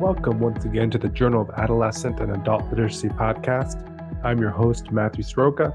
Welcome 0.00 0.40
once 0.40 0.62
again 0.66 0.90
to 0.90 0.98
the 0.98 1.08
Journal 1.08 1.40
of 1.40 1.48
Adolescent 1.56 2.20
and 2.20 2.30
Adult 2.30 2.68
Literacy 2.68 3.08
podcast. 3.08 3.80
I'm 4.22 4.38
your 4.38 4.50
host, 4.50 4.92
Matthew 4.92 5.24
Sroka. 5.24 5.74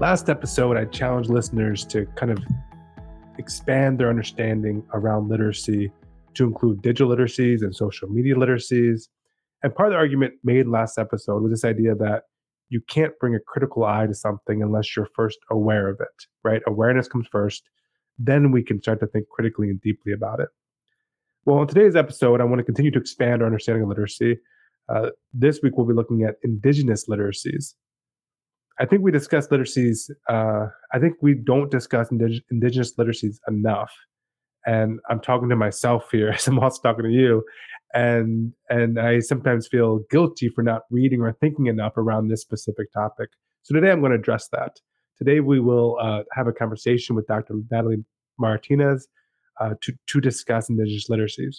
Last 0.00 0.28
episode, 0.28 0.76
I 0.76 0.86
challenged 0.86 1.30
listeners 1.30 1.86
to 1.86 2.04
kind 2.16 2.32
of 2.32 2.38
expand 3.38 4.00
their 4.00 4.10
understanding 4.10 4.82
around 4.92 5.28
literacy 5.28 5.92
to 6.34 6.44
include 6.44 6.82
digital 6.82 7.14
literacies 7.14 7.62
and 7.62 7.72
social 7.72 8.08
media 8.08 8.34
literacies. 8.34 9.06
And 9.62 9.72
part 9.72 9.90
of 9.90 9.92
the 9.92 9.98
argument 9.98 10.34
made 10.42 10.66
last 10.66 10.98
episode 10.98 11.42
was 11.42 11.52
this 11.52 11.64
idea 11.64 11.94
that 11.94 12.24
you 12.70 12.80
can't 12.80 13.16
bring 13.20 13.36
a 13.36 13.40
critical 13.40 13.84
eye 13.84 14.08
to 14.08 14.14
something 14.14 14.64
unless 14.64 14.96
you're 14.96 15.08
first 15.14 15.38
aware 15.48 15.88
of 15.88 16.00
it, 16.00 16.26
right? 16.42 16.60
Awareness 16.66 17.06
comes 17.06 17.28
first. 17.30 17.62
Then 18.18 18.50
we 18.50 18.64
can 18.64 18.82
start 18.82 18.98
to 18.98 19.06
think 19.06 19.28
critically 19.28 19.68
and 19.68 19.80
deeply 19.80 20.12
about 20.12 20.40
it. 20.40 20.48
Well, 21.44 21.60
in 21.60 21.66
today's 21.66 21.96
episode, 21.96 22.40
I 22.40 22.44
want 22.44 22.60
to 22.60 22.64
continue 22.64 22.92
to 22.92 23.00
expand 23.00 23.42
our 23.42 23.46
understanding 23.46 23.82
of 23.82 23.88
literacy. 23.88 24.38
Uh, 24.88 25.08
this 25.32 25.58
week, 25.60 25.76
we'll 25.76 25.88
be 25.88 25.92
looking 25.92 26.22
at 26.22 26.36
indigenous 26.44 27.06
literacies. 27.08 27.74
I 28.78 28.86
think 28.86 29.02
we 29.02 29.10
discuss 29.10 29.48
literacies. 29.48 30.08
Uh, 30.28 30.68
I 30.92 31.00
think 31.00 31.14
we 31.20 31.34
don't 31.34 31.68
discuss 31.68 32.10
indig- 32.10 32.42
indigenous 32.52 32.94
literacies 32.94 33.38
enough, 33.48 33.92
and 34.66 35.00
I'm 35.10 35.18
talking 35.18 35.48
to 35.48 35.56
myself 35.56 36.08
here 36.12 36.28
as 36.36 36.46
I'm 36.46 36.60
also 36.60 36.80
talking 36.80 37.06
to 37.06 37.10
you, 37.10 37.42
and 37.92 38.52
and 38.70 39.00
I 39.00 39.18
sometimes 39.18 39.66
feel 39.66 40.04
guilty 40.12 40.48
for 40.48 40.62
not 40.62 40.82
reading 40.92 41.22
or 41.22 41.32
thinking 41.32 41.66
enough 41.66 41.96
around 41.96 42.28
this 42.28 42.40
specific 42.40 42.92
topic. 42.92 43.30
So 43.64 43.74
today, 43.74 43.90
I'm 43.90 43.98
going 43.98 44.12
to 44.12 44.18
address 44.18 44.46
that. 44.52 44.76
Today, 45.18 45.40
we 45.40 45.58
will 45.58 45.98
uh, 46.00 46.22
have 46.34 46.46
a 46.46 46.52
conversation 46.52 47.16
with 47.16 47.26
Dr. 47.26 47.54
Natalie 47.68 48.04
Martinez 48.38 49.08
uh, 49.62 49.74
to, 49.80 49.92
to 50.08 50.20
discuss 50.20 50.68
indigenous 50.68 51.08
literacies. 51.08 51.56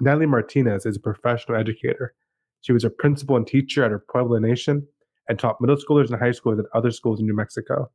Natalie 0.00 0.26
Martinez 0.26 0.86
is 0.86 0.96
a 0.96 1.00
professional 1.00 1.58
educator. 1.58 2.14
She 2.60 2.72
was 2.72 2.84
a 2.84 2.90
principal 2.90 3.36
and 3.36 3.46
teacher 3.46 3.84
at 3.84 3.90
her 3.90 4.04
Pueblo 4.10 4.38
Nation 4.38 4.86
and 5.28 5.38
taught 5.38 5.60
middle 5.60 5.76
schoolers 5.76 6.10
and 6.10 6.20
high 6.20 6.30
schoolers 6.30 6.60
at 6.60 6.66
other 6.74 6.90
schools 6.90 7.20
in 7.20 7.26
New 7.26 7.34
Mexico. 7.34 7.90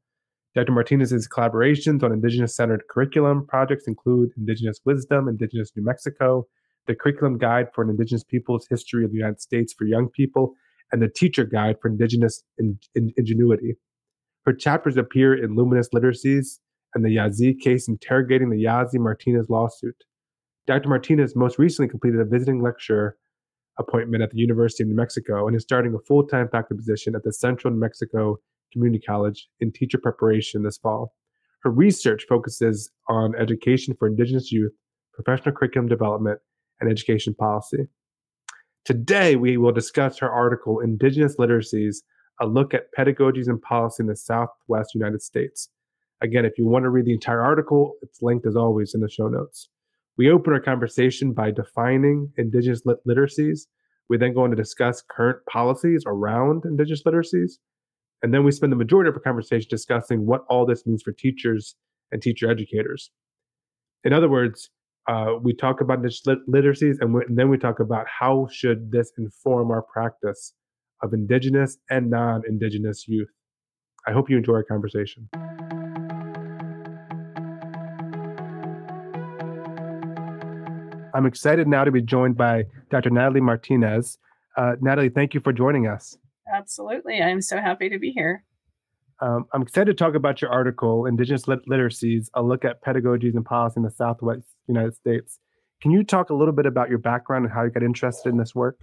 Dr. 0.56 0.72
Martinez's 0.72 1.28
collaborations 1.28 2.04
on 2.04 2.12
Indigenous 2.12 2.56
centered 2.56 2.84
curriculum 2.90 3.46
projects 3.48 3.88
include 3.88 4.32
Indigenous 4.38 4.80
Wisdom, 4.86 5.28
Indigenous 5.28 5.72
New 5.76 5.84
Mexico, 5.84 6.48
the 6.88 6.96
Curriculum 6.96 7.38
Guide 7.38 7.68
for 7.74 7.84
an 7.84 7.90
Indigenous 7.90 8.24
Peoples 8.24 8.66
History 8.70 9.06
of 9.06 9.12
the 9.12 9.18
United 9.18 9.42
States 9.42 9.74
for 9.74 9.86
Young 9.86 10.10
People, 10.10 10.54
and 10.92 11.02
the 11.02 11.10
Teacher 11.10 11.46
Guide 11.46 11.76
for 11.82 11.90
Indigenous 11.90 12.44
in, 12.58 12.80
in, 12.96 13.14
Ingenuity. 13.18 13.76
Her 14.46 14.54
chapters 14.54 14.98
appear 14.98 15.34
in 15.34 15.56
Luminous 15.56 15.90
Literacies 15.94 16.60
and 16.98 17.06
the 17.06 17.16
Yazzie 17.16 17.60
case 17.60 17.88
interrogating 17.88 18.50
the 18.50 18.64
Yazzie 18.64 19.00
Martinez 19.00 19.52
lawsuit. 19.52 20.04
Dr. 20.66 20.90
Martinez 20.90 21.36
most 21.36 21.60
recently 21.60 21.88
completed 21.88 22.20
a 22.20 22.26
visiting 22.26 22.60
lecture 22.60 23.18
appointment 23.78 24.24
at 24.24 24.32
the 24.32 24.40
University 24.40 24.82
of 24.82 24.90
New 24.90 24.96
Mexico 24.96 25.46
and 25.46 25.56
is 25.56 25.62
starting 25.62 25.94
a 25.94 26.00
full 26.08 26.26
time 26.26 26.50
faculty 26.50 26.76
position 26.76 27.16
at 27.16 27.24
the 27.24 27.32
Central 27.32 27.72
New 27.72 27.80
Mexico 27.80 28.38
Community 28.74 29.00
College 29.06 29.48
in 29.60 29.72
teacher 29.72 30.00
preparation 30.00 30.64
this 30.64 30.80
fall. 30.80 31.14
Her 31.62 31.70
research 31.70 32.26
focuses 32.28 32.90
on 33.08 33.36
education 33.36 33.96
for 34.00 34.08
Indigenous 34.08 34.52
youth, 34.52 34.74
professional 35.14 35.54
curriculum 35.54 35.88
development, 35.88 36.40
and 36.82 36.90
education 36.90 37.36
policy. 37.36 37.88
Today, 38.86 39.36
we 39.36 39.58
will 39.58 39.72
discuss 39.72 40.18
her 40.18 40.32
article, 40.32 40.80
Indigenous 40.80 41.36
Literacies 41.36 41.98
A 42.42 42.48
Look 42.48 42.74
at 42.74 42.88
Pedagogies 42.98 43.48
and 43.48 43.62
Policy 43.62 44.02
in 44.02 44.08
the 44.08 44.16
Southwest 44.16 44.96
United 44.96 45.22
States. 45.22 45.70
Again, 46.22 46.46
if 46.46 46.58
you 46.58 46.66
want 46.66 46.84
to 46.84 46.90
read 46.90 47.06
the 47.06 47.14
entire 47.14 47.42
article, 47.42 47.94
it's 48.02 48.22
linked 48.22 48.48
as 48.48 48.56
always 48.56 48.96
in 48.96 49.02
the 49.02 49.10
show 49.10 49.28
notes. 49.28 49.70
We 50.18 50.32
open 50.32 50.52
our 50.54 50.60
conversation 50.60 51.32
by 51.32 51.52
defining 51.52 52.32
Indigenous 52.38 52.82
lit- 52.86 53.06
literacies. 53.08 53.68
We 54.10 54.18
then 54.18 54.34
go 54.34 54.44
on 54.44 54.50
to 54.50 54.56
discuss 54.56 55.04
current 55.08 55.38
policies 55.48 56.04
around 56.08 56.64
Indigenous 56.66 57.04
literacies. 57.04 57.54
And 58.24 58.34
then 58.34 58.44
we 58.44 58.52
spend 58.52 58.72
the 58.72 58.78
majority 58.78 59.10
of 59.10 59.16
our 59.16 59.22
conversation 59.22 59.68
discussing 59.70 60.26
what 60.26 60.44
all 60.50 60.66
this 60.66 60.88
means 60.88 61.04
for 61.04 61.12
teachers 61.12 61.76
and 62.12 62.20
teacher 62.20 62.50
educators. 62.50 63.12
In 64.04 64.12
other 64.12 64.30
words, 64.30 64.72
uh, 65.08 65.34
we 65.40 65.54
talk 65.54 65.82
about 65.82 65.98
Indigenous 65.98 66.26
lit- 66.26 66.50
literacies 66.50 66.96
and, 67.00 67.14
we, 67.14 67.22
and 67.28 67.38
then 67.38 67.50
we 67.50 67.60
talk 67.60 67.80
about 67.80 68.08
how 68.08 68.48
should 68.52 68.92
this 68.92 69.12
inform 69.20 69.70
our 69.70 69.84
practice 69.84 70.54
of 71.04 71.14
Indigenous 71.14 71.78
and 71.92 72.10
non-Indigenous 72.10 73.08
youth. 73.08 73.30
I 74.08 74.14
hope 74.14 74.32
you 74.32 74.38
enjoy 74.38 74.54
our 74.54 74.64
conversation. 74.64 75.30
I'm 81.14 81.26
excited 81.26 81.68
now 81.68 81.84
to 81.84 81.92
be 81.92 82.02
joined 82.02 82.38
by 82.38 82.66
Dr. 82.90 83.10
Natalie 83.10 83.42
Martinez. 83.42 84.18
Uh, 84.56 84.76
Natalie, 84.82 85.10
thank 85.10 85.34
you 85.34 85.40
for 85.40 85.54
joining 85.54 85.88
us. 85.88 86.18
Absolutely. 86.54 87.22
I'm 87.22 87.42
so 87.42 87.60
happy 87.60 87.90
to 87.90 88.00
be 88.00 88.12
here. 88.12 88.44
Um, 89.20 89.46
I'm 89.54 89.62
excited 89.62 89.98
to 89.98 90.04
talk 90.04 90.16
about 90.16 90.42
your 90.42 90.52
article, 90.52 91.06
Indigenous 91.06 91.48
Lit- 91.48 91.68
Literacies, 91.68 92.30
a 92.34 92.44
look 92.44 92.64
at 92.64 92.84
pedagogies 92.84 93.36
and 93.36 93.44
policy 93.44 93.76
in 93.78 93.84
the 93.84 93.92
Southwest 93.92 94.44
United 94.68 94.96
States. 94.96 95.40
Can 95.82 95.92
you 95.92 96.04
talk 96.04 96.30
a 96.30 96.36
little 96.36 96.54
bit 96.54 96.66
about 96.66 96.90
your 96.90 97.00
background 97.00 97.46
and 97.46 97.54
how 97.54 97.64
you 97.64 97.70
got 97.70 97.84
interested 97.84 98.30
in 98.30 98.38
this 98.38 98.54
work? 98.54 98.78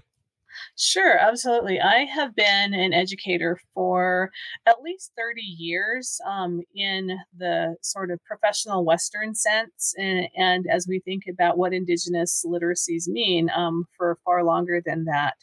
Sure, 0.76 1.18
absolutely. 1.18 1.80
I 1.80 2.04
have 2.04 2.34
been 2.34 2.74
an 2.74 2.92
educator 2.92 3.58
for 3.74 4.30
at 4.66 4.82
least 4.82 5.12
30 5.16 5.40
years 5.40 6.20
um, 6.26 6.60
in 6.74 7.18
the 7.36 7.76
sort 7.82 8.10
of 8.10 8.22
professional 8.24 8.84
Western 8.84 9.34
sense. 9.34 9.94
And, 9.98 10.28
and, 10.36 10.66
as 10.70 10.86
we 10.88 11.00
think 11.00 11.24
about 11.28 11.58
what 11.58 11.72
Indigenous 11.72 12.44
literacies 12.46 13.06
mean, 13.06 13.50
um, 13.54 13.86
for 13.96 14.18
far 14.24 14.42
longer 14.44 14.80
than 14.84 15.04
that. 15.04 15.34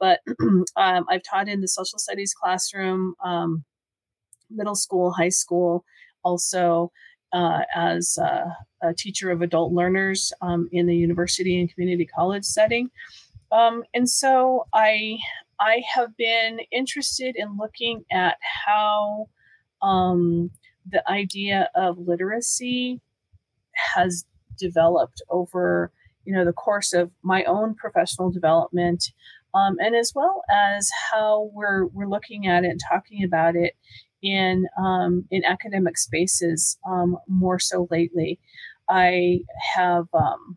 But 0.00 0.20
um, 0.76 1.04
I've 1.08 1.22
taught 1.22 1.48
in 1.48 1.60
the 1.60 1.68
social 1.68 1.98
studies 1.98 2.34
classroom, 2.34 3.14
um, 3.24 3.64
middle 4.50 4.74
school, 4.74 5.12
high 5.12 5.30
school, 5.30 5.84
also. 6.24 6.90
Uh, 7.34 7.62
as 7.74 8.18
a, 8.18 8.54
teacher 8.98 9.30
of 9.30 9.40
adult 9.40 9.72
learners 9.72 10.34
um, 10.42 10.68
in 10.70 10.86
the 10.86 10.94
university 10.94 11.58
and 11.58 11.72
community 11.72 12.04
college 12.04 12.44
setting. 12.44 12.90
Um, 13.52 13.84
and 13.94 14.08
so 14.08 14.66
I 14.72 15.18
I 15.60 15.82
have 15.94 16.16
been 16.16 16.60
interested 16.72 17.36
in 17.36 17.56
looking 17.56 18.04
at 18.10 18.36
how 18.66 19.28
um, 19.82 20.50
the 20.90 21.08
idea 21.08 21.68
of 21.74 21.98
literacy 21.98 23.00
has 23.94 24.24
developed 24.58 25.22
over 25.30 25.92
you 26.24 26.32
know 26.32 26.44
the 26.44 26.52
course 26.52 26.92
of 26.92 27.10
my 27.22 27.44
own 27.44 27.74
professional 27.74 28.30
development 28.30 29.12
um, 29.54 29.76
and 29.80 29.94
as 29.94 30.12
well 30.14 30.42
as 30.50 30.90
how 31.10 31.50
we're 31.52 31.86
we're 31.86 32.08
looking 32.08 32.46
at 32.46 32.64
it 32.64 32.70
and 32.70 32.80
talking 32.88 33.24
about 33.24 33.54
it 33.56 33.74
in 34.22 34.66
um, 34.78 35.24
in 35.30 35.44
academic 35.44 35.98
spaces 35.98 36.78
um, 36.88 37.18
more 37.28 37.58
so 37.58 37.88
lately. 37.90 38.38
I 38.88 39.40
have 39.74 40.06
um, 40.14 40.56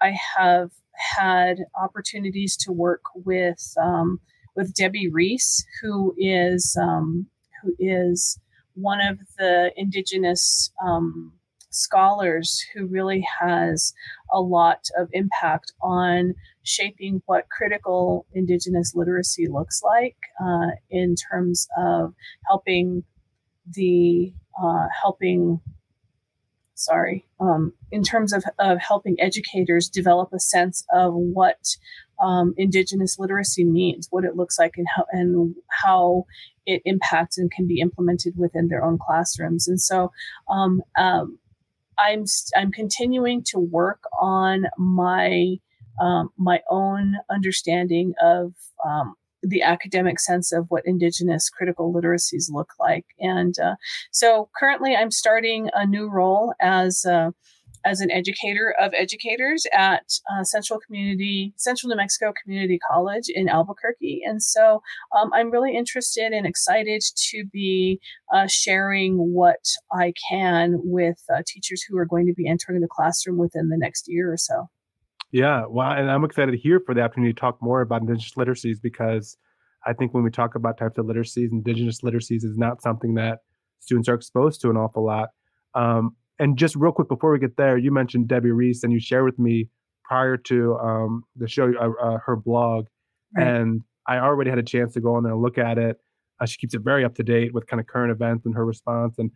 I 0.00 0.16
have 0.36 0.70
had 1.16 1.58
opportunities 1.80 2.56
to 2.58 2.72
work 2.72 3.02
with 3.14 3.74
um, 3.82 4.20
with 4.56 4.74
Debbie 4.74 5.08
Reese, 5.08 5.64
who 5.80 6.14
is 6.18 6.76
um, 6.80 7.26
who 7.62 7.74
is 7.78 8.38
one 8.74 9.00
of 9.00 9.18
the 9.38 9.72
indigenous 9.76 10.70
um, 10.84 11.32
scholars 11.70 12.64
who 12.74 12.86
really 12.86 13.24
has 13.40 13.92
a 14.32 14.40
lot 14.40 14.80
of 14.98 15.08
impact 15.12 15.72
on 15.80 16.34
shaping 16.62 17.22
what 17.26 17.48
critical 17.48 18.26
indigenous 18.34 18.92
literacy 18.94 19.46
looks 19.48 19.80
like 19.82 20.16
uh, 20.42 20.70
in 20.90 21.14
terms 21.14 21.68
of 21.78 22.12
helping 22.48 23.04
the 23.74 24.32
uh, 24.62 24.86
helping 25.00 25.60
sorry, 26.80 27.26
um, 27.40 27.72
in 27.90 28.02
terms 28.02 28.32
of, 28.32 28.44
of 28.58 28.78
helping 28.78 29.16
educators 29.20 29.88
develop 29.88 30.32
a 30.32 30.40
sense 30.40 30.84
of 30.92 31.14
what 31.14 31.76
um, 32.22 32.54
Indigenous 32.56 33.18
literacy 33.18 33.64
means, 33.64 34.08
what 34.10 34.24
it 34.24 34.36
looks 34.36 34.58
like, 34.58 34.74
and 34.76 34.86
how 34.94 35.04
and 35.10 35.54
how 35.82 36.26
it 36.66 36.82
impacts 36.84 37.38
and 37.38 37.50
can 37.50 37.66
be 37.66 37.80
implemented 37.80 38.34
within 38.36 38.68
their 38.68 38.84
own 38.84 38.98
classrooms. 38.98 39.68
And 39.68 39.80
so, 39.80 40.12
um, 40.50 40.82
um 40.98 41.38
I'm 41.98 42.24
I'm 42.56 42.72
continuing 42.72 43.42
to 43.48 43.58
work 43.58 44.04
on 44.20 44.66
my 44.78 45.56
um, 46.00 46.30
my 46.38 46.60
own 46.70 47.16
understanding 47.30 48.14
of 48.22 48.54
um, 48.86 49.14
the 49.42 49.62
academic 49.62 50.20
sense 50.20 50.52
of 50.52 50.66
what 50.68 50.86
indigenous 50.86 51.48
critical 51.48 51.92
literacies 51.92 52.50
look 52.50 52.70
like. 52.78 53.06
And 53.18 53.54
uh, 53.58 53.76
so 54.10 54.48
currently 54.58 54.94
i'm 54.94 55.10
starting 55.10 55.68
a 55.74 55.86
new 55.86 56.08
role 56.08 56.54
as 56.60 57.04
uh, 57.04 57.30
as 57.82 58.00
an 58.00 58.10
educator 58.10 58.74
of 58.78 58.92
educators 58.94 59.64
at 59.72 60.02
uh, 60.30 60.44
central 60.44 60.78
community 60.86 61.54
central 61.56 61.88
new 61.88 61.96
mexico 61.96 62.32
community 62.42 62.78
college 62.90 63.24
in 63.28 63.48
albuquerque. 63.48 64.22
And 64.24 64.42
so 64.42 64.82
um, 65.16 65.30
i'm 65.32 65.50
really 65.50 65.76
interested 65.76 66.32
and 66.32 66.46
excited 66.46 67.02
to 67.30 67.44
be 67.52 68.00
uh, 68.34 68.46
sharing 68.46 69.16
what 69.16 69.64
i 69.92 70.12
can 70.30 70.80
with 70.82 71.22
uh, 71.34 71.42
teachers 71.46 71.82
who 71.82 71.96
are 71.96 72.06
going 72.06 72.26
to 72.26 72.34
be 72.34 72.48
entering 72.48 72.80
the 72.80 72.88
classroom 72.88 73.38
within 73.38 73.68
the 73.68 73.78
next 73.78 74.04
year 74.08 74.32
or 74.32 74.36
so 74.36 74.68
Yeah, 75.32 75.64
well, 75.68 75.92
and 75.92 76.10
I'm 76.10 76.24
excited 76.24 76.54
here 76.54 76.80
for 76.84 76.94
the 76.94 77.02
opportunity 77.02 77.32
to 77.32 77.40
talk 77.40 77.58
more 77.62 77.82
about 77.82 78.00
indigenous 78.00 78.34
literacies 78.36 78.80
because 78.82 79.36
I 79.86 79.92
think 79.92 80.12
when 80.12 80.24
we 80.24 80.30
talk 80.30 80.54
about 80.56 80.76
types 80.76 80.98
of 80.98 81.06
literacies, 81.06 81.52
indigenous 81.52 82.00
literacies 82.00 82.44
is 82.44 82.56
not 82.56 82.82
something 82.82 83.14
that 83.14 83.38
students 83.78 84.08
are 84.08 84.14
exposed 84.14 84.60
to 84.62 84.70
an 84.70 84.76
awful 84.76 85.04
lot. 85.04 85.28
Um, 85.74 86.16
and 86.38 86.56
just 86.56 86.74
real 86.74 86.92
quick 86.92 87.08
before 87.08 87.30
we 87.30 87.38
get 87.38 87.56
there, 87.56 87.78
you 87.78 87.92
mentioned 87.92 88.28
Debbie 88.28 88.50
Reese, 88.50 88.82
and 88.82 88.92
you 88.92 88.98
shared 88.98 89.24
with 89.24 89.38
me 89.38 89.68
prior 90.04 90.36
to 90.36 90.76
um, 90.78 91.22
the 91.36 91.46
show 91.46 91.72
uh, 91.80 91.90
uh, 92.04 92.18
her 92.24 92.34
blog, 92.34 92.86
right. 93.36 93.46
and 93.46 93.82
I 94.08 94.18
already 94.18 94.50
had 94.50 94.58
a 94.58 94.64
chance 94.64 94.94
to 94.94 95.00
go 95.00 95.14
on 95.14 95.22
there 95.22 95.32
and 95.32 95.40
look 95.40 95.58
at 95.58 95.78
it. 95.78 95.98
Uh, 96.40 96.46
she 96.46 96.56
keeps 96.56 96.74
it 96.74 96.80
very 96.80 97.04
up 97.04 97.14
to 97.16 97.22
date 97.22 97.54
with 97.54 97.66
kind 97.66 97.80
of 97.80 97.86
current 97.86 98.10
events 98.10 98.46
and 98.46 98.54
her 98.54 98.64
response. 98.64 99.16
And 99.18 99.30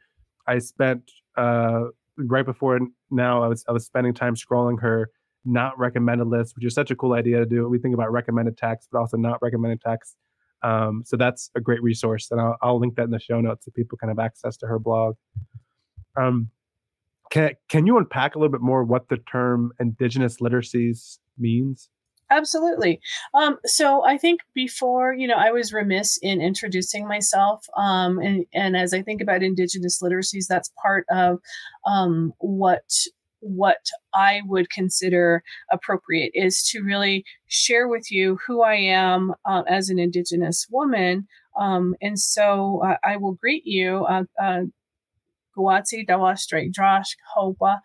I 0.49 0.58
spent 0.58 1.11
uh, 1.37 1.82
right 2.17 2.44
before 2.44 2.81
now, 3.11 3.43
I 3.43 3.49
was 3.49 3.64
I 3.69 3.73
was 3.73 3.85
spending 3.85 4.14
time 4.14 4.35
scrolling 4.35 4.81
her 4.81 5.11
not 5.44 5.79
recommended 5.79 6.26
list, 6.26 6.56
which 6.56 6.64
is 6.64 6.75
such 6.75 6.91
a 6.91 6.96
cool 6.96 7.12
idea 7.12 7.38
to 7.38 7.46
do. 7.46 7.69
We 7.69 7.79
think 7.79 7.94
about 7.94 8.12
recommended 8.12 8.56
text, 8.56 8.88
but 8.91 8.99
also 8.99 9.17
not 9.17 9.41
recommended 9.43 9.81
text. 9.81 10.17
Um, 10.62 11.02
so 11.05 11.17
that's 11.17 11.50
a 11.55 11.61
great 11.61 11.82
resource, 11.82 12.29
and 12.31 12.41
I'll, 12.41 12.56
I'll, 12.62 12.81
link 12.81 12.94
that 12.96 13.02
in 13.05 13.11
the 13.11 13.20
show 13.20 13.41
notes 13.41 13.67
so 13.67 13.70
people 13.73 13.99
can 13.99 14.08
have 14.08 14.19
access 14.19 14.56
to 14.58 14.67
her 14.67 14.79
blog. 14.79 15.17
Um, 16.17 16.49
can 17.31 17.50
can 17.69 17.87
you 17.87 17.99
unpack 17.99 18.35
a 18.35 18.38
little 18.38 18.52
bit 18.52 18.62
more 18.62 18.82
what 18.82 19.08
the 19.08 19.19
term 19.19 19.73
indigenous 19.79 20.38
literacies 20.38 21.19
means? 21.37 21.91
Absolutely. 22.31 23.00
Um, 23.35 23.58
so 23.67 24.05
I 24.05 24.17
think 24.17 24.41
before, 24.55 25.12
you 25.12 25.29
know, 25.29 25.37
I 25.37 25.50
was 25.50 25.73
remiss 25.73 26.19
in 26.23 26.41
introducing 26.41 27.06
myself. 27.06 27.67
Um, 27.76 28.19
and, 28.19 28.46
and 28.52 28.76
as 28.76 28.94
I 28.94 29.02
think 29.02 29.20
about 29.20 29.43
Indigenous 29.43 30.00
literacies, 30.02 30.46
that's 30.49 30.73
part 30.82 31.05
of 31.11 31.41
um, 31.87 32.32
what 32.38 32.82
what 33.44 33.87
I 34.14 34.41
would 34.46 34.70
consider 34.70 35.43
appropriate 35.70 36.32
is 36.35 36.67
to 36.70 36.82
really 36.82 37.25
share 37.46 37.87
with 37.87 38.11
you 38.11 38.38
who 38.46 38.62
I 38.62 38.75
am 38.75 39.35
uh, 39.44 39.62
as 39.69 39.91
an 39.91 39.99
Indigenous 39.99 40.67
woman. 40.70 41.26
Um, 41.58 41.94
and 42.00 42.19
so 42.19 42.82
uh, 42.85 42.96
I 43.05 43.17
will 43.17 43.35
greet 43.35 43.67
you. 43.67 44.05
Uh, 44.06 44.25
uh 44.41 44.62
Guwatsi 45.56 46.05
dawa 46.05 46.37
straight 46.37 46.73
Josh 46.73 47.17
Hopa. 47.37 47.79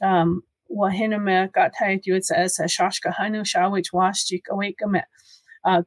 Um, 0.00 0.42
Wahiname 0.70 1.52
got 1.52 1.72
tied 1.76 2.00
you 2.04 2.14
it's 2.14 2.30
as 2.30 2.58
a 2.58 2.64
shashka 2.64 3.14
hanu 3.14 3.42
shawich 3.42 3.92
washjik 3.92 4.42
awakame 4.50 5.02
uh, 5.64 5.82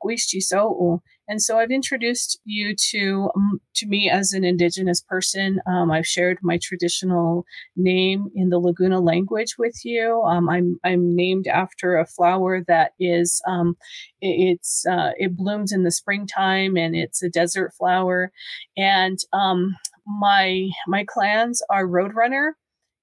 and 1.30 1.42
so 1.42 1.60
I've 1.60 1.70
introduced 1.70 2.40
you 2.44 2.76
to 2.92 3.30
um, 3.36 3.62
to 3.76 3.88
me 3.88 4.10
as 4.10 4.34
an 4.34 4.44
Indigenous 4.44 5.00
person. 5.00 5.62
Um, 5.68 5.92
I've 5.92 6.08
shared 6.08 6.40
my 6.42 6.58
traditional 6.62 7.46
name 7.76 8.30
in 8.34 8.50
the 8.50 8.58
Laguna 8.58 9.00
language 9.00 9.56
with 9.60 9.86
you. 9.86 10.24
Um, 10.24 10.50
I'm 10.50 10.80
I'm 10.84 11.16
named 11.16 11.46
after 11.48 11.98
a 11.98 12.08
flower 12.08 12.64
that 12.68 12.94
is 13.00 13.42
um, 13.48 13.78
it, 14.22 14.58
it's 14.58 14.86
uh, 14.90 15.12
it 15.18 15.38
blooms 15.38 15.72
in 15.72 15.84
the 15.84 15.92
springtime 15.92 16.76
and 16.76 16.96
it's 16.96 17.22
a 17.22 17.30
desert 17.30 17.74
flower, 17.78 18.32
and 18.76 19.20
um, 19.32 19.76
my 20.08 20.68
my 20.88 21.06
clans 21.08 21.62
are 21.70 21.86
Roadrunner 21.86 22.54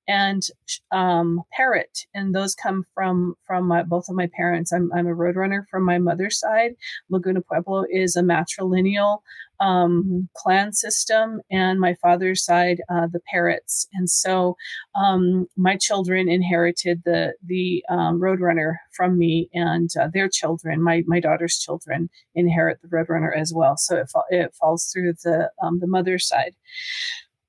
and 0.09 0.43
um, 0.91 1.43
parrot, 1.53 2.07
and 2.15 2.35
those 2.35 2.55
come 2.55 2.85
from 2.95 3.35
from 3.47 3.69
my, 3.69 3.83
both 3.83 4.09
of 4.09 4.17
my 4.17 4.29
parents. 4.37 4.73
I'm 4.73 4.91
I'm 4.95 5.07
a 5.07 5.15
roadrunner 5.15 5.65
from 5.71 5.85
my 5.85 5.99
mother's 5.99 6.39
side. 6.39 6.73
Laguna 7.11 7.41
Pueblo 7.43 7.85
is 7.91 8.17
a 8.17 8.23
matrilineal 8.23 9.21
um, 9.61 10.29
clan 10.37 10.73
system, 10.73 11.41
and 11.51 11.81
my 11.81 11.95
father's 11.95 12.45
side, 12.45 12.83
uh, 12.91 13.07
the 13.11 13.21
parrots. 13.31 13.89
And 13.95 14.09
so, 14.11 14.57
um, 15.01 15.47
my 15.57 15.77
children 15.77 16.29
inherited 16.29 17.03
the 17.05 17.35
the 17.45 17.85
um, 17.89 18.21
roadrunner 18.21 18.75
from 18.93 19.19
me, 19.19 19.49
and 19.55 19.91
uh, 20.01 20.09
their 20.13 20.29
children, 20.29 20.83
my 20.83 21.03
my 21.07 21.21
daughter's 21.21 21.59
children, 21.59 22.11
inherit 22.35 22.81
the 22.83 22.89
roadrunner 22.89 23.37
as 23.37 23.53
well. 23.55 23.77
So 23.77 23.97
it 23.97 24.11
fa- 24.11 24.23
it 24.31 24.55
falls 24.55 24.91
through 24.93 25.15
the 25.25 25.51
um, 25.63 25.81
the 25.81 25.87
mother's 25.87 26.27
side. 26.27 26.55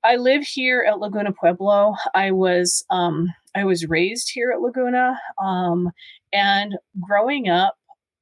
I 0.04 0.16
live 0.16 0.42
here 0.44 0.84
at 0.88 1.00
Laguna 1.00 1.32
Pueblo. 1.32 1.94
I 2.14 2.30
was 2.30 2.84
um, 2.90 3.28
I 3.54 3.64
was 3.64 3.88
raised 3.88 4.30
here 4.32 4.52
at 4.52 4.60
Laguna, 4.60 5.18
um, 5.42 5.90
and 6.32 6.76
growing 7.00 7.48
up, 7.48 7.74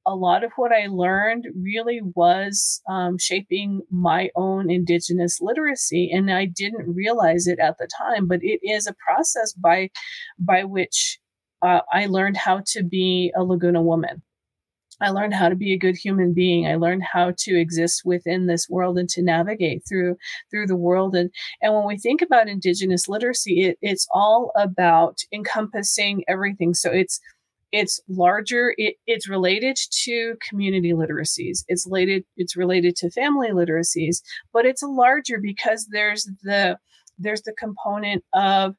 a 0.06 0.14
lot 0.14 0.44
of 0.44 0.52
what 0.56 0.72
I 0.72 0.86
learned 0.86 1.46
really 1.54 2.00
was 2.14 2.80
um, 2.88 3.18
shaping 3.18 3.82
my 3.90 4.30
own 4.36 4.70
Indigenous 4.70 5.38
literacy, 5.40 6.10
and 6.10 6.30
I 6.30 6.46
didn't 6.46 6.94
realize 6.94 7.46
it 7.46 7.58
at 7.58 7.76
the 7.78 7.88
time. 7.98 8.26
But 8.26 8.40
it 8.42 8.60
is 8.62 8.86
a 8.86 8.94
process 8.94 9.52
by 9.52 9.90
by 10.38 10.64
which 10.64 11.18
uh, 11.60 11.80
I 11.92 12.06
learned 12.06 12.38
how 12.38 12.62
to 12.68 12.84
be 12.84 13.32
a 13.36 13.44
Laguna 13.44 13.82
woman. 13.82 14.22
I 15.00 15.10
learned 15.10 15.34
how 15.34 15.48
to 15.48 15.54
be 15.54 15.72
a 15.72 15.78
good 15.78 15.96
human 15.96 16.32
being. 16.32 16.66
I 16.66 16.76
learned 16.76 17.02
how 17.02 17.32
to 17.38 17.58
exist 17.58 18.02
within 18.04 18.46
this 18.46 18.68
world 18.68 18.98
and 18.98 19.08
to 19.10 19.22
navigate 19.22 19.82
through 19.88 20.16
through 20.50 20.66
the 20.66 20.76
world. 20.76 21.14
And 21.14 21.30
and 21.60 21.74
when 21.74 21.86
we 21.86 21.98
think 21.98 22.22
about 22.22 22.48
indigenous 22.48 23.08
literacy, 23.08 23.62
it, 23.64 23.78
it's 23.82 24.06
all 24.12 24.52
about 24.56 25.18
encompassing 25.32 26.24
everything. 26.28 26.74
So 26.74 26.90
it's 26.90 27.20
it's 27.72 28.00
larger. 28.08 28.74
It, 28.76 28.94
it's 29.06 29.28
related 29.28 29.76
to 30.04 30.36
community 30.48 30.92
literacies. 30.92 31.64
It's 31.68 31.86
related. 31.86 32.24
It's 32.36 32.56
related 32.56 32.96
to 32.96 33.10
family 33.10 33.48
literacies, 33.50 34.22
but 34.52 34.64
it's 34.64 34.82
larger 34.82 35.38
because 35.40 35.88
there's 35.90 36.28
the 36.42 36.78
there's 37.18 37.42
the 37.42 37.54
component 37.58 38.24
of 38.32 38.74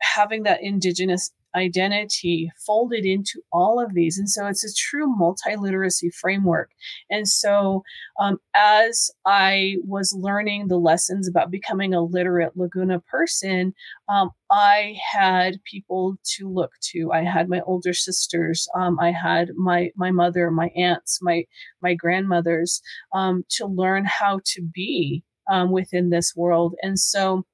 having 0.00 0.44
that 0.44 0.62
indigenous 0.62 1.30
identity 1.54 2.50
folded 2.66 3.04
into 3.04 3.40
all 3.52 3.80
of 3.80 3.94
these. 3.94 4.18
And 4.18 4.28
so 4.28 4.46
it's 4.46 4.64
a 4.64 4.74
true 4.74 5.06
multiliteracy 5.06 6.14
framework. 6.14 6.70
And 7.10 7.26
so 7.28 7.82
um, 8.20 8.38
as 8.54 9.10
I 9.26 9.76
was 9.84 10.12
learning 10.12 10.68
the 10.68 10.78
lessons 10.78 11.28
about 11.28 11.50
becoming 11.50 11.94
a 11.94 12.02
literate 12.02 12.56
Laguna 12.56 13.00
person, 13.00 13.74
um, 14.08 14.30
I 14.50 14.98
had 15.12 15.62
people 15.64 16.16
to 16.36 16.48
look 16.48 16.72
to. 16.92 17.12
I 17.12 17.22
had 17.24 17.48
my 17.48 17.60
older 17.62 17.92
sisters. 17.92 18.68
Um, 18.74 18.98
I 19.00 19.12
had 19.12 19.50
my 19.56 19.90
my 19.96 20.10
mother, 20.10 20.50
my 20.50 20.68
aunts, 20.76 21.18
my 21.20 21.44
my 21.82 21.94
grandmothers 21.94 22.80
um, 23.14 23.44
to 23.50 23.66
learn 23.66 24.04
how 24.06 24.40
to 24.44 24.62
be 24.62 25.22
um, 25.50 25.70
within 25.70 26.10
this 26.10 26.34
world. 26.36 26.74
And 26.82 26.98
so 26.98 27.44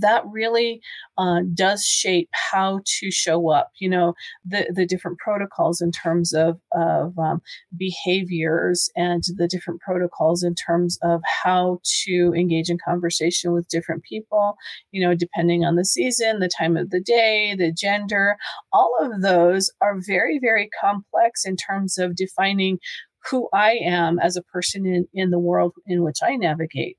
that 0.00 0.24
really 0.26 0.80
uh, 1.18 1.40
does 1.54 1.84
shape 1.84 2.28
how 2.32 2.80
to 2.84 3.10
show 3.10 3.50
up 3.50 3.70
you 3.78 3.88
know 3.88 4.14
the 4.44 4.70
the 4.74 4.86
different 4.86 5.18
protocols 5.18 5.80
in 5.80 5.90
terms 5.90 6.32
of 6.32 6.58
of 6.72 7.18
um, 7.18 7.40
behaviors 7.76 8.90
and 8.96 9.22
the 9.36 9.46
different 9.46 9.80
protocols 9.80 10.42
in 10.42 10.54
terms 10.54 10.98
of 11.02 11.20
how 11.44 11.78
to 11.84 12.32
engage 12.34 12.70
in 12.70 12.78
conversation 12.84 13.52
with 13.52 13.68
different 13.68 14.02
people 14.02 14.56
you 14.90 15.04
know 15.04 15.14
depending 15.14 15.64
on 15.64 15.76
the 15.76 15.84
season 15.84 16.40
the 16.40 16.48
time 16.48 16.76
of 16.76 16.90
the 16.90 17.00
day 17.00 17.54
the 17.56 17.72
gender 17.72 18.36
all 18.72 18.96
of 19.00 19.20
those 19.22 19.70
are 19.80 20.00
very 20.06 20.38
very 20.38 20.70
complex 20.80 21.44
in 21.44 21.56
terms 21.56 21.98
of 21.98 22.16
defining 22.16 22.78
who 23.30 23.48
I 23.52 23.78
am 23.84 24.18
as 24.18 24.36
a 24.36 24.42
person 24.42 24.86
in, 24.86 25.06
in 25.14 25.30
the 25.30 25.38
world 25.38 25.74
in 25.86 26.02
which 26.02 26.18
I 26.22 26.36
navigate. 26.36 26.98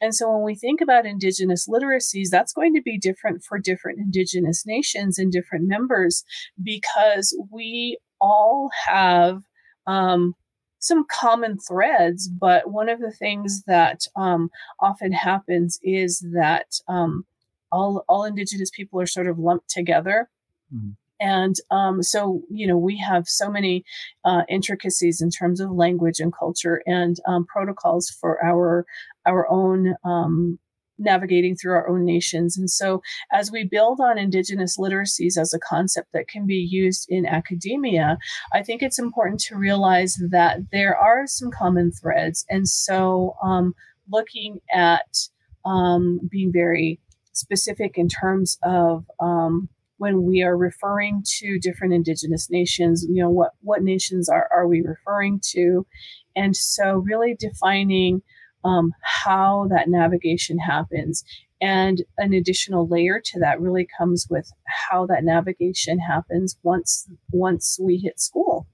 And 0.00 0.14
so 0.14 0.30
when 0.30 0.44
we 0.44 0.54
think 0.54 0.80
about 0.80 1.06
Indigenous 1.06 1.68
literacies, 1.68 2.28
that's 2.30 2.52
going 2.52 2.74
to 2.74 2.82
be 2.82 2.98
different 2.98 3.42
for 3.42 3.58
different 3.58 3.98
Indigenous 3.98 4.64
nations 4.64 5.18
and 5.18 5.32
different 5.32 5.66
members 5.66 6.24
because 6.62 7.36
we 7.50 7.98
all 8.20 8.70
have 8.86 9.42
um, 9.86 10.34
some 10.78 11.04
common 11.10 11.58
threads. 11.58 12.28
But 12.28 12.70
one 12.70 12.88
of 12.88 13.00
the 13.00 13.12
things 13.12 13.64
that 13.66 14.02
um, 14.16 14.50
often 14.80 15.12
happens 15.12 15.78
is 15.82 16.24
that 16.32 16.78
um, 16.86 17.24
all, 17.72 18.04
all 18.08 18.24
Indigenous 18.24 18.70
people 18.70 19.00
are 19.00 19.06
sort 19.06 19.26
of 19.26 19.38
lumped 19.38 19.68
together. 19.68 20.28
Mm-hmm. 20.74 20.90
And 21.20 21.56
um, 21.70 22.02
so, 22.02 22.42
you 22.50 22.66
know, 22.66 22.78
we 22.78 22.96
have 22.98 23.28
so 23.28 23.50
many 23.50 23.84
uh, 24.24 24.42
intricacies 24.48 25.20
in 25.20 25.30
terms 25.30 25.60
of 25.60 25.70
language 25.70 26.20
and 26.20 26.32
culture 26.32 26.82
and 26.86 27.16
um, 27.26 27.46
protocols 27.46 28.08
for 28.08 28.42
our 28.44 28.86
our 29.26 29.50
own 29.50 29.94
um, 30.04 30.58
navigating 30.98 31.56
through 31.56 31.72
our 31.72 31.88
own 31.88 32.04
nations. 32.04 32.58
And 32.58 32.70
so, 32.70 33.02
as 33.32 33.50
we 33.50 33.64
build 33.64 34.00
on 34.00 34.18
Indigenous 34.18 34.76
literacies 34.78 35.36
as 35.38 35.54
a 35.54 35.58
concept 35.58 36.08
that 36.12 36.28
can 36.28 36.46
be 36.46 36.56
used 36.56 37.06
in 37.08 37.26
academia, 37.26 38.18
I 38.52 38.62
think 38.62 38.82
it's 38.82 38.98
important 38.98 39.40
to 39.42 39.56
realize 39.56 40.16
that 40.30 40.58
there 40.72 40.96
are 40.96 41.26
some 41.26 41.50
common 41.50 41.92
threads. 41.92 42.44
And 42.48 42.68
so, 42.68 43.36
um, 43.42 43.74
looking 44.10 44.60
at 44.72 45.28
um, 45.64 46.20
being 46.30 46.52
very 46.52 47.00
specific 47.32 47.96
in 47.96 48.08
terms 48.08 48.58
of 48.62 49.04
um, 49.20 49.68
when 49.98 50.22
we 50.24 50.42
are 50.42 50.56
referring 50.56 51.22
to 51.38 51.58
different 51.58 51.92
indigenous 51.92 52.48
nations 52.50 53.06
you 53.08 53.22
know 53.22 53.30
what 53.30 53.52
what 53.60 53.82
nations 53.82 54.28
are 54.28 54.48
are 54.52 54.66
we 54.66 54.82
referring 54.82 55.40
to? 55.50 55.86
And 56.34 56.56
so 56.56 57.02
really 57.04 57.36
defining 57.38 58.22
um, 58.64 58.92
how 59.02 59.68
that 59.70 59.88
navigation 59.88 60.58
happens 60.58 61.24
and 61.60 62.02
an 62.18 62.32
additional 62.32 62.86
layer 62.86 63.20
to 63.24 63.40
that 63.40 63.60
really 63.60 63.86
comes 63.98 64.26
with 64.30 64.50
how 64.66 65.06
that 65.06 65.24
navigation 65.24 65.98
happens 65.98 66.56
once 66.62 67.08
once 67.32 67.78
we 67.82 67.98
hit 67.98 68.20
school. 68.20 68.66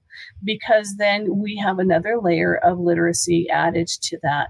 Because 0.43 0.95
then 0.97 1.37
we 1.37 1.57
have 1.57 1.79
another 1.79 2.17
layer 2.21 2.55
of 2.55 2.79
literacy 2.79 3.49
added 3.49 3.87
to 3.87 4.19
that. 4.23 4.49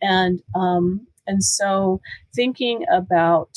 And 0.00 0.40
um, 0.54 1.06
and 1.26 1.42
so 1.44 2.00
thinking 2.34 2.84
about 2.90 3.56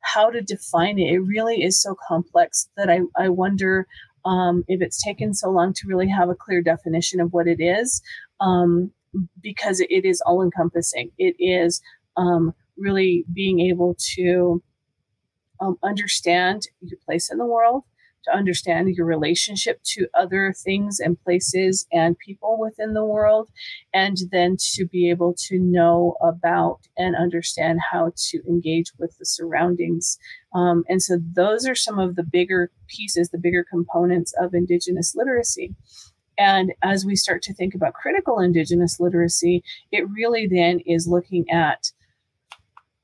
how 0.00 0.30
to 0.30 0.40
define 0.40 0.98
it, 0.98 1.12
it 1.12 1.20
really 1.20 1.62
is 1.62 1.80
so 1.80 1.94
complex 2.08 2.68
that 2.76 2.90
I, 2.90 3.00
I 3.16 3.28
wonder 3.28 3.86
um, 4.24 4.64
if 4.68 4.82
it's 4.82 5.02
taken 5.02 5.34
so 5.34 5.50
long 5.50 5.72
to 5.74 5.86
really 5.86 6.08
have 6.08 6.28
a 6.28 6.34
clear 6.34 6.62
definition 6.62 7.20
of 7.20 7.32
what 7.32 7.46
it 7.46 7.60
is, 7.60 8.02
um, 8.40 8.92
because 9.40 9.80
it 9.80 10.04
is 10.04 10.22
all 10.24 10.42
encompassing. 10.42 11.10
It 11.18 11.36
is 11.38 11.80
um, 12.16 12.54
really 12.76 13.24
being 13.32 13.60
able 13.60 13.96
to 14.16 14.62
um, 15.60 15.76
understand 15.82 16.62
your 16.80 16.98
place 17.04 17.30
in 17.30 17.38
the 17.38 17.46
world, 17.46 17.84
to 18.24 18.34
understand 18.34 18.88
your 18.94 19.06
relationship 19.06 19.80
to 19.84 20.06
other 20.14 20.52
things 20.52 21.00
and 21.00 21.20
places 21.22 21.86
and 21.92 22.18
people 22.18 22.58
within 22.58 22.94
the 22.94 23.04
world, 23.04 23.48
and 23.92 24.18
then 24.30 24.56
to 24.74 24.86
be 24.86 25.10
able 25.10 25.34
to 25.48 25.58
know 25.58 26.16
about 26.20 26.80
and 26.96 27.16
understand 27.16 27.80
how 27.92 28.12
to 28.16 28.42
engage 28.48 28.92
with 28.98 29.16
the 29.18 29.26
surroundings. 29.26 30.18
Um, 30.54 30.84
and 30.88 31.02
so, 31.02 31.18
those 31.34 31.66
are 31.66 31.74
some 31.74 31.98
of 31.98 32.16
the 32.16 32.24
bigger 32.24 32.70
pieces, 32.88 33.30
the 33.30 33.38
bigger 33.38 33.64
components 33.68 34.34
of 34.40 34.54
Indigenous 34.54 35.14
literacy. 35.14 35.74
And 36.38 36.72
as 36.82 37.04
we 37.04 37.16
start 37.16 37.42
to 37.42 37.54
think 37.54 37.74
about 37.74 37.92
critical 37.92 38.38
Indigenous 38.38 38.98
literacy, 38.98 39.62
it 39.92 40.08
really 40.08 40.46
then 40.46 40.80
is 40.86 41.06
looking 41.06 41.44
at 41.50 41.92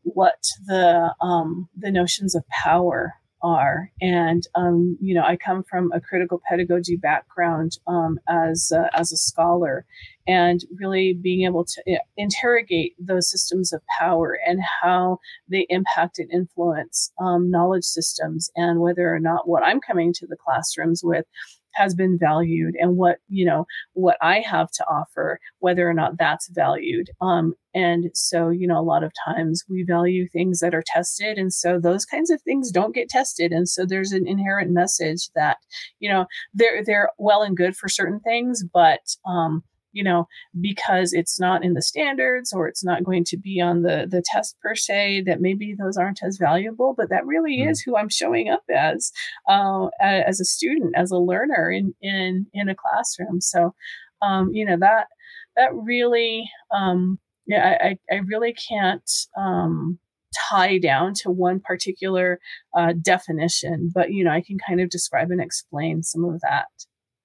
what 0.02 0.46
the 0.66 1.14
um, 1.20 1.68
the 1.76 1.90
notions 1.90 2.34
of 2.34 2.48
power 2.48 3.14
are. 3.46 3.92
And 4.00 4.42
um, 4.56 4.98
you 5.00 5.14
know, 5.14 5.22
I 5.22 5.36
come 5.36 5.62
from 5.62 5.92
a 5.92 6.00
critical 6.00 6.42
pedagogy 6.48 6.96
background 6.96 7.78
um, 7.86 8.18
as 8.28 8.72
as 8.92 9.12
a 9.12 9.16
scholar, 9.16 9.86
and 10.26 10.60
really 10.80 11.14
being 11.14 11.46
able 11.46 11.64
to 11.64 11.82
eh, 11.86 11.98
interrogate 12.16 12.94
those 12.98 13.30
systems 13.30 13.72
of 13.72 13.80
power 13.98 14.38
and 14.46 14.60
how 14.82 15.18
they 15.48 15.66
impact 15.68 16.18
and 16.18 16.30
influence 16.32 17.12
um, 17.20 17.50
knowledge 17.50 17.84
systems, 17.84 18.50
and 18.56 18.80
whether 18.80 19.14
or 19.14 19.20
not 19.20 19.48
what 19.48 19.62
I'm 19.62 19.80
coming 19.80 20.12
to 20.14 20.26
the 20.26 20.36
classrooms 20.36 21.02
with 21.04 21.24
has 21.76 21.94
been 21.94 22.18
valued 22.18 22.74
and 22.78 22.96
what 22.96 23.18
you 23.28 23.44
know 23.44 23.66
what 23.92 24.16
i 24.20 24.40
have 24.40 24.70
to 24.70 24.84
offer 24.86 25.38
whether 25.58 25.88
or 25.88 25.94
not 25.94 26.16
that's 26.18 26.48
valued. 26.48 27.10
Um, 27.20 27.54
and 27.74 28.10
so 28.14 28.50
you 28.50 28.66
know 28.66 28.78
a 28.78 28.82
lot 28.82 29.02
of 29.02 29.12
times 29.26 29.64
we 29.68 29.84
value 29.84 30.28
things 30.28 30.60
that 30.60 30.74
are 30.74 30.84
tested 30.86 31.38
and 31.38 31.52
so 31.52 31.78
those 31.78 32.04
kinds 32.04 32.30
of 32.30 32.40
things 32.42 32.70
don't 32.70 32.94
get 32.94 33.08
tested. 33.08 33.52
And 33.52 33.68
so 33.68 33.84
there's 33.84 34.12
an 34.12 34.26
inherent 34.26 34.70
message 34.70 35.28
that 35.34 35.58
you 35.98 36.08
know 36.08 36.26
they're 36.54 36.84
they're 36.84 37.10
well 37.18 37.42
and 37.42 37.56
good 37.56 37.76
for 37.76 37.88
certain 37.88 38.20
things 38.20 38.64
but 38.72 39.00
um, 39.26 39.62
you 39.96 40.04
know, 40.04 40.28
because 40.60 41.14
it's 41.14 41.40
not 41.40 41.64
in 41.64 41.72
the 41.72 41.80
standards 41.80 42.52
or 42.52 42.68
it's 42.68 42.84
not 42.84 43.02
going 43.02 43.24
to 43.24 43.38
be 43.38 43.62
on 43.62 43.80
the 43.80 44.06
the 44.08 44.22
test 44.22 44.54
per 44.60 44.74
se, 44.74 45.22
that 45.22 45.40
maybe 45.40 45.74
those 45.74 45.96
aren't 45.96 46.22
as 46.22 46.36
valuable. 46.36 46.94
But 46.94 47.08
that 47.08 47.24
really 47.24 47.58
mm-hmm. 47.58 47.70
is 47.70 47.80
who 47.80 47.96
I'm 47.96 48.10
showing 48.10 48.50
up 48.50 48.62
as, 48.70 49.10
uh, 49.48 49.86
as 50.00 50.38
a 50.38 50.44
student, 50.44 50.92
as 50.96 51.10
a 51.10 51.16
learner 51.16 51.70
in 51.70 51.94
in 52.02 52.46
in 52.52 52.68
a 52.68 52.74
classroom. 52.74 53.40
So, 53.40 53.74
um, 54.20 54.52
you 54.52 54.66
know 54.66 54.76
that 54.78 55.06
that 55.56 55.70
really, 55.72 56.50
um, 56.70 57.18
yeah, 57.46 57.78
I 57.80 57.98
I 58.14 58.16
really 58.16 58.54
can't. 58.54 59.10
Um, 59.36 59.98
tie 60.50 60.76
down 60.76 61.14
to 61.14 61.30
one 61.30 61.60
particular 61.60 62.38
uh, 62.76 62.92
definition, 63.00 63.90
but 63.94 64.12
you 64.12 64.22
know, 64.22 64.30
I 64.30 64.42
can 64.42 64.58
kind 64.68 64.82
of 64.82 64.90
describe 64.90 65.30
and 65.30 65.40
explain 65.40 66.02
some 66.02 66.26
of 66.26 66.42
that. 66.42 66.66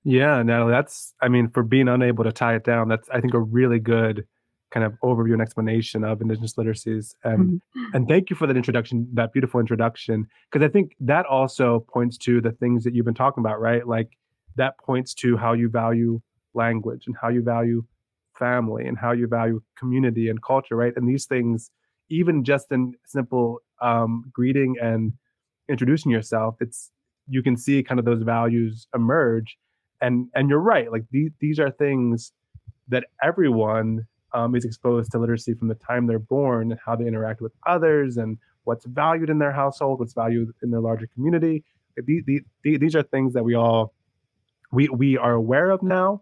Yeah, 0.04 0.42
Natalie, 0.42 0.72
that's 0.72 1.14
I 1.22 1.28
mean, 1.28 1.50
for 1.50 1.64
being 1.64 1.88
unable 1.88 2.24
to 2.24 2.32
tie 2.32 2.56
it 2.56 2.64
down, 2.64 2.88
that's 2.88 3.10
I 3.10 3.22
think 3.22 3.34
a 3.34 3.40
really 3.40 3.80
good 3.80 4.26
kind 4.72 4.86
of 4.86 4.94
overview 5.04 5.34
and 5.34 5.42
explanation 5.42 6.04
of 6.04 6.22
indigenous 6.22 6.54
literacies. 6.56 7.14
And 7.24 7.62
mm-hmm. 7.62 7.96
and 7.96 8.08
thank 8.08 8.30
you 8.30 8.36
for 8.36 8.48
that 8.48 8.58
introduction, 8.58 9.08
that 9.14 9.34
beautiful 9.34 9.60
introduction, 9.60 10.28
because 10.52 10.66
I 10.66 10.72
think 10.72 10.96
that 11.02 11.26
also 11.26 11.86
points 11.94 12.18
to 12.20 12.42
the 12.42 12.52
things 12.52 12.84
that 12.84 12.96
you've 12.96 13.06
been 13.06 13.14
talking 13.14 13.42
about, 13.42 13.60
right? 13.60 13.86
Like 13.88 14.10
that 14.56 14.78
points 14.80 15.14
to 15.16 15.38
how 15.38 15.54
you 15.54 15.70
value 15.70 16.22
language 16.54 17.04
and 17.06 17.16
how 17.22 17.30
you 17.30 17.44
value 17.44 17.84
family 18.38 18.86
and 18.88 18.98
how 18.98 19.12
you 19.12 19.28
value 19.28 19.62
community 19.78 20.30
and 20.30 20.42
culture, 20.42 20.76
right? 20.76 20.94
And 20.96 21.08
these 21.08 21.26
things, 21.26 21.70
even 22.10 22.44
just 22.44 22.72
in 22.72 22.94
simple 23.06 23.60
um, 23.82 24.26
greeting 24.34 24.76
and 24.82 25.14
introducing 25.70 26.12
yourself, 26.12 26.56
it's 26.60 26.92
you 27.28 27.44
can 27.44 27.56
see 27.56 27.84
kind 27.84 28.00
of 28.00 28.06
those 28.06 28.24
values 28.24 28.88
emerge 28.96 29.58
and 30.02 30.28
and 30.34 30.50
you're 30.50 30.60
right 30.60 30.92
like 30.92 31.04
these 31.12 31.32
these 31.40 31.60
are 31.60 31.72
things 31.72 32.34
that 32.88 33.06
everyone 33.24 34.06
um, 34.34 34.56
is 34.56 34.66
exposed 34.66 35.12
to 35.12 35.20
literacy 35.20 35.54
from 35.54 35.68
the 35.68 35.76
time 35.76 36.08
they're 36.08 36.20
born 36.20 36.72
and 36.72 36.80
how 36.86 36.96
they 36.96 37.06
interact 37.06 37.42
with 37.42 37.54
others 37.68 38.18
and 38.18 38.38
what's 38.64 38.86
valued 38.86 39.30
in 39.30 39.40
their 39.40 39.52
household 39.52 40.00
what's 40.00 40.14
valued 40.14 40.50
in 40.62 40.72
their 40.72 40.82
larger 40.82 41.08
community. 41.14 41.64
These, 42.06 42.24
these, 42.26 42.42
these 42.64 42.96
are 42.96 43.04
things 43.04 43.34
that 43.34 43.44
we 43.44 43.56
all 43.56 43.94
we 44.72 44.88
we 44.90 45.18
are 45.18 45.34
aware 45.34 45.72
of 45.72 45.84
now 45.84 46.22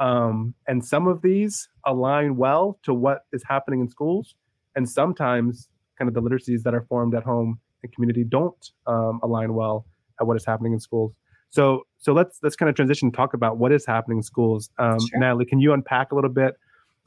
um, 0.00 0.54
and 0.66 0.84
some 0.84 1.06
of 1.06 1.22
these 1.22 1.68
align 1.86 2.36
well 2.36 2.78
to 2.82 2.92
what 2.92 3.20
is 3.32 3.44
happening 3.46 3.80
in 3.80 3.88
schools 3.88 4.34
and 4.74 4.88
sometimes 4.88 5.68
kind 5.96 6.08
of 6.08 6.14
the 6.14 6.22
literacies 6.22 6.62
that 6.64 6.74
are 6.74 6.84
formed 6.88 7.14
at 7.14 7.22
home 7.22 7.60
and 7.84 7.92
community 7.92 8.24
don't 8.24 8.70
um, 8.88 9.20
align 9.22 9.54
well 9.54 9.86
at 10.20 10.26
what 10.26 10.36
is 10.36 10.44
happening 10.44 10.72
in 10.72 10.80
schools 10.80 11.14
so 11.54 11.86
so 11.98 12.12
let's 12.12 12.40
let's 12.42 12.56
kind 12.56 12.68
of 12.68 12.74
transition 12.74 13.06
and 13.06 13.14
talk 13.14 13.32
about 13.32 13.58
what 13.58 13.70
is 13.70 13.86
happening 13.86 14.18
in 14.18 14.22
schools. 14.24 14.70
Um, 14.78 14.98
sure. 14.98 15.20
Natalie, 15.20 15.44
can 15.44 15.60
you 15.60 15.72
unpack 15.72 16.10
a 16.10 16.16
little 16.16 16.30
bit? 16.30 16.56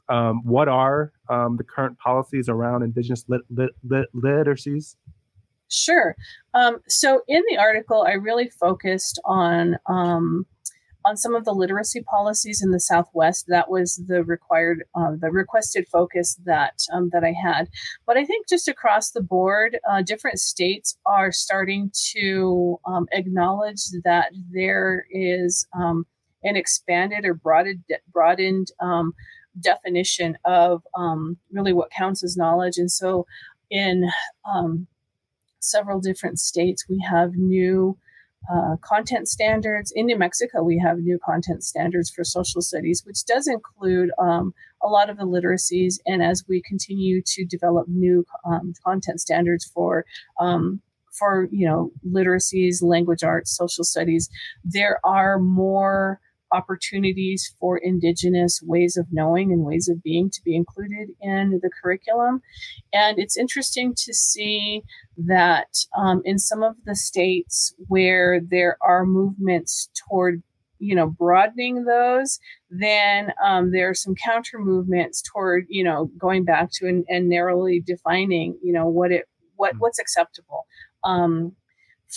Um, 0.08 0.40
what 0.42 0.68
are 0.68 1.12
um, 1.28 1.58
the 1.58 1.64
current 1.64 1.98
policies 1.98 2.48
around 2.48 2.82
Indigenous 2.82 3.26
lit, 3.28 3.42
lit, 3.50 3.72
lit, 3.86 4.06
literacies? 4.14 4.96
Sure. 5.68 6.16
Um, 6.54 6.78
so 6.88 7.20
in 7.28 7.42
the 7.50 7.58
article, 7.58 8.06
I 8.08 8.12
really 8.12 8.48
focused 8.48 9.20
on 9.26 9.76
um, 9.84 10.46
on 11.08 11.16
some 11.16 11.34
of 11.34 11.44
the 11.46 11.52
literacy 11.52 12.02
policies 12.02 12.62
in 12.62 12.70
the 12.70 12.78
Southwest. 12.78 13.46
That 13.48 13.70
was 13.70 14.02
the 14.06 14.22
required, 14.22 14.84
uh, 14.94 15.12
the 15.18 15.30
requested 15.30 15.88
focus 15.88 16.38
that 16.44 16.82
um, 16.92 17.08
that 17.12 17.24
I 17.24 17.32
had. 17.32 17.68
But 18.06 18.18
I 18.18 18.24
think 18.24 18.46
just 18.48 18.68
across 18.68 19.10
the 19.10 19.22
board, 19.22 19.78
uh, 19.90 20.02
different 20.02 20.38
states 20.38 20.98
are 21.06 21.32
starting 21.32 21.90
to 22.12 22.78
um, 22.84 23.06
acknowledge 23.12 23.80
that 24.04 24.32
there 24.52 25.06
is 25.10 25.66
um, 25.74 26.06
an 26.44 26.56
expanded 26.56 27.24
or 27.24 27.34
broadened, 27.34 27.84
broadened 28.12 28.68
um, 28.80 29.14
definition 29.58 30.36
of 30.44 30.82
um, 30.94 31.38
really 31.50 31.72
what 31.72 31.90
counts 31.90 32.22
as 32.22 32.36
knowledge. 32.36 32.76
And 32.76 32.90
so, 32.90 33.26
in 33.70 34.08
several 35.60 36.00
different 36.00 36.38
states, 36.38 36.84
we 36.88 37.04
have 37.08 37.32
new 37.34 37.98
uh, 38.52 38.76
content 38.82 39.28
standards. 39.28 39.92
In 39.94 40.06
New 40.06 40.18
Mexico, 40.18 40.62
we 40.62 40.78
have 40.78 40.98
new 40.98 41.18
content 41.24 41.62
standards 41.62 42.10
for 42.10 42.24
social 42.24 42.62
studies, 42.62 43.02
which 43.04 43.24
does 43.24 43.46
include 43.46 44.10
um, 44.18 44.54
a 44.82 44.88
lot 44.88 45.10
of 45.10 45.18
the 45.18 45.24
literacies. 45.24 45.96
And 46.06 46.22
as 46.22 46.44
we 46.48 46.62
continue 46.62 47.22
to 47.26 47.44
develop 47.44 47.88
new 47.88 48.24
um, 48.44 48.72
content 48.84 49.20
standards 49.20 49.64
for 49.64 50.04
um, 50.40 50.80
for 51.10 51.48
you 51.50 51.66
know 51.66 51.90
literacies, 52.06 52.82
language 52.82 53.22
arts, 53.22 53.56
social 53.56 53.84
studies, 53.84 54.28
there 54.64 55.00
are 55.04 55.38
more 55.38 56.20
opportunities 56.52 57.54
for 57.60 57.78
indigenous 57.78 58.60
ways 58.62 58.96
of 58.96 59.06
knowing 59.10 59.52
and 59.52 59.64
ways 59.64 59.88
of 59.88 60.02
being 60.02 60.30
to 60.30 60.40
be 60.44 60.56
included 60.56 61.08
in 61.20 61.60
the 61.62 61.70
curriculum 61.82 62.40
and 62.92 63.18
it's 63.18 63.36
interesting 63.36 63.94
to 63.94 64.14
see 64.14 64.82
that 65.16 65.84
um, 65.96 66.22
in 66.24 66.38
some 66.38 66.62
of 66.62 66.74
the 66.84 66.94
states 66.94 67.74
where 67.88 68.40
there 68.40 68.76
are 68.80 69.04
movements 69.04 69.90
toward 70.08 70.42
you 70.78 70.94
know 70.94 71.08
broadening 71.08 71.84
those 71.84 72.38
then 72.70 73.32
um, 73.44 73.72
there 73.72 73.88
are 73.88 73.94
some 73.94 74.14
counter 74.14 74.58
movements 74.58 75.22
toward 75.22 75.66
you 75.68 75.84
know 75.84 76.10
going 76.18 76.44
back 76.44 76.70
to 76.72 76.86
and, 76.86 77.04
and 77.08 77.28
narrowly 77.28 77.80
defining 77.80 78.58
you 78.62 78.72
know 78.72 78.86
what 78.86 79.10
it 79.10 79.26
what 79.56 79.72
hmm. 79.72 79.78
what's 79.78 79.98
acceptable 79.98 80.66
um, 81.04 81.52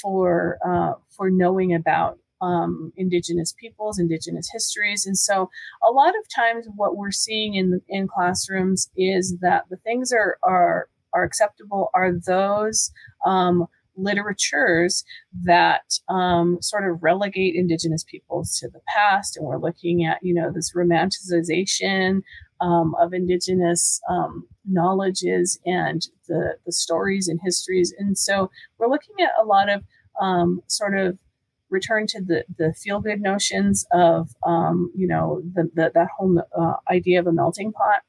for 0.01 0.57
uh, 0.65 0.93
for 1.09 1.29
knowing 1.29 1.73
about 1.73 2.17
um, 2.41 2.91
indigenous 2.98 3.53
peoples, 3.53 4.00
indigenous 4.00 4.50
histories. 4.51 5.05
And 5.05 5.17
so 5.17 5.50
a 5.88 5.91
lot 5.91 6.10
of 6.10 6.25
times 6.33 6.67
what 6.75 6.95
we're 6.95 7.12
seeing 7.12 7.55
in 7.55 7.81
in 7.88 8.07
classrooms 8.07 8.89
is 8.95 9.38
that 9.41 9.65
the 9.69 9.77
things 9.77 10.12
are 10.12 10.38
are 10.43 10.88
are 11.13 11.24
acceptable 11.24 11.89
are 11.93 12.12
those 12.12 12.91
um, 13.25 13.67
literatures 13.98 15.03
that 15.43 16.00
um, 16.07 16.57
sort 16.62 16.89
of 16.89 17.03
relegate 17.03 17.55
indigenous 17.55 18.03
peoples 18.03 18.57
to 18.57 18.69
the 18.69 18.79
past 18.88 19.36
and 19.36 19.45
we're 19.45 19.57
looking 19.57 20.05
at 20.05 20.17
you 20.21 20.33
know 20.33 20.50
this 20.51 20.71
romanticization 20.74 22.21
um, 22.62 22.95
of 23.00 23.13
indigenous 23.13 24.00
um, 24.10 24.48
knowledges 24.65 25.60
and 25.65 26.07
the, 26.27 26.57
the 26.65 26.71
stories 26.71 27.27
and 27.27 27.39
histories. 27.43 27.93
And 27.98 28.17
so 28.17 28.51
we're 28.77 28.89
looking 28.89 29.15
at 29.19 29.31
a 29.41 29.45
lot 29.45 29.67
of 29.67 29.83
um, 30.21 30.62
sort 30.67 30.98
of 30.98 31.17
return 31.72 32.06
to 32.08 32.22
the, 32.22 32.46
the 32.58 32.74
feel 32.74 33.00
good 33.00 33.22
notions 33.22 33.86
of, 33.92 34.30
um, 34.46 34.92
you 34.96 35.08
know, 35.08 35.42
the, 35.54 35.70
the, 35.74 35.92
that 35.94 36.10
whole 36.16 36.44
uh, 36.58 36.74
idea 36.90 37.20
of 37.20 37.28
a 37.28 37.32
melting 37.32 37.72
pot. 37.72 38.01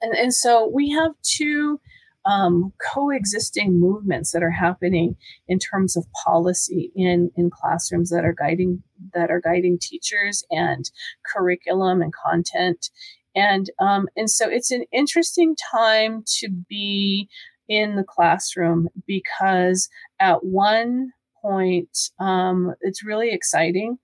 And, 0.00 0.14
and 0.14 0.32
so 0.32 0.70
we 0.72 0.90
have 0.90 1.12
two 1.22 1.80
um, 2.24 2.72
coexisting 2.92 3.80
movements 3.80 4.32
that 4.32 4.42
are 4.42 4.50
happening 4.50 5.16
in 5.46 5.58
terms 5.58 5.96
of 5.96 6.06
policy 6.24 6.92
in, 6.94 7.30
in 7.36 7.50
classrooms 7.50 8.10
that 8.10 8.24
are 8.24 8.34
guiding 8.34 8.82
that 9.14 9.30
are 9.30 9.40
guiding 9.40 9.78
teachers 9.78 10.44
and 10.50 10.90
curriculum 11.24 12.02
and 12.02 12.12
content 12.12 12.90
and 13.34 13.70
um, 13.78 14.08
and 14.16 14.28
so 14.30 14.48
it's 14.48 14.70
an 14.70 14.84
interesting 14.92 15.54
time 15.72 16.24
to 16.40 16.48
be 16.50 17.28
in 17.68 17.96
the 17.96 18.04
classroom 18.04 18.88
because 19.06 19.88
at 20.18 20.44
one 20.44 21.12
point 21.42 21.96
um, 22.18 22.74
it's 22.80 23.04
really 23.04 23.30
exciting 23.30 23.98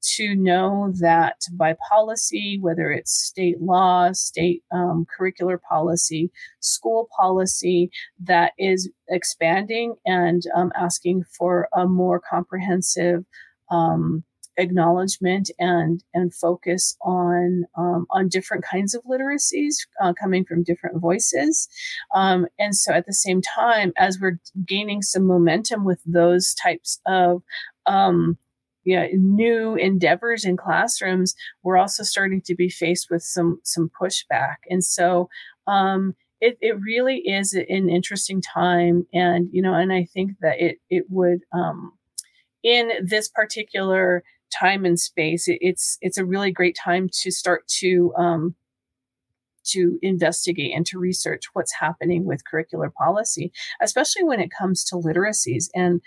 to 0.00 0.34
know 0.34 0.92
that 1.00 1.36
by 1.52 1.74
policy, 1.90 2.58
whether 2.60 2.90
it's 2.90 3.12
state 3.12 3.60
law, 3.60 4.12
state 4.12 4.62
um, 4.72 5.06
curricular 5.18 5.58
policy, 5.60 6.30
school 6.60 7.08
policy, 7.18 7.90
that 8.22 8.52
is 8.58 8.88
expanding 9.08 9.96
and 10.06 10.42
um, 10.54 10.72
asking 10.76 11.24
for 11.36 11.68
a 11.74 11.86
more 11.86 12.20
comprehensive 12.20 13.24
um, 13.70 14.24
acknowledgement 14.58 15.50
and 15.58 16.04
and 16.12 16.34
focus 16.34 16.96
on 17.00 17.64
um, 17.76 18.06
on 18.10 18.28
different 18.28 18.64
kinds 18.64 18.94
of 18.94 19.02
literacies 19.04 19.76
uh, 20.02 20.12
coming 20.12 20.44
from 20.44 20.62
different 20.62 21.00
voices. 21.00 21.68
Um, 22.14 22.46
and 22.58 22.74
so 22.74 22.92
at 22.92 23.06
the 23.06 23.14
same 23.14 23.40
time 23.40 23.92
as 23.96 24.18
we're 24.20 24.38
gaining 24.66 25.00
some 25.00 25.26
momentum 25.26 25.84
with 25.84 26.00
those 26.04 26.54
types 26.54 27.00
of 27.06 27.42
um, 27.86 28.36
yeah, 28.84 29.06
new 29.12 29.74
endeavors 29.74 30.44
in 30.44 30.56
classrooms, 30.56 31.34
we're 31.62 31.76
also 31.76 32.02
starting 32.02 32.40
to 32.42 32.54
be 32.54 32.70
faced 32.70 33.08
with 33.10 33.22
some 33.22 33.60
some 33.62 33.90
pushback, 34.00 34.56
and 34.70 34.82
so 34.82 35.28
um, 35.66 36.14
it 36.40 36.56
it 36.62 36.80
really 36.80 37.18
is 37.18 37.52
an 37.52 37.90
interesting 37.90 38.40
time, 38.40 39.06
and 39.12 39.48
you 39.52 39.60
know, 39.60 39.74
and 39.74 39.92
I 39.92 40.04
think 40.04 40.32
that 40.40 40.60
it 40.60 40.78
it 40.88 41.04
would 41.10 41.40
um, 41.52 41.92
in 42.62 42.90
this 43.02 43.28
particular 43.28 44.22
time 44.50 44.84
and 44.84 44.98
space, 44.98 45.48
it, 45.48 45.58
it's 45.60 45.98
it's 46.00 46.18
a 46.18 46.24
really 46.24 46.50
great 46.50 46.76
time 46.76 47.08
to 47.22 47.30
start 47.30 47.66
to 47.80 48.12
um, 48.16 48.54
to 49.64 49.98
investigate 50.02 50.72
and 50.74 50.86
to 50.86 50.98
research 50.98 51.44
what's 51.52 51.74
happening 51.78 52.24
with 52.24 52.42
curricular 52.50 52.92
policy, 52.92 53.52
especially 53.80 54.24
when 54.24 54.40
it 54.40 54.50
comes 54.56 54.84
to 54.84 54.96
literacies 54.96 55.66
and 55.74 56.00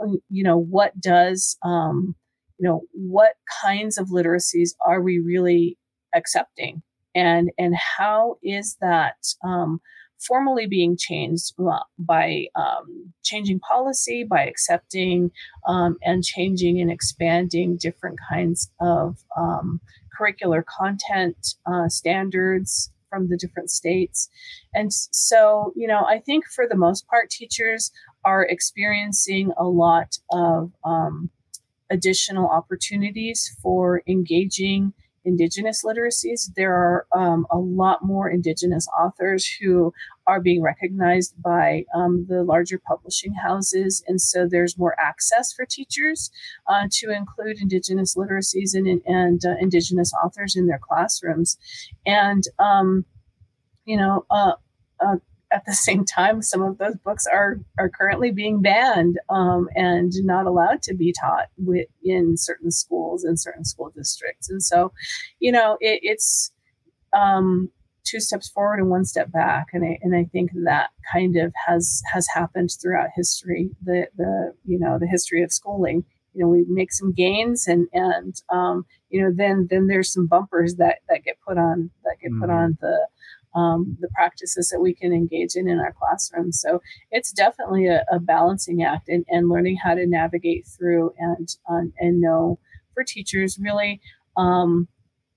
um, 0.00 0.18
you 0.30 0.44
know 0.44 0.58
what 0.58 0.98
does 1.00 1.56
um, 1.64 2.14
you 2.58 2.68
know 2.68 2.82
what 2.92 3.34
kinds 3.62 3.98
of 3.98 4.08
literacies 4.08 4.70
are 4.84 5.00
we 5.00 5.18
really 5.18 5.78
accepting? 6.14 6.82
And 7.14 7.50
and 7.58 7.74
how 7.76 8.36
is 8.42 8.76
that 8.80 9.16
um, 9.44 9.80
formally 10.18 10.66
being 10.66 10.96
changed 10.96 11.54
by 11.98 12.46
um, 12.56 13.12
changing 13.22 13.60
policy, 13.60 14.24
by 14.24 14.44
accepting 14.44 15.30
um, 15.66 15.96
and 16.02 16.24
changing 16.24 16.80
and 16.80 16.90
expanding 16.90 17.76
different 17.76 18.18
kinds 18.28 18.70
of 18.80 19.16
um, 19.36 19.80
curricular 20.18 20.64
content 20.64 21.54
uh, 21.66 21.88
standards 21.88 22.90
from 23.08 23.28
the 23.28 23.36
different 23.36 23.70
states. 23.70 24.28
And 24.74 24.92
so, 24.92 25.72
you 25.74 25.86
know, 25.86 26.04
I 26.04 26.18
think 26.18 26.44
for 26.46 26.66
the 26.68 26.76
most 26.76 27.06
part, 27.06 27.30
teachers 27.30 27.90
are 28.24 28.44
experiencing 28.44 29.52
a 29.56 29.64
lot 29.64 30.18
of 30.30 30.72
um, 30.84 31.30
additional 31.90 32.48
opportunities 32.48 33.56
for 33.62 34.02
engaging 34.06 34.92
indigenous 35.24 35.84
literacies. 35.84 36.50
There 36.56 36.74
are 36.74 37.06
um, 37.14 37.46
a 37.50 37.58
lot 37.58 38.04
more 38.04 38.28
indigenous 38.28 38.86
authors 38.98 39.46
who 39.60 39.92
are 40.28 40.40
being 40.40 40.62
recognized 40.62 41.34
by 41.42 41.86
um, 41.94 42.26
the 42.28 42.44
larger 42.44 42.78
publishing 42.86 43.32
houses, 43.32 44.04
and 44.06 44.20
so 44.20 44.46
there's 44.46 44.78
more 44.78 44.94
access 45.00 45.52
for 45.52 45.64
teachers 45.64 46.30
uh, 46.68 46.86
to 46.92 47.10
include 47.10 47.60
indigenous 47.60 48.14
literacies 48.14 48.74
and, 48.74 49.00
and 49.06 49.44
uh, 49.44 49.54
indigenous 49.58 50.12
authors 50.22 50.54
in 50.54 50.66
their 50.66 50.78
classrooms. 50.78 51.56
And 52.06 52.44
um, 52.58 53.06
you 53.86 53.96
know, 53.96 54.26
uh, 54.30 54.52
uh 55.00 55.16
at 55.50 55.64
the 55.64 55.72
same 55.88 56.04
time, 56.04 56.42
some 56.42 56.62
of 56.62 56.76
those 56.76 56.96
books 56.96 57.26
are 57.26 57.58
are 57.78 57.88
currently 57.88 58.30
being 58.30 58.60
banned 58.60 59.18
um, 59.30 59.68
and 59.74 60.12
not 60.24 60.46
allowed 60.46 60.82
to 60.82 60.94
be 60.94 61.12
taught 61.18 61.48
with, 61.56 61.88
in 62.04 62.36
certain 62.36 62.70
schools 62.70 63.24
in 63.24 63.38
certain 63.38 63.64
school 63.64 63.90
districts. 63.96 64.50
And 64.50 64.62
so, 64.62 64.92
you 65.40 65.52
know, 65.52 65.78
it, 65.80 66.00
it's 66.02 66.52
um, 67.14 67.70
two 68.08 68.20
steps 68.20 68.48
forward 68.48 68.78
and 68.78 68.90
one 68.90 69.04
step 69.04 69.30
back. 69.30 69.68
And 69.72 69.84
I 69.84 69.98
and 70.02 70.14
I 70.14 70.24
think 70.24 70.50
that 70.64 70.90
kind 71.12 71.36
of 71.36 71.52
has 71.66 72.02
has 72.12 72.26
happened 72.34 72.70
throughout 72.80 73.10
history. 73.14 73.70
The 73.82 74.08
the 74.16 74.54
you 74.64 74.78
know 74.78 74.98
the 74.98 75.06
history 75.06 75.42
of 75.42 75.52
schooling. 75.52 76.04
You 76.34 76.44
know, 76.44 76.48
we 76.50 76.64
make 76.68 76.92
some 76.92 77.12
gains 77.12 77.66
and 77.66 77.88
and 77.92 78.34
um, 78.52 78.84
you 79.10 79.22
know 79.22 79.32
then 79.34 79.66
then 79.70 79.86
there's 79.86 80.12
some 80.12 80.26
bumpers 80.26 80.76
that 80.76 80.98
that 81.08 81.24
get 81.24 81.38
put 81.46 81.58
on 81.58 81.90
that 82.04 82.16
get 82.22 82.30
mm-hmm. 82.30 82.40
put 82.40 82.50
on 82.50 82.78
the 82.80 83.08
um, 83.54 83.96
the 84.00 84.08
practices 84.14 84.68
that 84.68 84.80
we 84.80 84.94
can 84.94 85.12
engage 85.12 85.54
in 85.54 85.68
in 85.68 85.78
our 85.78 85.92
classrooms. 85.92 86.60
So 86.60 86.80
it's 87.10 87.32
definitely 87.32 87.86
a, 87.88 88.04
a 88.12 88.20
balancing 88.20 88.82
act 88.82 89.08
and, 89.08 89.24
and, 89.28 89.48
learning 89.48 89.78
how 89.82 89.94
to 89.94 90.06
navigate 90.06 90.66
through 90.66 91.12
and 91.18 91.48
um, 91.68 91.92
and 91.98 92.20
know 92.20 92.58
for 92.94 93.04
teachers 93.04 93.58
really 93.58 94.00
um, 94.36 94.86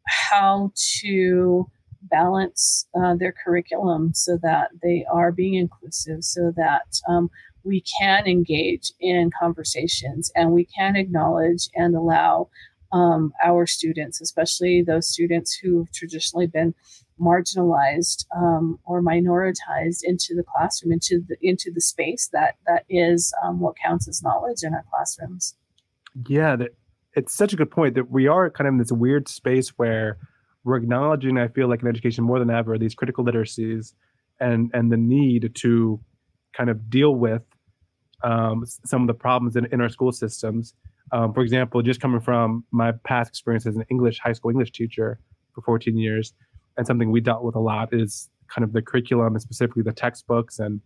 how 0.06 0.72
to 1.02 1.70
balance 2.04 2.88
uh, 3.00 3.16
their 3.16 3.34
curriculum 3.44 4.14
so 4.14 4.38
that 4.42 4.70
they 4.82 5.06
are 5.12 5.32
being 5.32 5.56
inclusive, 5.56 6.24
so 6.24 6.52
that 6.56 7.00
um, 7.08 7.30
we 7.64 7.84
can 8.00 8.28
engage 8.28 8.92
in 9.00 9.30
conversations 9.38 10.32
and 10.36 10.52
we 10.52 10.66
can 10.66 10.96
acknowledge 10.96 11.70
and 11.76 11.96
allow 11.96 12.50
um, 12.92 13.32
our 13.44 13.66
students, 13.66 14.20
especially 14.20 14.82
those 14.82 15.08
students 15.08 15.56
who've 15.56 15.92
traditionally 15.94 16.48
been 16.48 16.74
marginalized 17.20 18.26
um, 18.36 18.80
or 18.84 19.02
minoritized 19.02 20.00
into 20.04 20.34
the 20.36 20.44
classroom, 20.44 20.92
into 20.92 21.24
the 21.28 21.38
into 21.42 21.72
the 21.74 21.82
space 21.82 22.30
that 22.34 22.56
that 22.68 22.84
is 22.90 23.34
um, 23.44 23.60
what 23.60 23.76
counts 23.78 24.08
as 24.08 24.24
knowledge 24.24 24.64
in 24.64 24.74
our 24.74 24.84
classrooms. 24.92 25.56
Yeah, 26.28 26.56
that, 26.58 26.76
it's 27.14 27.34
such 27.34 27.54
a 27.54 27.56
good 27.56 27.72
point 27.72 27.96
that 27.96 28.10
we 28.10 28.28
are 28.28 28.50
kind 28.50 28.68
of 28.68 28.74
in 28.74 28.78
this 28.80 28.92
weird 28.92 29.28
space 29.28 29.70
where 29.78 30.18
we're 30.64 30.78
acknowledging, 30.78 31.38
I 31.38 31.48
feel 31.48 31.68
like 31.68 31.82
in 31.82 31.88
education 31.88 32.24
more 32.24 32.40
than 32.40 32.50
ever, 32.50 32.78
these 32.78 32.96
critical 32.96 33.26
literacies 33.26 33.94
and 34.40 34.70
and 34.74 34.92
the 34.92 34.98
need 34.98 35.56
to 35.56 36.00
kind 36.56 36.70
of 36.70 36.90
deal 36.90 37.16
with 37.16 37.44
um, 38.24 38.66
some 38.86 39.02
of 39.02 39.08
the 39.08 39.14
problems 39.14 39.56
in, 39.56 39.66
in 39.72 39.82
our 39.82 39.90
school 39.90 40.12
systems. 40.12 40.74
Um, 41.12 41.34
for 41.34 41.42
example, 41.42 41.82
just 41.82 42.00
coming 42.00 42.22
from 42.22 42.64
my 42.72 42.92
past 43.04 43.30
experience 43.30 43.66
as 43.66 43.76
an 43.76 43.86
English 43.90 44.20
high 44.20 44.34
school 44.34 44.52
English 44.52 44.72
teacher 44.72 45.20
for 45.54 45.62
14 45.62 45.98
years, 45.98 46.34
and 46.78 46.86
something 46.86 47.12
we 47.12 47.22
dealt 47.22 47.44
with 47.44 47.56
a 47.56 47.60
lot 47.60 47.90
is 47.94 48.30
kind 48.48 48.64
of 48.64 48.74
the 48.74 48.82
curriculum 48.82 49.34
and 49.34 49.42
specifically 49.42 49.84
the 49.84 49.94
textbooks 49.94 50.60
and 50.60 50.82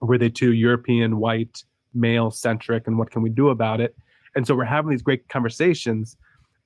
were 0.00 0.18
they 0.18 0.28
too 0.28 0.52
European, 0.52 1.18
white, 1.18 1.62
male 1.94 2.30
centric, 2.30 2.86
and 2.86 2.98
what 2.98 3.10
can 3.10 3.22
we 3.22 3.30
do 3.30 3.50
about 3.50 3.80
it? 3.80 3.96
And 4.34 4.46
so 4.46 4.54
we're 4.54 4.64
having 4.64 4.90
these 4.90 5.02
great 5.02 5.28
conversations 5.28 6.16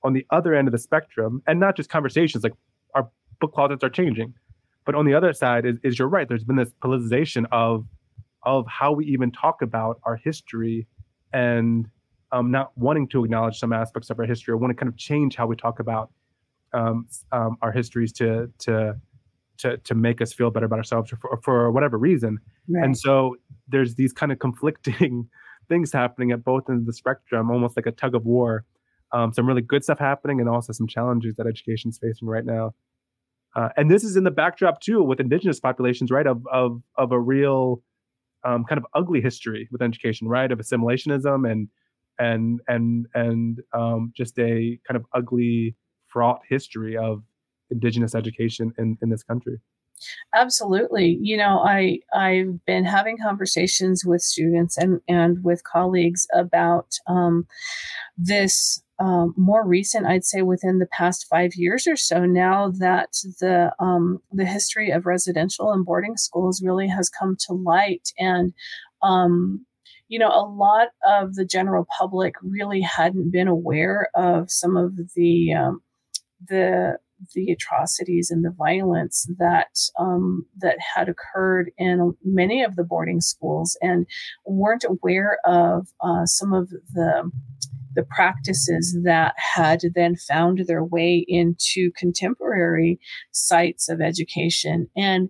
on 0.05 0.13
the 0.13 0.25
other 0.29 0.53
end 0.53 0.67
of 0.67 0.71
the 0.71 0.77
spectrum, 0.77 1.41
and 1.47 1.59
not 1.59 1.75
just 1.75 1.89
conversations 1.89 2.43
like 2.43 2.53
our 2.93 3.09
book 3.41 3.53
closets 3.53 3.83
are 3.83 3.89
changing, 3.89 4.33
but 4.85 4.95
on 4.95 5.05
the 5.05 5.13
other 5.13 5.33
side 5.33 5.65
is, 5.65 5.77
is 5.83 5.99
you're 5.99 6.07
right. 6.07 6.29
There's 6.29 6.43
been 6.43 6.55
this 6.55 6.71
politicization 6.81 7.45
of 7.51 7.85
of 8.43 8.67
how 8.67 8.91
we 8.91 9.05
even 9.07 9.31
talk 9.31 9.63
about 9.63 9.99
our 10.03 10.15
history 10.15 10.85
and 11.33 11.89
um, 12.31 12.51
not 12.51 12.71
wanting 12.77 13.07
to 13.07 13.25
acknowledge 13.25 13.57
some 13.57 13.73
aspects 13.73 14.11
of 14.11 14.19
our 14.19 14.25
history 14.25 14.51
or 14.51 14.57
want 14.57 14.69
to 14.69 14.75
kind 14.75 14.87
of 14.87 14.95
change 14.97 15.35
how 15.35 15.47
we 15.47 15.55
talk 15.55 15.79
about 15.79 16.11
um, 16.73 17.07
um, 17.31 17.57
our 17.61 17.71
histories 17.71 18.11
to 18.13 18.51
to 18.59 18.95
to 19.57 19.77
to 19.77 19.95
make 19.95 20.21
us 20.21 20.33
feel 20.33 20.51
better 20.51 20.65
about 20.67 20.77
ourselves 20.77 21.11
or 21.11 21.17
for, 21.17 21.39
for 21.43 21.71
whatever 21.71 21.97
reason. 21.97 22.37
Right. 22.69 22.83
And 22.83 22.97
so 22.97 23.37
there's 23.67 23.95
these 23.95 24.13
kind 24.13 24.31
of 24.31 24.39
conflicting 24.39 25.27
things 25.67 25.91
happening 25.91 26.31
at 26.31 26.43
both 26.43 26.69
ends 26.69 26.81
of 26.81 26.85
the 26.85 26.93
spectrum, 26.93 27.49
almost 27.49 27.75
like 27.75 27.87
a 27.87 27.91
tug 27.91 28.13
of 28.13 28.25
war. 28.25 28.65
Um, 29.11 29.33
some 29.33 29.47
really 29.47 29.61
good 29.61 29.83
stuff 29.83 29.99
happening, 29.99 30.39
and 30.39 30.49
also 30.49 30.73
some 30.73 30.87
challenges 30.87 31.35
that 31.35 31.47
education 31.47 31.89
is 31.89 31.97
facing 31.97 32.27
right 32.27 32.45
now. 32.45 32.73
Uh, 33.55 33.69
and 33.77 33.89
this 33.89 34.03
is 34.03 34.17
in 34.17 34.23
the 34.25 34.31
backdrop 34.31 34.81
too, 34.81 35.01
with 35.01 35.19
indigenous 35.19 35.59
populations, 35.59 36.11
right? 36.11 36.27
Of 36.27 36.45
of 36.51 36.81
of 36.97 37.11
a 37.11 37.19
real 37.19 37.81
um, 38.43 38.65
kind 38.65 38.77
of 38.77 38.85
ugly 38.93 39.21
history 39.21 39.67
with 39.71 39.81
education, 39.81 40.27
right? 40.27 40.51
Of 40.51 40.59
assimilationism 40.59 41.49
and 41.49 41.69
and 42.19 42.61
and 42.67 43.07
and 43.13 43.59
um, 43.73 44.11
just 44.15 44.37
a 44.39 44.79
kind 44.87 44.97
of 44.97 45.05
ugly 45.13 45.75
fraught 46.07 46.41
history 46.47 46.97
of 46.97 47.23
indigenous 47.69 48.15
education 48.15 48.71
in, 48.77 48.97
in 49.01 49.09
this 49.09 49.23
country 49.23 49.59
absolutely 50.33 51.17
you 51.21 51.35
know 51.35 51.59
i 51.65 51.97
i've 52.13 52.63
been 52.65 52.85
having 52.85 53.17
conversations 53.17 54.03
with 54.05 54.21
students 54.21 54.77
and 54.77 54.99
and 55.07 55.43
with 55.43 55.63
colleagues 55.63 56.27
about 56.33 56.87
um, 57.07 57.47
this 58.17 58.81
um, 58.99 59.33
more 59.35 59.65
recent, 59.65 60.05
I'd 60.05 60.23
say 60.23 60.41
within 60.41 60.79
the 60.79 60.87
past 60.87 61.27
five 61.29 61.55
years 61.55 61.85
or 61.85 61.95
so, 61.95 62.25
now 62.25 62.71
that 62.79 63.09
the 63.41 63.73
um, 63.79 64.19
the 64.31 64.45
history 64.45 64.91
of 64.91 65.05
residential 65.05 65.71
and 65.71 65.85
boarding 65.85 66.15
schools 66.17 66.61
really 66.63 66.87
has 66.87 67.09
come 67.09 67.35
to 67.47 67.53
light, 67.53 68.09
and 68.17 68.53
um, 69.03 69.65
you 70.07 70.19
know, 70.19 70.29
a 70.29 70.47
lot 70.47 70.89
of 71.07 71.35
the 71.35 71.45
general 71.45 71.85
public 71.97 72.35
really 72.41 72.81
hadn't 72.81 73.31
been 73.31 73.47
aware 73.47 74.09
of 74.15 74.49
some 74.49 74.77
of 74.77 74.95
the 75.15 75.53
um, 75.53 75.81
the 76.47 76.97
the 77.33 77.51
atrocities 77.51 78.29
and 78.29 78.43
the 78.43 78.51
violence 78.51 79.27
that 79.37 79.89
um, 79.99 80.45
that 80.57 80.77
had 80.95 81.09
occurred 81.09 81.71
in 81.77 82.15
many 82.23 82.63
of 82.63 82.75
the 82.75 82.83
boarding 82.83 83.19
schools, 83.19 83.77
and 83.81 84.05
weren't 84.45 84.85
aware 84.85 85.39
of 85.45 85.87
uh, 86.01 86.25
some 86.25 86.53
of 86.53 86.69
the 86.69 87.29
the 87.95 88.03
practices 88.03 88.97
that 89.03 89.33
had 89.37 89.81
then 89.93 90.15
found 90.15 90.59
their 90.67 90.83
way 90.83 91.25
into 91.27 91.91
contemporary 91.97 92.99
sites 93.31 93.89
of 93.89 94.01
education. 94.01 94.89
And, 94.95 95.29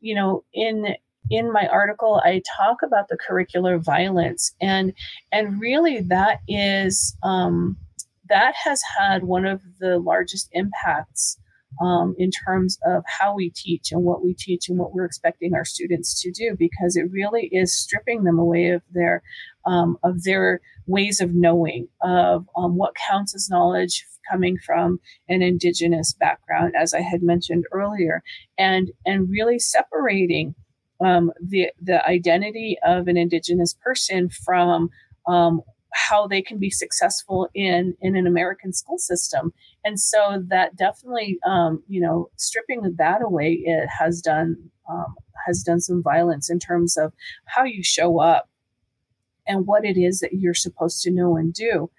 you 0.00 0.14
know, 0.14 0.44
in 0.52 0.94
in 1.30 1.50
my 1.50 1.66
article 1.68 2.20
i 2.22 2.42
talk 2.54 2.78
about 2.84 3.08
the 3.08 3.16
curricular 3.16 3.82
violence 3.82 4.54
and 4.60 4.92
and 5.32 5.58
really 5.58 6.02
that 6.02 6.40
is 6.46 7.16
um, 7.22 7.78
that 8.28 8.54
has 8.54 8.82
had 8.98 9.24
one 9.24 9.44
of 9.44 9.60
the 9.80 9.98
largest 9.98 10.48
impacts 10.52 11.38
um, 11.80 12.14
in 12.18 12.30
terms 12.30 12.78
of 12.86 13.02
how 13.06 13.34
we 13.34 13.50
teach 13.50 13.90
and 13.90 14.04
what 14.04 14.24
we 14.24 14.34
teach 14.34 14.68
and 14.68 14.78
what 14.78 14.94
we're 14.94 15.04
expecting 15.04 15.54
our 15.54 15.64
students 15.64 16.20
to 16.22 16.30
do 16.30 16.54
because 16.58 16.96
it 16.96 17.10
really 17.10 17.48
is 17.52 17.76
stripping 17.76 18.24
them 18.24 18.38
away 18.38 18.68
of 18.68 18.82
their 18.92 19.22
um, 19.66 19.96
of 20.02 20.22
their 20.24 20.60
ways 20.86 21.20
of 21.20 21.34
knowing 21.34 21.88
of 22.02 22.46
um, 22.56 22.76
what 22.76 22.94
counts 22.94 23.34
as 23.34 23.48
knowledge 23.48 24.06
coming 24.30 24.56
from 24.64 24.98
an 25.28 25.42
indigenous 25.42 26.14
background 26.14 26.72
as 26.78 26.94
i 26.94 27.00
had 27.00 27.22
mentioned 27.22 27.64
earlier 27.72 28.22
and 28.58 28.90
and 29.04 29.28
really 29.30 29.58
separating 29.58 30.54
um, 31.04 31.32
the 31.40 31.70
the 31.80 32.06
identity 32.06 32.78
of 32.84 33.08
an 33.08 33.16
indigenous 33.16 33.74
person 33.74 34.28
from 34.30 34.90
um, 35.26 35.60
how 35.92 36.26
they 36.26 36.42
can 36.42 36.58
be 36.58 36.70
successful 36.70 37.48
in 37.54 37.94
in 38.00 38.16
an 38.16 38.26
American 38.26 38.72
school 38.72 38.98
system. 38.98 39.52
And 39.84 40.00
so 40.00 40.42
that 40.48 40.76
definitely, 40.76 41.38
um, 41.46 41.82
you 41.88 42.00
know, 42.00 42.30
stripping 42.36 42.94
that 42.98 43.22
away, 43.22 43.62
it 43.64 43.88
has 43.98 44.20
done 44.20 44.56
um, 44.88 45.14
has 45.46 45.62
done 45.62 45.80
some 45.80 46.02
violence 46.02 46.50
in 46.50 46.58
terms 46.58 46.96
of 46.96 47.12
how 47.46 47.64
you 47.64 47.82
show 47.82 48.20
up 48.20 48.48
and 49.46 49.66
what 49.66 49.84
it 49.84 49.98
is 49.98 50.20
that 50.20 50.34
you're 50.34 50.54
supposed 50.54 51.02
to 51.02 51.10
know 51.10 51.36
and 51.36 51.52
do. 51.52 51.90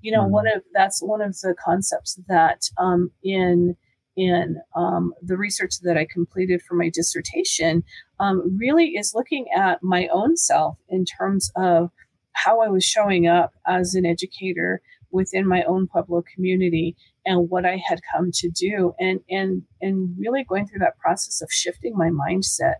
You 0.00 0.12
know, 0.12 0.22
mm-hmm. 0.22 0.32
one 0.32 0.46
of 0.46 0.62
that's 0.72 1.00
one 1.02 1.20
of 1.20 1.38
the 1.40 1.54
concepts 1.62 2.18
that 2.28 2.62
um, 2.78 3.10
in 3.22 3.76
in 4.16 4.60
um, 4.74 5.14
the 5.22 5.36
research 5.36 5.80
that 5.82 5.96
I 5.96 6.06
completed 6.10 6.62
for 6.62 6.74
my 6.74 6.90
dissertation 6.90 7.84
um, 8.18 8.56
really 8.58 8.96
is 8.96 9.14
looking 9.14 9.46
at 9.56 9.82
my 9.82 10.08
own 10.12 10.36
self 10.36 10.76
in 10.88 11.04
terms 11.04 11.50
of 11.56 11.90
how 12.32 12.60
I 12.60 12.68
was 12.68 12.84
showing 12.84 13.26
up 13.26 13.52
as 13.66 13.94
an 13.94 14.06
educator 14.06 14.82
within 15.10 15.46
my 15.46 15.62
own 15.64 15.88
Pueblo 15.88 16.22
community 16.34 16.96
and 17.26 17.50
what 17.50 17.66
I 17.66 17.76
had 17.76 18.00
come 18.14 18.30
to 18.34 18.48
do 18.48 18.94
and 18.98 19.20
and 19.28 19.62
and 19.80 20.14
really 20.18 20.44
going 20.44 20.66
through 20.66 20.80
that 20.80 20.98
process 20.98 21.40
of 21.40 21.50
shifting 21.50 21.96
my 21.96 22.08
mindset 22.08 22.76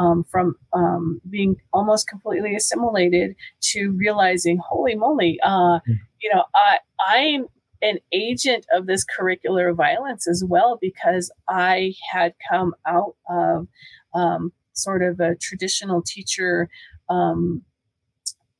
um, 0.00 0.24
from 0.30 0.54
um, 0.72 1.20
being 1.28 1.56
almost 1.72 2.08
completely 2.08 2.56
assimilated 2.56 3.36
to 3.60 3.90
realizing 3.90 4.58
holy 4.58 4.94
moly 4.94 5.38
uh, 5.44 5.78
mm. 5.78 5.98
you 6.22 6.30
know 6.32 6.44
I 6.54 6.78
I'm 7.08 7.46
an 7.82 7.98
agent 8.12 8.66
of 8.72 8.86
this 8.86 9.04
curricular 9.04 9.74
violence 9.74 10.28
as 10.28 10.44
well 10.46 10.78
because 10.80 11.32
I 11.48 11.94
had 12.12 12.34
come 12.50 12.74
out 12.86 13.16
of 13.28 13.68
um, 14.14 14.52
sort 14.72 15.02
of 15.02 15.20
a 15.20 15.34
traditional 15.36 16.02
teacher 16.02 16.68
um, 17.08 17.62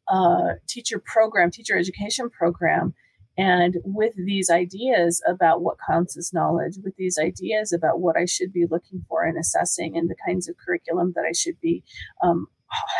uh, 0.09 0.55
teacher 0.68 1.00
program, 1.05 1.50
teacher 1.50 1.79
education 1.79 2.29
program. 2.31 2.94
And 3.40 3.79
with 3.85 4.12
these 4.16 4.50
ideas 4.50 5.22
about 5.26 5.62
what 5.62 5.79
counts 5.88 6.14
as 6.14 6.31
knowledge, 6.31 6.74
with 6.85 6.94
these 6.96 7.18
ideas 7.18 7.72
about 7.72 7.98
what 7.98 8.14
I 8.14 8.26
should 8.26 8.53
be 8.53 8.66
looking 8.70 9.03
for 9.09 9.24
and 9.24 9.38
assessing, 9.38 9.96
and 9.96 10.11
the 10.11 10.16
kinds 10.26 10.46
of 10.46 10.57
curriculum 10.59 11.14
that 11.16 11.24
I 11.26 11.33
should 11.33 11.59
be 11.59 11.83
um, 12.22 12.48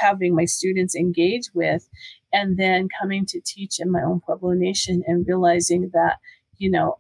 having 0.01 0.35
my 0.35 0.47
students 0.47 0.97
engage 0.97 1.51
with, 1.55 1.91
and 2.33 2.57
then 2.57 2.89
coming 2.99 3.27
to 3.27 3.43
teach 3.45 3.79
in 3.81 3.93
my 3.93 4.01
own 4.03 4.21
Pueblo 4.21 4.53
Nation 4.53 5.03
and 5.07 5.27
realizing 5.29 5.91
that, 5.93 6.17
you 6.57 6.71
know, 6.71 6.97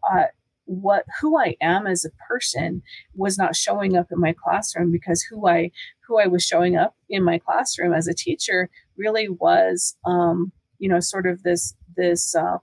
what 0.67 1.07
who 1.23 1.39
I 1.39 1.57
am 1.63 1.87
as 1.87 2.05
a 2.05 2.11
person 2.29 2.83
was 3.15 3.39
not 3.39 3.57
showing 3.57 3.97
up 3.97 4.09
in 4.13 4.21
my 4.21 4.35
classroom 4.35 4.93
because 4.93 5.23
who 5.23 5.49
I 5.49 5.71
who 6.07 6.19
I 6.19 6.27
was 6.27 6.45
showing 6.45 6.77
up 6.77 6.95
in 7.09 7.25
my 7.25 7.39
classroom 7.39 7.95
as 7.95 8.07
a 8.07 8.13
teacher 8.13 8.69
really 8.99 9.31
was, 9.31 9.97
um, 10.05 10.53
you 10.79 10.91
know, 10.91 11.01
sort 11.01 11.27
of 11.27 11.43
this 11.43 11.75
this 11.97 12.35
uh, 12.35 12.59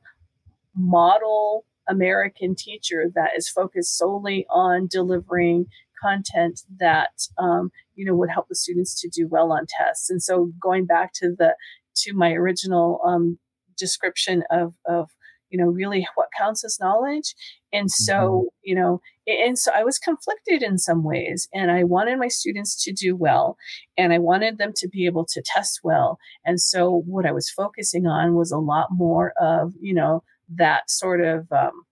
model 0.78 1.66
American 1.90 2.56
teacher 2.56 3.06
that 3.16 3.32
is 3.36 3.50
focused 3.50 3.98
solely 3.98 4.46
on 4.50 4.88
delivering 4.88 5.68
content 6.02 6.62
that 6.80 7.28
um, 7.38 7.72
you 7.96 8.06
know 8.06 8.14
would 8.16 8.30
help 8.30 8.48
the 8.50 8.56
students 8.56 9.00
to 9.02 9.10
do 9.10 9.28
well 9.28 9.52
on 9.52 9.66
tests. 9.68 10.10
And 10.10 10.22
so 10.22 10.52
going 10.62 10.86
back 10.86 11.14
to 11.16 11.34
the 11.38 11.56
to 11.98 12.14
my 12.14 12.32
original 12.34 13.02
um, 13.06 13.40
description 13.78 14.44
of 14.52 14.74
of 14.86 15.10
you 15.50 15.58
know 15.58 15.68
really 15.68 16.06
what 16.16 16.28
counts 16.38 16.66
as 16.66 16.80
knowledge 16.80 17.34
and 17.72 17.90
so 17.90 18.14
mm-hmm. 18.14 18.48
you 18.64 18.76
know 18.76 19.02
and 19.26 19.58
so 19.58 19.72
i 19.74 19.84
was 19.84 19.98
conflicted 19.98 20.62
in 20.62 20.78
some 20.78 21.04
ways 21.04 21.48
and 21.54 21.72
i 21.72 21.84
wanted 21.84 22.20
my 22.20 22.28
students 22.28 22.84
to 22.84 22.92
do 22.92 23.16
well 23.16 23.58
and 23.98 24.12
i 24.12 24.18
wanted 24.18 24.58
them 24.58 24.74
to 24.76 24.90
be 24.90 25.06
able 25.06 25.26
to 25.26 25.42
test 25.46 25.80
well 25.84 26.20
and 26.46 26.60
so 26.60 27.04
what 27.06 27.26
i 27.26 27.32
was 27.32 27.50
focusing 27.50 28.06
on 28.06 28.34
was 28.34 28.52
a 28.52 28.58
lot 28.58 28.88
more 28.92 29.32
of 29.40 29.74
you 29.80 29.94
know 29.94 30.22
that 30.56 30.90
sort 30.90 31.22
of 31.22 31.52
um, 31.52 31.84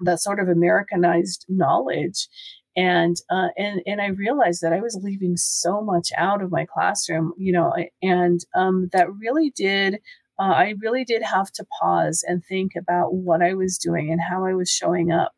that 0.00 0.20
sort 0.20 0.40
of 0.40 0.48
americanized 0.48 1.44
knowledge 1.48 2.28
and 2.76 3.16
uh, 3.30 3.48
and 3.56 3.82
and 3.86 4.00
I 4.00 4.08
realized 4.08 4.60
that 4.62 4.72
I 4.72 4.80
was 4.80 4.98
leaving 5.00 5.36
so 5.36 5.80
much 5.80 6.08
out 6.16 6.42
of 6.42 6.50
my 6.50 6.66
classroom, 6.66 7.32
you 7.38 7.52
know, 7.52 7.72
and 8.02 8.40
um, 8.56 8.88
that 8.92 9.14
really 9.14 9.52
did 9.54 10.00
uh, 10.38 10.42
I 10.42 10.74
really 10.80 11.04
did 11.04 11.22
have 11.22 11.52
to 11.52 11.66
pause 11.80 12.24
and 12.26 12.44
think 12.44 12.72
about 12.76 13.14
what 13.14 13.42
I 13.42 13.54
was 13.54 13.78
doing 13.78 14.10
and 14.10 14.20
how 14.20 14.44
I 14.44 14.54
was 14.54 14.70
showing 14.70 15.12
up. 15.12 15.32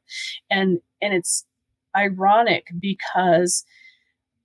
And 0.50 0.80
and 1.02 1.12
it's 1.12 1.44
ironic 1.94 2.68
because 2.78 3.64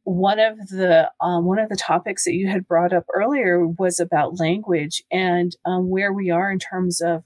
one 0.04 0.40
of 0.40 0.58
the 0.70 1.10
um, 1.22 1.46
one 1.46 1.60
of 1.60 1.70
the 1.70 1.78
topics 1.78 2.26
that 2.26 2.34
you 2.34 2.50
had 2.50 2.68
brought 2.68 2.92
up 2.92 3.06
earlier 3.14 3.66
was 3.66 4.00
about 4.00 4.40
language 4.40 5.04
and 5.12 5.56
um, 5.66 5.90
where 5.90 6.12
we 6.12 6.30
are 6.30 6.52
in 6.52 6.60
terms 6.60 7.00
of 7.00 7.24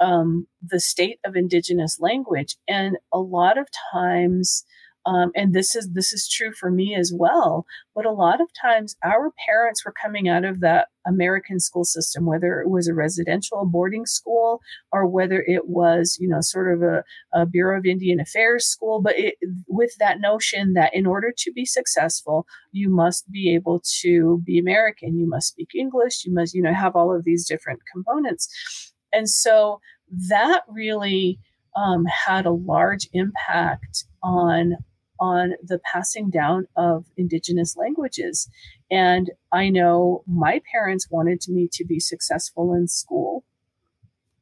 um, 0.00 0.46
the 0.62 0.80
state 0.80 1.18
of 1.24 1.36
indigenous 1.36 1.98
language. 2.00 2.56
And 2.68 2.96
a 3.12 3.18
lot 3.18 3.58
of 3.58 3.68
times, 3.92 4.64
um, 5.06 5.32
and 5.34 5.52
this 5.52 5.74
is 5.74 5.90
this 5.92 6.12
is 6.12 6.28
true 6.28 6.52
for 6.52 6.70
me 6.70 6.94
as 6.94 7.12
well 7.14 7.66
but 7.94 8.06
a 8.06 8.12
lot 8.12 8.40
of 8.40 8.48
times 8.60 8.96
our 9.04 9.32
parents 9.46 9.84
were 9.84 9.92
coming 9.92 10.28
out 10.28 10.44
of 10.44 10.60
that 10.60 10.88
american 11.06 11.60
school 11.60 11.84
system 11.84 12.24
whether 12.24 12.60
it 12.60 12.70
was 12.70 12.88
a 12.88 12.94
residential 12.94 13.66
boarding 13.66 14.06
school 14.06 14.60
or 14.92 15.06
whether 15.06 15.42
it 15.46 15.68
was 15.68 16.16
you 16.20 16.28
know 16.28 16.40
sort 16.40 16.72
of 16.72 16.82
a, 16.82 17.04
a 17.34 17.44
bureau 17.44 17.78
of 17.78 17.84
indian 17.84 18.20
affairs 18.20 18.66
school 18.66 19.00
but 19.02 19.18
it, 19.18 19.34
with 19.68 19.92
that 19.98 20.20
notion 20.20 20.72
that 20.72 20.94
in 20.94 21.06
order 21.06 21.32
to 21.36 21.52
be 21.52 21.64
successful 21.64 22.46
you 22.72 22.88
must 22.88 23.30
be 23.30 23.54
able 23.54 23.82
to 24.00 24.40
be 24.44 24.58
american 24.58 25.18
you 25.18 25.28
must 25.28 25.48
speak 25.48 25.68
english 25.74 26.24
you 26.24 26.32
must 26.32 26.54
you 26.54 26.62
know 26.62 26.72
have 26.72 26.96
all 26.96 27.14
of 27.14 27.24
these 27.24 27.46
different 27.46 27.80
components 27.92 28.93
and 29.14 29.28
so 29.28 29.80
that 30.28 30.62
really 30.68 31.38
um, 31.76 32.04
had 32.04 32.46
a 32.46 32.52
large 32.52 33.08
impact 33.12 34.04
on 34.22 34.76
on 35.20 35.54
the 35.62 35.78
passing 35.92 36.28
down 36.28 36.66
of 36.76 37.06
indigenous 37.16 37.76
languages. 37.76 38.48
And 38.90 39.30
I 39.52 39.68
know 39.68 40.24
my 40.26 40.60
parents 40.70 41.08
wanted 41.08 41.44
me 41.48 41.68
to 41.72 41.84
be 41.84 42.00
successful 42.00 42.74
in 42.74 42.88
school. 42.88 43.44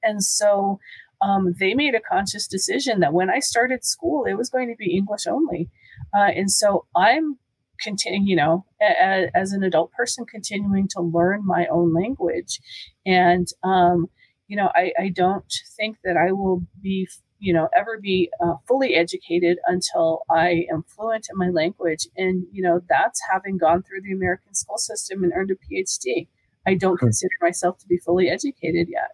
And 0.03 0.25
so 0.25 0.81
um, 1.21 1.55
they 1.61 1.75
made 1.75 1.95
a 1.95 2.01
conscious 2.01 2.49
decision 2.49 3.01
that 3.01 3.13
when 3.13 3.31
I 3.31 3.39
started 3.39 3.85
school, 3.85 4.25
it 4.25 4.35
was 4.35 4.51
going 4.51 4.69
to 4.69 4.77
be 4.77 4.97
English 4.97 5.27
only. 5.27 5.69
Uh, 6.17 6.31
and 6.35 6.51
so 6.51 6.87
I'm 6.97 7.39
continuing, 7.81 8.27
you 8.27 8.37
know, 8.37 8.65
a, 8.81 8.85
a, 8.85 9.31
as 9.35 9.53
an 9.53 9.63
adult 9.63 9.93
person, 9.93 10.25
continuing 10.25 10.89
to 10.89 11.01
learn 11.01 11.47
my 11.47 11.67
own 11.67 11.95
language. 11.95 12.61
And, 13.05 13.47
um, 13.63 14.09
you 14.53 14.57
know, 14.57 14.71
I, 14.75 14.93
I 14.99 15.09
don't 15.09 15.51
think 15.79 15.97
that 16.05 16.19
I 16.19 16.33
will 16.33 16.61
be 16.83 17.09
you 17.39 17.55
know 17.55 17.71
ever 17.75 17.99
be 17.99 18.31
uh, 18.39 18.57
fully 18.69 18.95
educated 18.95 19.57
until 19.67 20.21
i 20.31 20.65
am 20.71 20.85
fluent 20.95 21.27
in 21.33 21.37
my 21.39 21.49
language. 21.49 22.07
And 22.19 22.45
you 22.53 22.63
know 22.63 22.81
that's 22.87 23.21
having 23.33 23.57
gone 23.57 23.83
through 23.83 24.03
the 24.03 24.13
american 24.13 24.55
school 24.55 24.77
system 24.77 25.25
and 25.25 25.33
earned 25.35 25.51
a 25.51 25.55
phd 25.55 26.29
i 26.67 26.75
don't 26.75 26.99
consider 26.99 27.33
myself 27.41 27.79
to 27.79 27.87
be 27.89 27.97
fully 27.97 28.29
educated 28.29 28.89
yet. 28.91 29.11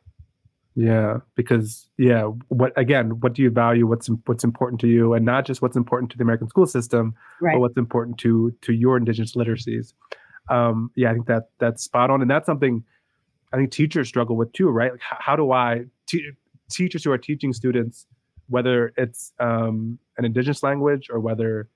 Yeah 0.75 1.19
because 1.37 1.89
yeah 1.97 2.25
what 2.49 2.73
again 2.77 3.21
what 3.21 3.33
do 3.35 3.43
you 3.43 3.51
value? 3.51 3.87
What's 3.87 4.09
what's 4.27 4.45
important 4.45 4.81
to 4.83 4.89
you? 4.89 5.15
And 5.15 5.25
not 5.25 5.47
just 5.47 5.63
what's 5.63 5.77
important 5.77 6.11
to 6.11 6.19
the 6.19 6.25
american 6.25 6.49
school 6.49 6.67
system 6.67 7.15
right. 7.41 7.55
but 7.55 7.61
what's 7.61 7.79
important 7.79 8.19
to 8.19 8.53
to 8.63 8.73
your 8.73 8.97
indigenous 8.97 9.37
literacies. 9.37 9.95
Um 10.51 10.91
yeah 10.97 11.11
i 11.11 11.15
think 11.15 11.29
that 11.29 11.45
that's 11.61 11.85
spot 11.85 12.11
on. 12.11 12.23
And 12.23 12.31
that's 12.31 12.47
something 12.47 12.85
i 13.53 13.57
think 13.57 13.71
teachers 13.71 14.09
struggle 14.09 14.37
with 14.37 14.53
too 14.53 14.69
right 14.69 14.93
like 14.93 15.01
how, 15.01 15.37
do 15.37 15.53
I 15.53 15.85
teachers 16.71 17.05
who 17.05 17.11
are 17.13 17.19
teaching 17.19 17.53
students 17.53 18.07
whether 18.49 18.93
it's 18.97 19.33
um, 19.39 19.99
an 20.17 20.25
indigenous 20.25 20.63
language 20.63 21.09
or 21.11 21.21
whether 21.21 21.69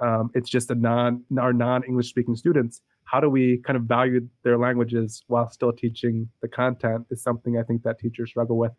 um, 0.00 0.30
it's 0.34 0.50
just 0.50 0.70
a 0.70 0.74
non 0.74 1.24
our 1.38 1.52
non 1.52 1.82
English 1.84 2.08
speaking 2.08 2.36
students, 2.36 2.82
how 3.04 3.20
do 3.20 3.30
we 3.30 3.58
kind 3.58 3.76
of 3.76 3.84
value 3.84 4.28
their 4.42 4.58
languages 4.58 5.24
while 5.28 5.48
still 5.48 5.72
teaching 5.72 6.28
the 6.42 6.48
content 6.48 7.06
is 7.10 7.22
something 7.22 7.58
I 7.58 7.62
think 7.62 7.82
that 7.84 7.98
teachers 7.98 8.30
struggle 8.30 8.58
with. 8.58 8.72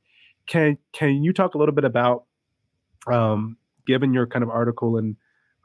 Can 0.46 0.78
can 0.94 1.24
you 1.24 1.34
talk 1.34 1.56
a 1.56 1.58
little 1.58 1.76
bit 1.76 1.84
about, 1.84 2.26
um, 3.08 3.58
given 3.88 4.14
your 4.14 4.28
kind 4.28 4.44
of 4.44 4.50
article 4.50 4.98
and 4.98 5.16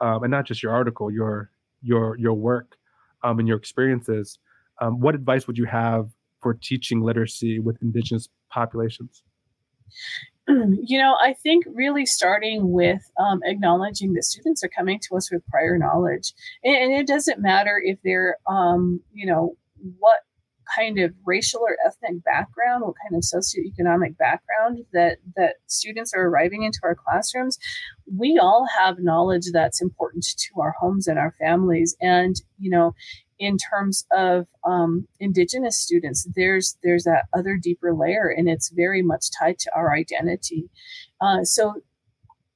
um, 0.00 0.22
and 0.22 0.30
not 0.30 0.46
just 0.46 0.62
your 0.62 0.72
article, 0.72 1.10
your 1.10 1.50
your 1.82 2.16
your 2.18 2.34
work 2.34 2.76
um, 3.22 3.38
and 3.38 3.46
your 3.46 3.56
experiences, 3.56 4.38
um, 4.80 5.00
what 5.00 5.14
advice 5.14 5.46
would 5.46 5.58
you 5.58 5.66
have 5.66 6.10
for 6.44 6.52
teaching 6.52 7.00
literacy 7.00 7.58
with 7.58 7.80
indigenous 7.80 8.28
populations? 8.52 9.22
you 10.46 10.98
know, 10.98 11.16
I 11.18 11.32
think 11.32 11.64
really 11.72 12.04
starting 12.04 12.70
with 12.70 13.00
um, 13.18 13.40
acknowledging 13.44 14.12
that 14.12 14.24
students 14.24 14.62
are 14.62 14.68
coming 14.68 15.00
to 15.08 15.16
us 15.16 15.32
with 15.32 15.46
prior 15.46 15.78
knowledge, 15.78 16.34
and, 16.62 16.76
and 16.76 16.92
it 16.92 17.06
doesn't 17.06 17.40
matter 17.40 17.80
if 17.82 17.98
they're, 18.04 18.36
um, 18.46 19.00
you 19.10 19.24
know, 19.24 19.56
what 19.98 20.20
kind 20.76 20.98
of 20.98 21.12
racial 21.24 21.60
or 21.60 21.76
ethnic 21.86 22.22
background, 22.24 22.82
what 22.84 22.94
kind 23.02 23.16
of 23.16 23.22
socioeconomic 23.22 24.18
background 24.18 24.84
that 24.92 25.18
that 25.36 25.56
students 25.66 26.12
are 26.14 26.26
arriving 26.26 26.62
into 26.62 26.80
our 26.82 26.94
classrooms, 26.94 27.58
we 28.14 28.38
all 28.38 28.66
have 28.78 28.98
knowledge 28.98 29.46
that's 29.52 29.80
important 29.80 30.26
to 30.36 30.60
our 30.60 30.74
homes 30.78 31.06
and 31.06 31.18
our 31.18 31.32
families. 31.40 31.96
And 32.02 32.36
you 32.58 32.70
know, 32.70 32.94
in 33.38 33.56
terms 33.56 34.04
of 34.16 34.46
um, 34.64 35.06
indigenous 35.20 35.78
students 35.78 36.26
there's 36.34 36.76
there's 36.82 37.04
that 37.04 37.24
other 37.36 37.56
deeper 37.56 37.94
layer 37.94 38.28
and 38.28 38.48
it's 38.48 38.70
very 38.70 39.02
much 39.02 39.26
tied 39.38 39.58
to 39.58 39.70
our 39.74 39.94
identity. 39.94 40.68
Uh, 41.20 41.42
so 41.44 41.74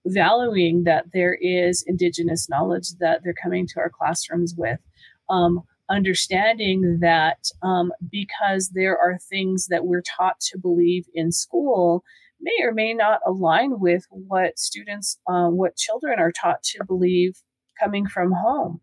valuing 0.07 0.85
that 0.85 1.07
there 1.13 1.37
is 1.41 1.85
indigenous 1.87 2.49
knowledge 2.49 2.95
that 3.01 3.21
they're 3.23 3.35
coming 3.43 3.67
to 3.67 3.81
our 3.81 3.91
classrooms 3.91 4.55
with 4.57 4.81
um, 5.29 5.63
understanding 5.91 6.99
that 7.01 7.51
um, 7.63 7.93
because 8.11 8.71
there 8.71 8.99
are 8.99 9.19
things 9.19 9.69
that 9.69 9.87
we're 9.87 10.03
taught 10.03 10.39
to 10.41 10.59
believe 10.59 11.07
in 11.15 11.33
school 11.33 12.05
may 12.41 12.65
or 12.65 12.73
may 12.73 12.95
not 12.95 13.21
align 13.27 13.81
with 13.81 14.07
what 14.11 14.59
students 14.59 15.19
uh, 15.29 15.49
what 15.49 15.77
children 15.77 16.19
are 16.19 16.33
taught 16.33 16.63
to 16.63 16.85
believe 16.85 17.43
coming 17.81 18.07
from 18.07 18.33
home 18.33 18.81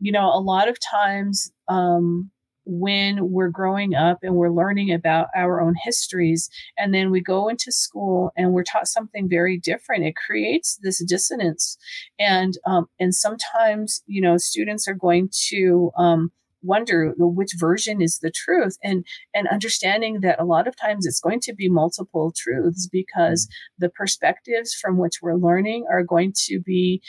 you 0.00 0.12
know, 0.12 0.26
a 0.32 0.40
lot 0.40 0.68
of 0.68 0.78
times 0.80 1.52
um, 1.68 2.30
when 2.64 3.30
we're 3.30 3.48
growing 3.48 3.94
up 3.94 4.18
and 4.22 4.34
we're 4.34 4.50
learning 4.50 4.92
about 4.92 5.28
our 5.34 5.60
own 5.60 5.74
histories, 5.82 6.48
and 6.78 6.94
then 6.94 7.10
we 7.10 7.20
go 7.20 7.48
into 7.48 7.70
school 7.70 8.32
and 8.36 8.52
we're 8.52 8.64
taught 8.64 8.88
something 8.88 9.28
very 9.28 9.58
different, 9.58 10.04
it 10.04 10.16
creates 10.16 10.78
this 10.82 11.04
dissonance. 11.04 11.76
And 12.18 12.54
um, 12.66 12.86
and 12.98 13.14
sometimes, 13.14 14.02
you 14.06 14.20
know, 14.20 14.36
students 14.36 14.88
are 14.88 14.94
going 14.94 15.30
to 15.48 15.90
um, 15.96 16.32
wonder 16.62 17.14
which 17.16 17.54
version 17.58 18.02
is 18.02 18.18
the 18.18 18.30
truth 18.30 18.76
and 18.82 19.04
and 19.34 19.48
understanding 19.48 20.20
that 20.20 20.40
a 20.40 20.44
lot 20.44 20.68
of 20.68 20.76
times 20.76 21.06
it's 21.06 21.20
going 21.20 21.40
to 21.40 21.54
be 21.54 21.68
multiple 21.68 22.32
truths 22.36 22.88
because 22.90 23.48
the 23.78 23.88
perspectives 23.88 24.74
from 24.74 24.98
which 24.98 25.16
we're 25.22 25.36
learning 25.36 25.86
are 25.90 26.04
going 26.04 26.32
to 26.34 26.60
be 26.60 27.02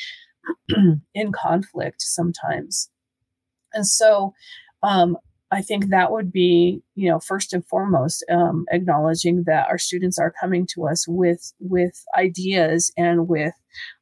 in 1.13 1.31
conflict 1.31 2.01
sometimes. 2.01 2.89
And 3.73 3.87
so 3.87 4.33
um, 4.83 5.17
I 5.51 5.61
think 5.61 5.89
that 5.89 6.11
would 6.11 6.31
be, 6.31 6.81
you 6.95 7.09
know, 7.09 7.19
first 7.19 7.53
and 7.53 7.65
foremost, 7.65 8.23
um, 8.31 8.65
acknowledging 8.71 9.43
that 9.43 9.67
our 9.67 9.77
students 9.77 10.17
are 10.17 10.33
coming 10.39 10.65
to 10.73 10.87
us 10.87 11.05
with 11.07 11.53
with 11.59 12.03
ideas 12.17 12.91
and 12.97 13.27
with 13.27 13.53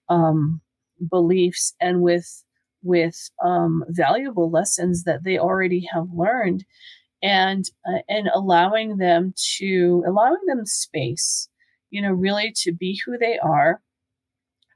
um, 0.09 0.61
beliefs 1.09 1.73
and 1.81 2.01
with 2.01 2.43
with 2.83 3.29
um, 3.43 3.83
valuable 3.89 4.49
lessons 4.49 5.03
that 5.03 5.23
they 5.23 5.37
already 5.39 5.87
have 5.91 6.07
learned, 6.13 6.65
and 7.23 7.65
uh, 7.87 7.99
and 8.07 8.29
allowing 8.33 8.97
them 8.97 9.33
to 9.57 10.03
allowing 10.07 10.45
them 10.45 10.65
space, 10.67 11.49
you 11.89 12.01
know, 12.01 12.11
really 12.11 12.53
to 12.57 12.71
be 12.71 13.01
who 13.05 13.17
they 13.17 13.39
are, 13.39 13.81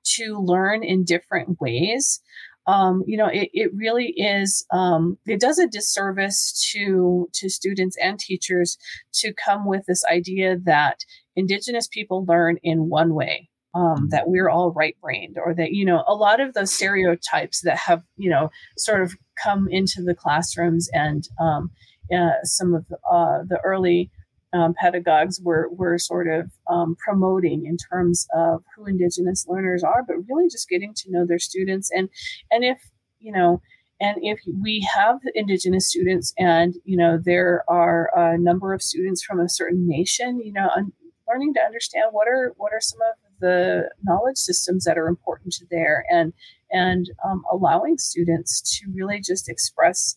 to 0.04 0.38
learn 0.38 0.84
in 0.84 1.04
different 1.04 1.60
ways 1.60 2.22
um, 2.66 3.04
you 3.06 3.18
know 3.18 3.28
it, 3.28 3.50
it 3.54 3.72
really 3.74 4.14
is 4.18 4.66
um, 4.72 5.18
it 5.26 5.40
does 5.40 5.60
a 5.60 5.68
disservice 5.68 6.70
to 6.72 7.30
to 7.34 7.50
students 7.50 7.98
and 8.02 8.20
teachers 8.20 8.78
to 9.14 9.34
come 9.34 9.66
with 9.66 9.86
this 9.88 10.04
idea 10.06 10.58
that 10.64 11.00
indigenous 11.36 11.88
people 11.88 12.26
learn 12.26 12.58
in 12.64 12.90
one 12.90 13.14
way 13.14 13.50
um, 13.76 13.84
mm-hmm. 13.84 14.08
that 14.10 14.28
we're 14.28 14.50
all 14.50 14.72
right 14.72 14.96
brained 15.02 15.38
or 15.44 15.54
that 15.54 15.72
you 15.72 15.86
know 15.86 16.04
a 16.08 16.14
lot 16.14 16.40
of 16.40 16.54
those 16.54 16.74
stereotypes 16.74 17.62
that 17.62 17.78
have 17.78 18.04
you 18.18 18.30
know 18.30 18.50
sort 18.78 19.02
of 19.02 19.14
come 19.42 19.68
into 19.70 20.02
the 20.02 20.16
classrooms 20.16 20.90
and 20.94 21.28
um, 21.40 21.72
uh, 22.16 22.32
some 22.44 22.74
of 22.74 22.86
the, 22.88 22.98
uh, 23.12 23.44
the 23.48 23.60
early 23.64 24.12
um, 24.54 24.74
pedagogues 24.80 25.42
were, 25.42 25.70
were 25.72 25.98
sort 25.98 26.28
of 26.28 26.52
um, 26.70 26.96
promoting 27.04 27.66
in 27.66 27.78
terms 27.78 28.28
of 28.36 28.64
who 28.76 28.86
Indigenous 28.86 29.46
learners 29.48 29.84
are, 29.84 30.04
but 30.08 30.18
really 30.30 30.48
just 30.50 30.70
getting 30.70 30.94
to 30.96 31.12
know 31.12 31.26
their 31.26 31.40
students. 31.40 31.90
And, 31.92 32.10
and 32.52 32.64
if, 32.64 32.80
you 33.20 33.32
know, 33.32 33.62
and 34.00 34.18
if 34.22 34.40
we 34.62 34.88
have 34.94 35.20
Indigenous 35.34 35.88
students 35.90 36.34
and, 36.38 36.76
you 36.84 36.98
know, 36.98 37.20
there 37.24 37.64
are 37.68 38.10
a 38.16 38.38
number 38.38 38.74
of 38.74 38.82
students 38.82 39.24
from 39.24 39.40
a 39.40 39.50
certain 39.50 39.88
nation, 39.88 40.40
you 40.40 40.54
know, 40.54 40.70
un- 40.76 40.94
learning 41.28 41.54
to 41.54 41.62
understand 41.62 42.06
what 42.12 42.28
are, 42.28 42.54
what 42.58 42.74
are 42.74 42.82
some 42.82 43.00
of 43.02 43.40
the 43.40 43.90
knowledge 44.04 44.38
systems 44.38 44.84
that 44.84 44.98
are 44.98 45.08
important 45.08 45.54
to 45.54 45.66
there 45.72 46.06
and, 46.12 46.34
and 46.72 47.10
um, 47.26 47.44
allowing 47.52 47.98
students 47.98 48.62
to 48.78 48.92
really 48.94 49.22
just 49.22 49.50
express 49.50 50.16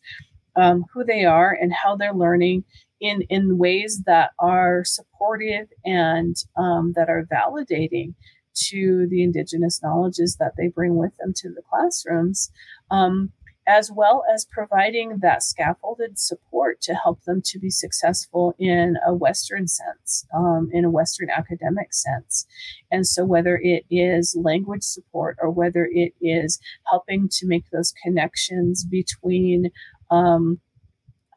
um, 0.56 0.84
who 0.92 1.04
they 1.04 1.24
are 1.24 1.56
and 1.60 1.72
how 1.72 1.94
they're 1.94 2.14
learning 2.14 2.64
in 3.00 3.22
in 3.28 3.58
ways 3.58 4.02
that 4.06 4.30
are 4.38 4.84
supportive 4.84 5.68
and 5.84 6.36
um, 6.56 6.92
that 6.96 7.08
are 7.08 7.26
validating 7.30 8.14
to 8.54 9.06
the 9.10 9.22
indigenous 9.22 9.82
knowledges 9.82 10.36
that 10.36 10.52
they 10.56 10.68
bring 10.68 10.96
with 10.96 11.14
them 11.18 11.32
to 11.36 11.50
the 11.50 11.62
classrooms 11.70 12.50
um, 12.90 13.32
as 13.66 13.90
well 13.90 14.24
as 14.32 14.44
providing 14.44 15.18
that 15.18 15.42
scaffolded 15.42 16.18
support 16.18 16.80
to 16.80 16.94
help 16.94 17.22
them 17.24 17.42
to 17.42 17.58
be 17.58 17.70
successful 17.70 18.54
in 18.58 18.96
a 19.04 19.12
Western 19.12 19.66
sense, 19.66 20.24
um, 20.34 20.70
in 20.72 20.84
a 20.84 20.90
Western 20.90 21.28
academic 21.30 21.92
sense. 21.92 22.46
And 22.90 23.06
so, 23.06 23.24
whether 23.24 23.56
it 23.56 23.84
is 23.90 24.36
language 24.40 24.84
support 24.84 25.36
or 25.40 25.50
whether 25.50 25.88
it 25.90 26.12
is 26.20 26.60
helping 26.88 27.28
to 27.32 27.46
make 27.46 27.64
those 27.70 27.92
connections 28.04 28.84
between 28.84 29.70
um, 30.10 30.60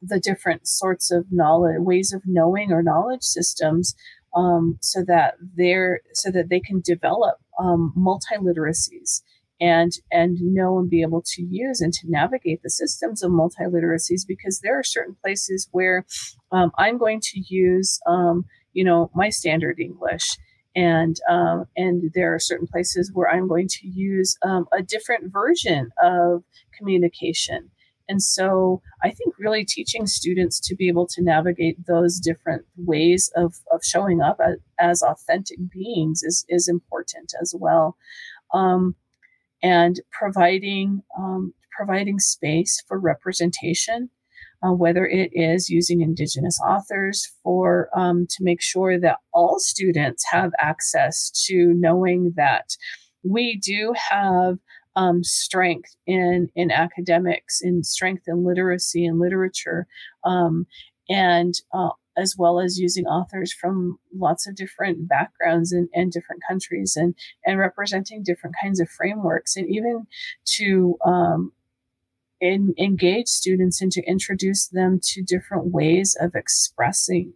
the 0.01 0.19
different 0.19 0.67
sorts 0.67 1.11
of 1.11 1.25
knowledge 1.31 1.79
ways 1.79 2.13
of 2.13 2.21
knowing 2.25 2.71
or 2.71 2.83
knowledge 2.83 3.23
systems 3.23 3.95
um, 4.35 4.77
so 4.81 5.03
that 5.05 5.35
they're 5.55 6.01
so 6.13 6.31
that 6.31 6.49
they 6.49 6.59
can 6.59 6.81
develop 6.81 7.37
um, 7.59 7.93
multiliteracies 7.97 9.21
and 9.61 9.93
and 10.11 10.39
know 10.41 10.79
and 10.79 10.89
be 10.89 11.01
able 11.01 11.23
to 11.25 11.41
use 11.43 11.81
and 11.81 11.93
to 11.93 12.09
navigate 12.09 12.61
the 12.63 12.69
systems 12.69 13.23
of 13.23 13.31
multiliteracies 13.31 14.21
because 14.27 14.61
there 14.61 14.77
are 14.77 14.83
certain 14.83 15.15
places 15.21 15.67
where 15.71 16.05
um, 16.51 16.71
I'm 16.77 16.97
going 16.97 17.21
to 17.21 17.43
use 17.47 17.99
um, 18.07 18.45
you 18.73 18.83
know 18.83 19.11
my 19.13 19.29
standard 19.29 19.79
English 19.79 20.37
and 20.75 21.19
um, 21.29 21.65
and 21.75 22.11
there 22.13 22.33
are 22.33 22.39
certain 22.39 22.67
places 22.67 23.11
where 23.13 23.29
I'm 23.29 23.47
going 23.47 23.67
to 23.67 23.87
use 23.87 24.37
um, 24.43 24.65
a 24.71 24.81
different 24.81 25.31
version 25.31 25.89
of 26.01 26.43
communication 26.77 27.71
and 28.09 28.21
so 28.21 28.81
I 29.03 29.11
think 29.11 29.35
really 29.39 29.63
teaching 29.63 30.07
students 30.07 30.59
to 30.67 30.75
be 30.75 30.89
able 30.89 31.07
to 31.07 31.23
navigate 31.23 31.85
those 31.85 32.19
different 32.19 32.65
ways 32.75 33.31
of, 33.35 33.55
of 33.71 33.81
showing 33.83 34.19
up 34.19 34.39
as, 34.43 34.57
as 34.79 35.01
authentic 35.01 35.59
beings 35.71 36.21
is, 36.23 36.43
is 36.49 36.67
important 36.67 37.31
as 37.41 37.55
well. 37.57 37.95
Um, 38.53 38.95
and 39.61 40.01
providing 40.11 41.03
um, 41.17 41.53
providing 41.77 42.19
space 42.19 42.83
for 42.87 42.99
representation 42.99 44.09
uh, 44.61 44.71
whether 44.71 45.05
it 45.05 45.31
is 45.33 45.69
using 45.69 46.01
Indigenous 46.01 46.59
authors 46.65 47.31
for 47.43 47.89
um, 47.95 48.27
to 48.29 48.43
make 48.43 48.61
sure 48.61 48.99
that 48.99 49.19
all 49.33 49.59
students 49.59 50.23
have 50.31 50.51
access 50.59 51.31
to 51.47 51.73
knowing 51.75 52.33
that 52.35 52.75
we 53.23 53.57
do 53.57 53.93
have 54.09 54.57
um, 54.99 55.23
strength 55.23 55.95
in 56.05 56.49
in 56.55 56.71
academics, 56.71 57.61
in 57.61 57.83
strength 57.83 58.23
in 58.27 58.43
literacy 58.43 59.05
and 59.05 59.17
literature, 59.17 59.87
um, 60.25 60.67
and 61.07 61.53
uh, 61.73 61.91
as 62.17 62.35
well 62.37 62.59
as 62.59 62.77
using 62.77 63.05
authors 63.05 63.53
from 63.53 63.97
lots 64.13 64.45
of 64.45 64.57
different 64.57 65.07
backgrounds 65.07 65.71
and, 65.71 65.87
and 65.93 66.11
different 66.11 66.41
countries 66.47 66.97
and 66.97 67.15
and 67.45 67.57
representing 67.57 68.23
different 68.23 68.57
kinds 68.61 68.81
of 68.81 68.89
frameworks 68.89 69.55
and 69.55 69.69
even 69.69 70.05
to 70.43 70.97
um, 71.05 71.53
in, 72.41 72.73
engage 72.77 73.27
students 73.27 73.81
and 73.81 73.93
to 73.93 74.03
introduce 74.03 74.67
them 74.67 74.99
to 75.01 75.23
different 75.23 75.67
ways 75.67 76.17
of 76.19 76.35
expressing 76.35 77.33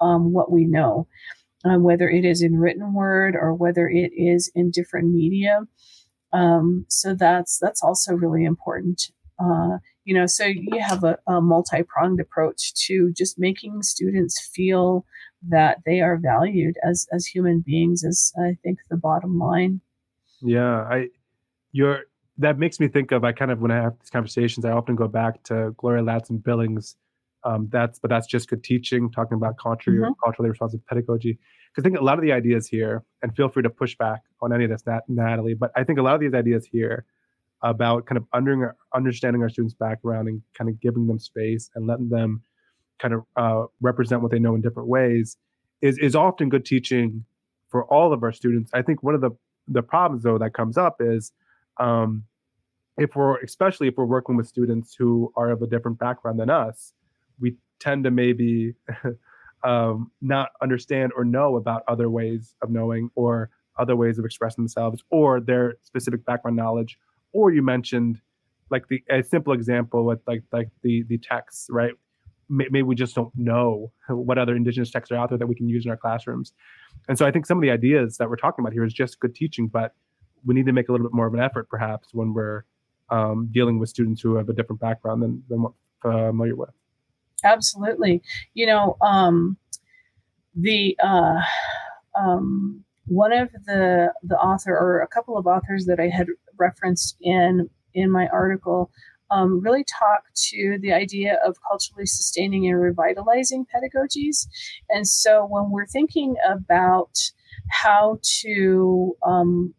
um, 0.00 0.32
what 0.32 0.52
we 0.52 0.64
know, 0.64 1.08
um, 1.64 1.82
whether 1.82 2.08
it 2.08 2.24
is 2.24 2.40
in 2.40 2.56
written 2.56 2.94
word 2.94 3.34
or 3.34 3.52
whether 3.52 3.88
it 3.88 4.12
is 4.14 4.50
in 4.54 4.70
different 4.70 5.12
media. 5.12 5.66
Um, 6.32 6.86
so 6.88 7.14
that's 7.14 7.58
that's 7.58 7.82
also 7.82 8.14
really 8.14 8.44
important. 8.44 9.10
Uh, 9.38 9.78
you 10.04 10.14
know, 10.14 10.26
so 10.26 10.44
you 10.44 10.80
have 10.80 11.04
a, 11.04 11.18
a 11.26 11.40
multi 11.40 11.82
pronged 11.82 12.20
approach 12.20 12.74
to 12.86 13.12
just 13.12 13.38
making 13.38 13.82
students 13.82 14.40
feel 14.54 15.04
that 15.48 15.78
they 15.86 16.00
are 16.00 16.16
valued 16.16 16.76
as 16.84 17.06
as 17.12 17.26
human 17.26 17.60
beings. 17.60 18.02
Is 18.02 18.32
I 18.38 18.56
think 18.62 18.78
the 18.88 18.96
bottom 18.96 19.38
line. 19.38 19.80
Yeah, 20.40 20.82
I 20.82 21.08
you're 21.72 22.04
that 22.38 22.58
makes 22.58 22.80
me 22.80 22.88
think 22.88 23.12
of 23.12 23.24
I 23.24 23.32
kind 23.32 23.50
of 23.50 23.60
when 23.60 23.70
I 23.70 23.76
have 23.76 23.98
these 24.00 24.10
conversations, 24.10 24.64
I 24.64 24.72
often 24.72 24.96
go 24.96 25.08
back 25.08 25.42
to 25.44 25.72
Gloria 25.76 26.02
Ladson 26.02 26.42
Billings. 26.42 26.96
Um, 27.44 27.68
that's 27.70 27.98
but 27.98 28.08
that's 28.08 28.26
just 28.26 28.48
good 28.48 28.62
teaching, 28.62 29.10
talking 29.10 29.36
about 29.36 29.58
culture, 29.58 29.92
mm-hmm. 29.92 30.12
culturally 30.22 30.50
responsive 30.50 30.84
pedagogy. 30.86 31.38
Because 31.70 31.82
I 31.82 31.88
think 31.88 32.00
a 32.00 32.04
lot 32.04 32.18
of 32.18 32.22
the 32.22 32.32
ideas 32.32 32.66
here, 32.66 33.04
and 33.22 33.34
feel 33.34 33.48
free 33.48 33.62
to 33.62 33.70
push 33.70 33.96
back 33.96 34.22
on 34.42 34.52
any 34.52 34.64
of 34.64 34.70
this, 34.70 34.84
Nat, 34.86 35.02
Natalie. 35.08 35.54
But 35.54 35.70
I 35.76 35.84
think 35.84 35.98
a 35.98 36.02
lot 36.02 36.14
of 36.14 36.20
these 36.20 36.34
ideas 36.34 36.66
here 36.66 37.04
about 37.62 38.06
kind 38.06 38.16
of 38.16 38.24
under, 38.32 38.74
understanding 38.94 39.42
our 39.42 39.48
students' 39.48 39.74
background 39.74 40.28
and 40.28 40.42
kind 40.56 40.68
of 40.68 40.80
giving 40.80 41.06
them 41.06 41.18
space 41.18 41.70
and 41.74 41.86
letting 41.86 42.08
them 42.08 42.42
kind 42.98 43.14
of 43.14 43.24
uh, 43.36 43.66
represent 43.80 44.22
what 44.22 44.30
they 44.30 44.38
know 44.38 44.54
in 44.54 44.60
different 44.60 44.88
ways 44.88 45.36
is 45.80 45.98
is 45.98 46.14
often 46.14 46.48
good 46.48 46.64
teaching 46.64 47.24
for 47.68 47.84
all 47.84 48.12
of 48.12 48.22
our 48.22 48.32
students. 48.32 48.70
I 48.74 48.82
think 48.82 49.02
one 49.02 49.14
of 49.14 49.20
the 49.20 49.30
the 49.68 49.82
problems 49.82 50.24
though 50.24 50.38
that 50.38 50.52
comes 50.52 50.76
up 50.76 50.96
is 51.00 51.32
um, 51.78 52.24
if 52.96 53.16
we're 53.16 53.38
especially 53.38 53.88
if 53.88 53.94
we're 53.96 54.04
working 54.04 54.36
with 54.36 54.46
students 54.46 54.94
who 54.94 55.32
are 55.36 55.50
of 55.50 55.62
a 55.62 55.66
different 55.66 55.98
background 55.98 56.38
than 56.38 56.50
us, 56.50 56.92
we 57.38 57.56
tend 57.78 58.04
to 58.04 58.10
maybe 58.10 58.74
um, 59.64 60.10
not 60.20 60.50
understand 60.62 61.12
or 61.16 61.24
know 61.24 61.56
about 61.56 61.82
other 61.88 62.08
ways 62.08 62.54
of 62.62 62.70
knowing 62.70 63.10
or 63.14 63.50
other 63.78 63.96
ways 63.96 64.18
of 64.18 64.24
expressing 64.24 64.64
themselves 64.64 65.02
or 65.10 65.40
their 65.40 65.76
specific 65.82 66.24
background 66.24 66.56
knowledge. 66.56 66.98
Or 67.32 67.50
you 67.52 67.62
mentioned 67.62 68.20
like 68.70 68.88
the 68.88 69.02
a 69.10 69.22
simple 69.22 69.52
example 69.52 70.04
with 70.04 70.20
like 70.26 70.42
like 70.52 70.68
the 70.82 71.02
the 71.04 71.18
texts, 71.18 71.68
right? 71.70 71.92
Maybe 72.48 72.82
we 72.82 72.96
just 72.96 73.14
don't 73.14 73.32
know 73.36 73.92
what 74.08 74.38
other 74.38 74.56
indigenous 74.56 74.90
texts 74.90 75.12
are 75.12 75.16
out 75.16 75.28
there 75.28 75.38
that 75.38 75.46
we 75.46 75.54
can 75.54 75.68
use 75.68 75.84
in 75.84 75.90
our 75.90 75.96
classrooms. 75.96 76.52
And 77.08 77.16
so 77.16 77.26
I 77.26 77.30
think 77.30 77.46
some 77.46 77.58
of 77.58 77.62
the 77.62 77.70
ideas 77.70 78.16
that 78.18 78.28
we're 78.28 78.36
talking 78.36 78.62
about 78.62 78.72
here 78.72 78.84
is 78.84 78.92
just 78.92 79.20
good 79.20 79.34
teaching, 79.34 79.68
but 79.68 79.94
we 80.44 80.54
need 80.54 80.66
to 80.66 80.72
make 80.72 80.88
a 80.88 80.92
little 80.92 81.06
bit 81.06 81.14
more 81.14 81.26
of 81.26 81.34
an 81.34 81.40
effort 81.40 81.68
perhaps 81.68 82.08
when 82.12 82.34
we're 82.34 82.64
um, 83.10 83.48
dealing 83.52 83.78
with 83.78 83.88
students 83.88 84.20
who 84.20 84.36
have 84.36 84.48
a 84.48 84.52
different 84.52 84.80
background 84.80 85.22
than, 85.22 85.42
than 85.48 85.62
what 85.62 85.72
familiar 86.02 86.56
with. 86.56 86.70
Absolutely. 87.44 88.22
You 88.54 88.66
know, 88.66 88.96
um, 89.00 89.56
the 90.54 90.96
uh, 91.02 91.40
um, 92.18 92.84
one 93.06 93.32
of 93.32 93.50
the 93.66 94.12
the 94.22 94.36
author 94.36 94.76
or 94.76 95.00
a 95.00 95.08
couple 95.08 95.36
of 95.36 95.46
authors 95.46 95.86
that 95.86 96.00
I 96.00 96.08
had 96.08 96.26
referenced 96.58 97.16
in 97.20 97.68
in 97.94 98.10
my 98.10 98.28
article 98.28 98.90
um, 99.30 99.60
really 99.60 99.84
talk 99.84 100.24
to 100.34 100.78
the 100.80 100.92
idea 100.92 101.38
of 101.44 101.56
culturally 101.68 102.06
sustaining 102.06 102.66
and 102.66 102.80
revitalizing 102.80 103.64
pedagogies. 103.64 104.46
And 104.88 105.06
so 105.06 105.46
when 105.46 105.70
we're 105.70 105.86
thinking 105.86 106.34
about 106.48 107.16
how 107.68 108.18
to 108.42 109.16
um, 109.24 109.74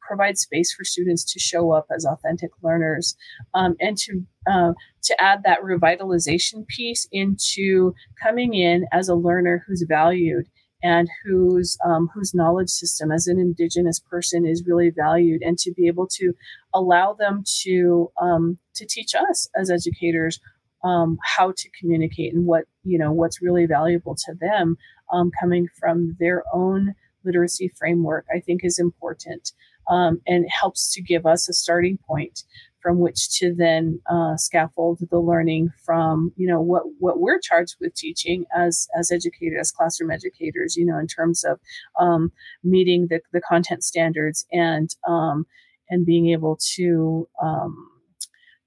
provide 0.00 0.36
space 0.36 0.72
for 0.74 0.84
students 0.84 1.24
to 1.32 1.38
show 1.38 1.70
up 1.72 1.86
as 1.94 2.04
authentic 2.04 2.50
learners 2.62 3.16
um, 3.54 3.76
and 3.80 3.96
to 3.98 4.24
uh, 4.50 4.72
to 5.04 5.20
add 5.20 5.42
that 5.44 5.62
revitalization 5.62 6.66
piece 6.66 7.06
into 7.12 7.94
coming 8.22 8.54
in 8.54 8.86
as 8.92 9.08
a 9.08 9.14
learner 9.14 9.64
who's 9.66 9.84
valued 9.88 10.46
and 10.82 11.08
whose 11.24 11.78
um, 11.84 12.10
whose 12.12 12.34
knowledge 12.34 12.68
system 12.68 13.12
as 13.12 13.26
an 13.26 13.38
indigenous 13.38 14.00
person 14.00 14.44
is 14.46 14.64
really 14.66 14.90
valued 14.90 15.42
and 15.42 15.58
to 15.58 15.72
be 15.72 15.86
able 15.86 16.06
to 16.06 16.32
allow 16.74 17.12
them 17.12 17.44
to 17.62 18.10
um, 18.20 18.58
to 18.74 18.86
teach 18.86 19.14
us 19.14 19.48
as 19.56 19.70
educators 19.70 20.40
um, 20.84 21.18
how 21.22 21.52
to 21.52 21.68
communicate 21.78 22.34
and 22.34 22.46
what 22.46 22.64
you 22.84 22.98
know 22.98 23.12
what's 23.12 23.42
really 23.42 23.66
valuable 23.66 24.14
to 24.14 24.34
them 24.40 24.76
um, 25.12 25.30
coming 25.38 25.68
from 25.78 26.16
their 26.18 26.42
own 26.52 26.94
literacy 27.24 27.70
framework 27.78 28.26
i 28.34 28.40
think 28.40 28.64
is 28.64 28.78
important 28.78 29.52
um, 29.88 30.20
and 30.26 30.46
helps 30.48 30.92
to 30.92 31.02
give 31.02 31.26
us 31.26 31.48
a 31.48 31.52
starting 31.52 31.98
point 32.08 32.42
from 32.82 32.98
which 32.98 33.30
to 33.38 33.54
then 33.54 34.00
uh, 34.10 34.36
scaffold 34.36 34.98
the 35.10 35.18
learning 35.18 35.70
from 35.84 36.32
you 36.36 36.46
know 36.46 36.60
what 36.60 36.82
what 36.98 37.20
we're 37.20 37.38
charged 37.38 37.76
with 37.80 37.94
teaching 37.94 38.44
as 38.54 38.88
as 38.98 39.10
educators 39.10 39.58
as 39.60 39.70
classroom 39.70 40.10
educators 40.10 40.76
you 40.76 40.84
know 40.84 40.98
in 40.98 41.06
terms 41.06 41.44
of 41.44 41.60
um, 41.98 42.32
meeting 42.64 43.06
the, 43.08 43.20
the 43.32 43.40
content 43.40 43.84
standards 43.84 44.44
and 44.52 44.96
um, 45.06 45.46
and 45.88 46.04
being 46.04 46.30
able 46.30 46.58
to 46.74 47.28
um, 47.40 47.88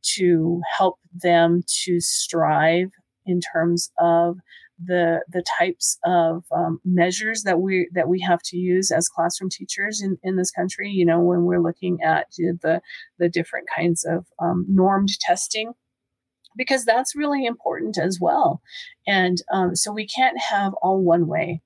to 0.02 0.62
help 0.78 1.00
them 1.14 1.64
to 1.84 2.00
strive 2.00 2.90
in 3.26 3.42
terms 3.42 3.92
of 4.00 4.38
the 4.84 5.24
the 5.32 5.44
types 5.58 5.98
of 6.06 6.44
um, 6.52 6.80
measures 6.84 7.44
that 7.44 7.60
we 7.60 7.90
that 7.94 8.10
we 8.10 8.20
have 8.22 8.42
to 8.46 8.58
use 8.58 8.92
as 8.92 9.08
classroom 9.08 9.50
teachers 9.50 10.02
in, 10.02 10.18
in 10.24 10.36
this 10.36 10.52
country. 10.52 10.90
You 10.90 11.06
know, 11.06 11.20
when 11.20 11.44
we're 11.44 11.62
looking 11.62 12.00
at 12.04 12.28
the 12.38 12.82
the 13.18 13.30
different 13.30 13.68
kinds 13.74 14.04
of 14.04 14.26
um, 14.42 14.66
normed 14.68 15.18
testing, 15.20 15.74
because 16.58 16.86
that's 16.86 17.16
really 17.16 17.46
important 17.46 17.98
as 17.98 18.20
well. 18.20 18.62
And 19.08 19.38
um, 19.52 19.76
so 19.76 19.92
we 19.92 20.08
can't 20.08 20.40
have 20.40 20.74
all 20.82 21.02
one 21.02 21.28
way. 21.28 21.62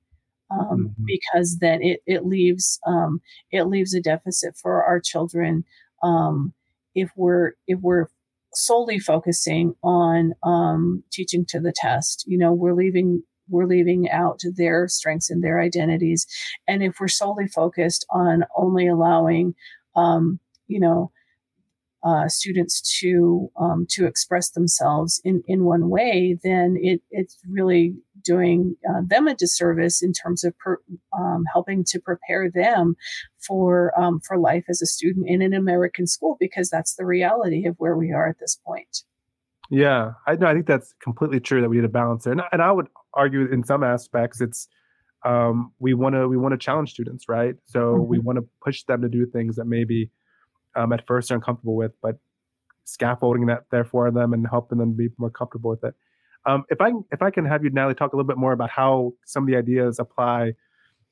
Um, 0.52 0.60
mm-hmm. 0.90 1.04
Because 1.06 1.60
then 1.60 1.84
it, 1.84 2.00
it 2.08 2.26
leaves 2.26 2.80
um, 2.86 3.22
it 3.52 3.66
leaves 3.66 3.94
a 3.94 4.02
deficit 4.02 4.56
for 4.58 4.84
our 4.84 5.00
children 5.00 5.64
um, 6.02 6.54
if 6.96 7.12
we're 7.16 7.54
if 7.68 7.80
we're 7.82 8.08
solely 8.54 9.00
focusing 9.00 9.76
on 9.84 10.34
um, 10.44 11.04
teaching 11.12 11.46
to 11.48 11.60
the 11.60 11.74
test. 11.76 12.26
You 12.28 12.38
know, 12.38 12.54
we're 12.54 12.74
leaving 12.74 13.24
we're 13.52 13.66
leaving 13.66 14.08
out 14.12 14.42
their 14.58 14.88
strengths 14.88 15.30
and 15.32 15.44
their 15.44 15.60
identities, 15.60 16.28
and 16.68 16.84
if 16.84 17.00
we're 17.00 17.08
solely 17.08 17.48
focused 17.48 18.06
on 18.12 18.44
only 18.56 18.88
allowing, 18.88 19.56
um, 19.96 20.40
you 20.68 20.80
know, 20.80 21.12
uh, 22.04 22.28
students 22.28 23.00
to 23.00 23.52
um, 23.60 23.86
to 23.90 24.06
express 24.06 24.52
themselves 24.52 25.20
in 25.24 25.44
in 25.48 25.64
one 25.64 25.90
way, 25.90 26.38
then 26.44 26.78
it 26.80 27.02
it's 27.12 27.38
really 27.50 27.96
doing 28.24 28.76
uh, 28.90 29.02
them 29.06 29.28
a 29.28 29.36
disservice 29.36 30.02
in 30.02 30.14
terms 30.14 30.44
of 30.44 30.58
per, 30.58 30.80
um, 31.18 31.44
helping 31.52 31.84
to 31.86 32.00
prepare 32.00 32.50
them 32.50 32.96
for 33.38 33.98
um, 34.00 34.20
for 34.20 34.38
life 34.38 34.66
as 34.70 34.82
a 34.82 34.86
student 34.86 35.28
in 35.28 35.42
an 35.42 35.54
American 35.54 36.08
school 36.08 36.38
because 36.40 36.70
that's 36.70 36.96
the 36.96 37.06
reality 37.06 37.66
of 37.66 37.76
where 37.78 37.98
we 37.98 38.12
are 38.12 38.28
at 38.28 38.40
this 38.40 38.60
point. 38.66 39.04
Yeah, 39.72 40.14
I 40.26 40.36
know. 40.36 40.48
I 40.48 40.54
think 40.54 40.66
that's 40.66 40.94
completely 41.02 41.40
true 41.40 41.62
that 41.62 41.70
we 41.70 41.78
need 41.78 41.86
a 41.86 41.90
balance 41.90 42.24
there, 42.24 42.34
and, 42.34 42.42
and 42.52 42.62
I 42.62 42.72
would 42.72 42.88
argue 43.14 43.52
in 43.52 43.64
some 43.64 43.84
aspects 43.84 44.42
it's 44.42 44.68
um, 45.26 45.74
we 45.80 45.94
want 45.94 46.16
to 46.16 46.28
we 46.28 46.38
want 46.38 46.54
to 46.54 46.58
challenge 46.58 46.92
students, 46.92 47.28
right? 47.28 47.56
So 47.66 47.80
mm-hmm. 47.80 48.10
we 48.10 48.20
want 48.20 48.38
to 48.38 48.48
push 48.64 48.84
them 48.84 49.02
to 49.02 49.10
do 49.10 49.26
things 49.26 49.58
that 49.58 49.66
maybe 49.66 50.12
um, 50.76 50.94
at 50.94 51.06
first 51.08 51.30
they're 51.30 51.38
uncomfortable 51.38 51.76
with, 51.76 51.92
but 52.02 52.18
scaffolding 52.86 53.46
that 53.48 53.66
there 53.72 53.86
for 53.86 54.10
them 54.12 54.34
and 54.34 54.48
helping 54.50 54.78
them 54.78 54.94
be 54.94 55.10
more 55.18 55.30
comfortable 55.30 55.70
with 55.70 55.84
it. 55.84 55.94
Um, 56.46 56.64
if 56.70 56.80
I 56.82 56.92
if 57.12 57.22
I 57.22 57.32
can 57.32 57.46
have 57.46 57.64
you, 57.64 57.70
Natalie, 57.70 57.96
talk 57.96 58.14
a 58.14 58.16
little 58.16 58.28
bit 58.28 58.38
more 58.38 58.54
about 58.54 58.70
how 58.70 59.14
some 59.26 59.44
of 59.44 59.48
the 59.48 59.56
ideas 59.56 60.00
apply, 60.00 60.54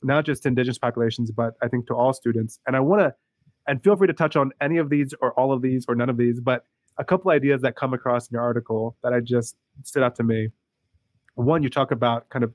not 0.01 0.25
just 0.25 0.43
to 0.43 0.49
indigenous 0.49 0.77
populations, 0.77 1.31
but 1.31 1.55
I 1.61 1.67
think 1.67 1.87
to 1.87 1.95
all 1.95 2.13
students. 2.13 2.59
And 2.65 2.75
I 2.75 2.79
want 2.79 3.01
to, 3.01 3.13
and 3.67 3.83
feel 3.83 3.95
free 3.95 4.07
to 4.07 4.13
touch 4.13 4.35
on 4.35 4.51
any 4.61 4.77
of 4.77 4.89
these 4.89 5.13
or 5.21 5.33
all 5.33 5.51
of 5.51 5.61
these 5.61 5.85
or 5.87 5.95
none 5.95 6.09
of 6.09 6.17
these, 6.17 6.39
but 6.39 6.63
a 6.97 7.03
couple 7.03 7.31
ideas 7.31 7.61
that 7.61 7.75
come 7.75 7.93
across 7.93 8.29
in 8.29 8.33
your 8.33 8.41
article 8.41 8.95
that 9.03 9.13
I 9.13 9.19
just 9.19 9.55
stood 9.83 10.03
out 10.03 10.15
to 10.15 10.23
me. 10.23 10.49
One, 11.35 11.61
you 11.61 11.69
talk 11.69 11.91
about 11.91 12.29
kind 12.29 12.43
of 12.43 12.53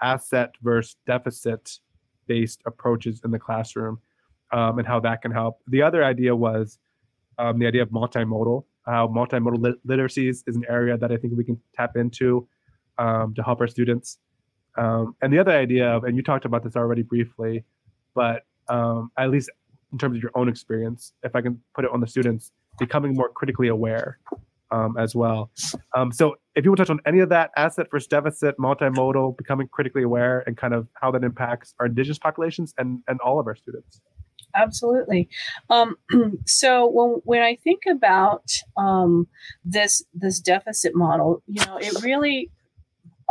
asset 0.00 0.54
versus 0.62 0.96
deficit 1.06 1.78
based 2.26 2.62
approaches 2.66 3.20
in 3.24 3.30
the 3.30 3.38
classroom 3.38 3.98
um, 4.52 4.78
and 4.78 4.86
how 4.86 5.00
that 5.00 5.22
can 5.22 5.32
help. 5.32 5.58
The 5.66 5.82
other 5.82 6.04
idea 6.04 6.36
was 6.36 6.78
um, 7.38 7.58
the 7.58 7.66
idea 7.66 7.82
of 7.82 7.88
multimodal 7.88 8.64
how 8.86 9.08
multimodal 9.08 9.60
lit- 9.60 9.78
literacy 9.84 10.28
is, 10.28 10.42
is, 10.46 10.56
an 10.56 10.64
area 10.68 10.96
that 10.96 11.12
I 11.12 11.16
think 11.16 11.34
we 11.36 11.44
can 11.44 11.60
tap 11.74 11.96
into 11.96 12.48
um, 12.98 13.34
to 13.34 13.42
help 13.42 13.60
our 13.60 13.68
students. 13.68 14.18
Um, 14.76 15.14
and 15.22 15.32
the 15.32 15.38
other 15.38 15.52
idea 15.52 15.88
of, 15.88 16.04
and 16.04 16.16
you 16.16 16.22
talked 16.22 16.44
about 16.44 16.64
this 16.64 16.76
already 16.76 17.02
briefly, 17.02 17.64
but 18.14 18.44
um, 18.68 19.10
at 19.18 19.30
least 19.30 19.50
in 19.92 19.98
terms 19.98 20.16
of 20.16 20.22
your 20.22 20.32
own 20.34 20.48
experience, 20.48 21.12
if 21.22 21.36
I 21.36 21.42
can 21.42 21.60
put 21.74 21.84
it 21.84 21.90
on 21.92 22.00
the 22.00 22.06
students, 22.06 22.50
becoming 22.78 23.14
more 23.14 23.28
critically 23.28 23.68
aware 23.68 24.18
um, 24.70 24.96
as 24.98 25.14
well. 25.14 25.50
Um, 25.94 26.10
so 26.10 26.36
if 26.54 26.64
you 26.64 26.70
would 26.70 26.78
touch 26.78 26.90
on 26.90 27.00
any 27.06 27.20
of 27.20 27.28
that 27.28 27.50
asset 27.56 27.88
versus 27.90 28.06
deficit, 28.06 28.56
multimodal, 28.58 29.36
becoming 29.36 29.68
critically 29.68 30.02
aware, 30.02 30.42
and 30.46 30.56
kind 30.56 30.74
of 30.74 30.88
how 30.94 31.10
that 31.10 31.22
impacts 31.22 31.74
our 31.78 31.86
indigenous 31.86 32.18
populations 32.18 32.74
and, 32.78 33.02
and 33.06 33.20
all 33.20 33.38
of 33.38 33.46
our 33.46 33.54
students. 33.54 34.00
Absolutely. 34.54 35.28
Um, 35.70 35.96
so 36.46 36.88
when 36.88 37.20
when 37.24 37.42
I 37.42 37.56
think 37.56 37.82
about 37.90 38.44
um, 38.76 39.26
this 39.64 40.04
this 40.14 40.40
deficit 40.40 40.94
model, 40.94 41.42
you 41.46 41.64
know, 41.64 41.76
it 41.76 42.02
really 42.02 42.50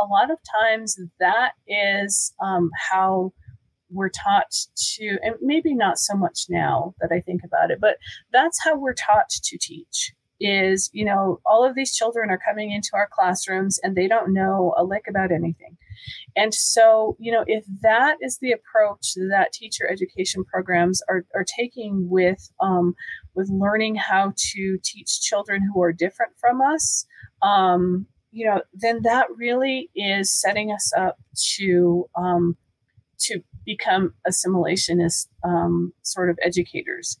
a 0.00 0.04
lot 0.04 0.30
of 0.30 0.38
times 0.60 0.98
that 1.20 1.52
is 1.68 2.34
um, 2.42 2.70
how 2.90 3.32
we're 3.90 4.08
taught 4.08 4.50
to, 4.76 5.18
and 5.22 5.34
maybe 5.40 5.74
not 5.74 5.98
so 5.98 6.16
much 6.16 6.46
now 6.48 6.94
that 7.00 7.12
I 7.12 7.20
think 7.20 7.42
about 7.44 7.70
it, 7.70 7.78
but 7.80 7.98
that's 8.32 8.58
how 8.64 8.76
we're 8.76 8.94
taught 8.94 9.28
to 9.28 9.58
teach 9.58 10.12
is, 10.42 10.90
you 10.92 11.04
know, 11.04 11.40
all 11.46 11.64
of 11.64 11.74
these 11.74 11.94
children 11.94 12.28
are 12.30 12.38
coming 12.38 12.72
into 12.72 12.90
our 12.94 13.08
classrooms 13.10 13.78
and 13.82 13.96
they 13.96 14.08
don't 14.08 14.32
know 14.32 14.74
a 14.76 14.84
lick 14.84 15.04
about 15.08 15.30
anything. 15.30 15.76
And 16.34 16.52
so, 16.52 17.16
you 17.20 17.30
know, 17.30 17.44
if 17.46 17.64
that 17.82 18.16
is 18.20 18.38
the 18.38 18.52
approach 18.52 19.14
that 19.14 19.52
teacher 19.52 19.88
education 19.88 20.44
programs 20.44 21.00
are, 21.08 21.24
are 21.34 21.44
taking 21.44 22.08
with 22.10 22.50
um, 22.60 22.94
with 23.34 23.48
learning 23.50 23.94
how 23.94 24.32
to 24.36 24.78
teach 24.82 25.20
children 25.20 25.62
who 25.72 25.80
are 25.82 25.92
different 25.92 26.32
from 26.40 26.60
us, 26.60 27.06
um, 27.42 28.06
you 28.32 28.46
know, 28.46 28.62
then 28.74 29.02
that 29.02 29.26
really 29.36 29.90
is 29.94 30.32
setting 30.32 30.72
us 30.72 30.92
up 30.96 31.18
to 31.56 32.08
um, 32.16 32.56
to 33.20 33.40
become 33.64 34.14
assimilationist 34.26 35.28
um, 35.44 35.92
sort 36.02 36.30
of 36.30 36.38
educators 36.42 37.18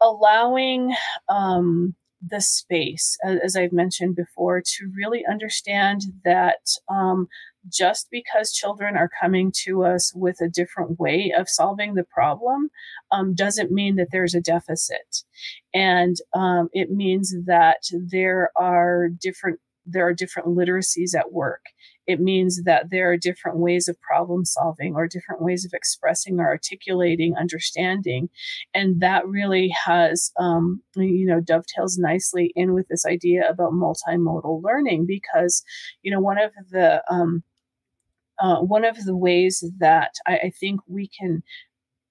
allowing 0.00 0.94
um, 1.28 1.94
the 2.26 2.40
space, 2.40 3.16
as 3.24 3.56
I've 3.56 3.72
mentioned 3.72 4.16
before, 4.16 4.60
to 4.60 4.92
really 4.94 5.24
understand 5.28 6.02
that 6.24 6.58
um, 6.88 7.28
just 7.68 8.08
because 8.10 8.52
children 8.52 8.96
are 8.96 9.10
coming 9.20 9.52
to 9.64 9.84
us 9.84 10.12
with 10.14 10.40
a 10.40 10.48
different 10.48 10.98
way 10.98 11.32
of 11.36 11.48
solving 11.48 11.94
the 11.94 12.04
problem 12.04 12.70
um, 13.10 13.34
doesn't 13.34 13.72
mean 13.72 13.96
that 13.96 14.08
there's 14.12 14.34
a 14.34 14.40
deficit. 14.40 15.24
And 15.72 16.16
um, 16.34 16.68
it 16.72 16.90
means 16.90 17.34
that 17.46 17.82
there 17.92 18.50
are 18.56 19.08
different 19.08 19.60
there 19.86 20.06
are 20.06 20.14
different 20.14 20.48
literacies 20.48 21.14
at 21.18 21.32
work 21.32 21.62
it 22.06 22.20
means 22.20 22.62
that 22.64 22.90
there 22.90 23.10
are 23.10 23.16
different 23.16 23.58
ways 23.58 23.88
of 23.88 24.00
problem 24.00 24.44
solving 24.44 24.94
or 24.94 25.06
different 25.06 25.42
ways 25.42 25.64
of 25.64 25.72
expressing 25.74 26.40
or 26.40 26.48
articulating 26.48 27.36
understanding. 27.36 28.28
And 28.74 29.00
that 29.00 29.26
really 29.26 29.68
has 29.86 30.32
um, 30.38 30.82
you 30.96 31.26
know 31.26 31.40
dovetails 31.40 31.98
nicely 31.98 32.52
in 32.56 32.74
with 32.74 32.88
this 32.88 33.06
idea 33.06 33.48
about 33.48 33.72
multimodal 33.72 34.62
learning 34.62 35.06
because 35.06 35.62
you 36.02 36.10
know 36.10 36.20
one 36.20 36.38
of 36.40 36.52
the 36.70 37.02
um, 37.10 37.42
uh, 38.40 38.60
one 38.60 38.84
of 38.84 39.04
the 39.04 39.16
ways 39.16 39.62
that 39.78 40.14
I, 40.26 40.36
I 40.36 40.52
think 40.58 40.80
we 40.86 41.08
can 41.08 41.42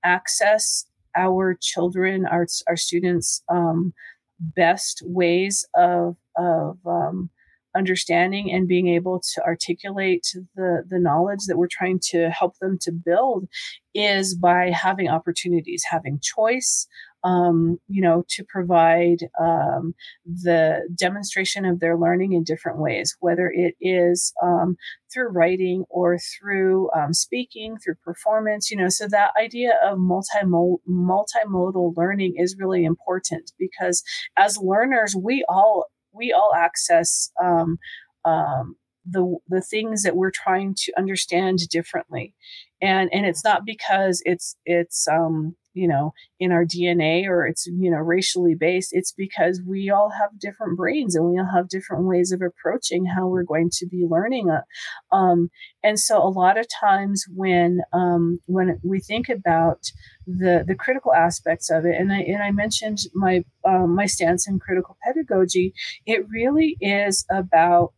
access 0.04 0.86
our 1.16 1.58
children 1.60 2.26
our, 2.26 2.46
our 2.68 2.78
students 2.78 3.44
um, 3.50 3.94
best 4.40 5.02
ways 5.04 5.66
of 5.76 6.16
of 6.38 6.78
um, 6.86 7.30
understanding 7.76 8.52
and 8.52 8.68
being 8.68 8.88
able 8.88 9.22
to 9.34 9.44
articulate 9.44 10.26
the 10.56 10.84
the 10.88 11.00
knowledge 11.00 11.42
that 11.48 11.58
we're 11.58 11.68
trying 11.70 12.00
to 12.02 12.30
help 12.30 12.58
them 12.60 12.78
to 12.82 12.92
build 12.92 13.48
is 13.94 14.36
by 14.36 14.72
having 14.72 15.08
opportunities 15.08 15.84
having 15.90 16.20
choice 16.22 16.88
um, 17.24 17.78
you 17.88 18.02
know 18.02 18.24
to 18.30 18.44
provide 18.44 19.28
um, 19.40 19.94
the 20.26 20.88
demonstration 20.96 21.66
of 21.66 21.80
their 21.80 21.98
learning 21.98 22.34
in 22.34 22.44
different 22.44 22.80
ways 22.80 23.16
whether 23.20 23.52
it 23.54 23.76
is 23.80 24.34
um, 24.42 24.76
through 25.14 25.30
writing 25.30 25.86
or 25.90 26.18
through 26.18 26.90
um, 26.92 27.14
speaking 27.14 27.78
through 27.78 27.96
performance 28.04 28.72
you 28.72 28.78
know 28.78 28.90
so 28.90 29.08
that 29.08 29.32
idea 29.40 29.74
of 29.84 29.98
multimodal 30.00 30.78
multimodal 30.90 31.94
learning 31.96 32.36
is 32.38 32.56
really 32.58 32.84
important 32.84 33.52
because 33.60 34.04
as 34.38 34.58
learners 34.58 35.16
we 35.16 35.46
all 35.48 35.86
we 36.14 36.32
all 36.34 36.54
access 36.56 37.32
um, 37.44 37.78
um, 38.26 38.76
the 39.06 39.38
the 39.48 39.62
things 39.62 40.04
that 40.04 40.16
we're 40.16 40.32
trying 40.32 40.76
to 40.78 40.94
understand 40.98 41.60
differently, 41.70 42.34
and 42.82 43.10
and 43.14 43.26
it's 43.26 43.44
not 43.44 43.66
because 43.66 44.22
it's 44.26 44.56
it's 44.66 45.08
um, 45.08 45.56
you 45.74 45.88
know 45.88 46.14
in 46.40 46.52
our 46.52 46.66
dna 46.66 47.28
or 47.28 47.46
it's 47.46 47.66
you 47.68 47.90
know 47.90 47.98
racially 47.98 48.56
based. 48.56 48.90
It's 48.92 49.12
because 49.12 49.62
we 49.66 49.90
all 49.90 50.12
have 50.12 50.40
different 50.40 50.78
brains 50.78 51.16
and 51.16 51.26
we 51.26 51.40
all 51.40 51.50
have 51.54 51.70
different 51.70 52.06
ways 52.06 52.32
of 52.32 52.42
approaching 52.42 53.06
how 53.06 53.28
we're 53.28 53.44
going 53.44 53.70
to 53.74 53.88
be 53.88 54.06
learning 54.10 54.50
uh, 54.50 55.16
um, 55.16 55.50
and 55.84 56.00
so 56.00 56.22
a 56.22 56.30
lot 56.30 56.58
of 56.58 56.68
times 56.80 57.26
when 57.34 57.82
um, 57.94 58.40
when 58.46 58.80
we 58.84 59.00
think 59.00 59.30
about 59.30 59.92
the 60.28 60.64
the 60.68 60.76
critical 60.76 61.14
aspects 61.14 61.70
of 61.70 61.86
it 61.86 61.96
and 62.00 62.12
i 62.12 62.20
and 62.20 62.44
i 62.44 62.52
mentioned 62.52 63.00
my 63.14 63.44
um, 63.66 63.96
my 63.96 64.06
stance 64.06 64.48
in 64.48 64.60
critical 64.60 64.98
pedagogy 65.04 65.74
it 66.06 66.28
really 66.30 66.78
is 66.82 67.26
about 67.32 67.94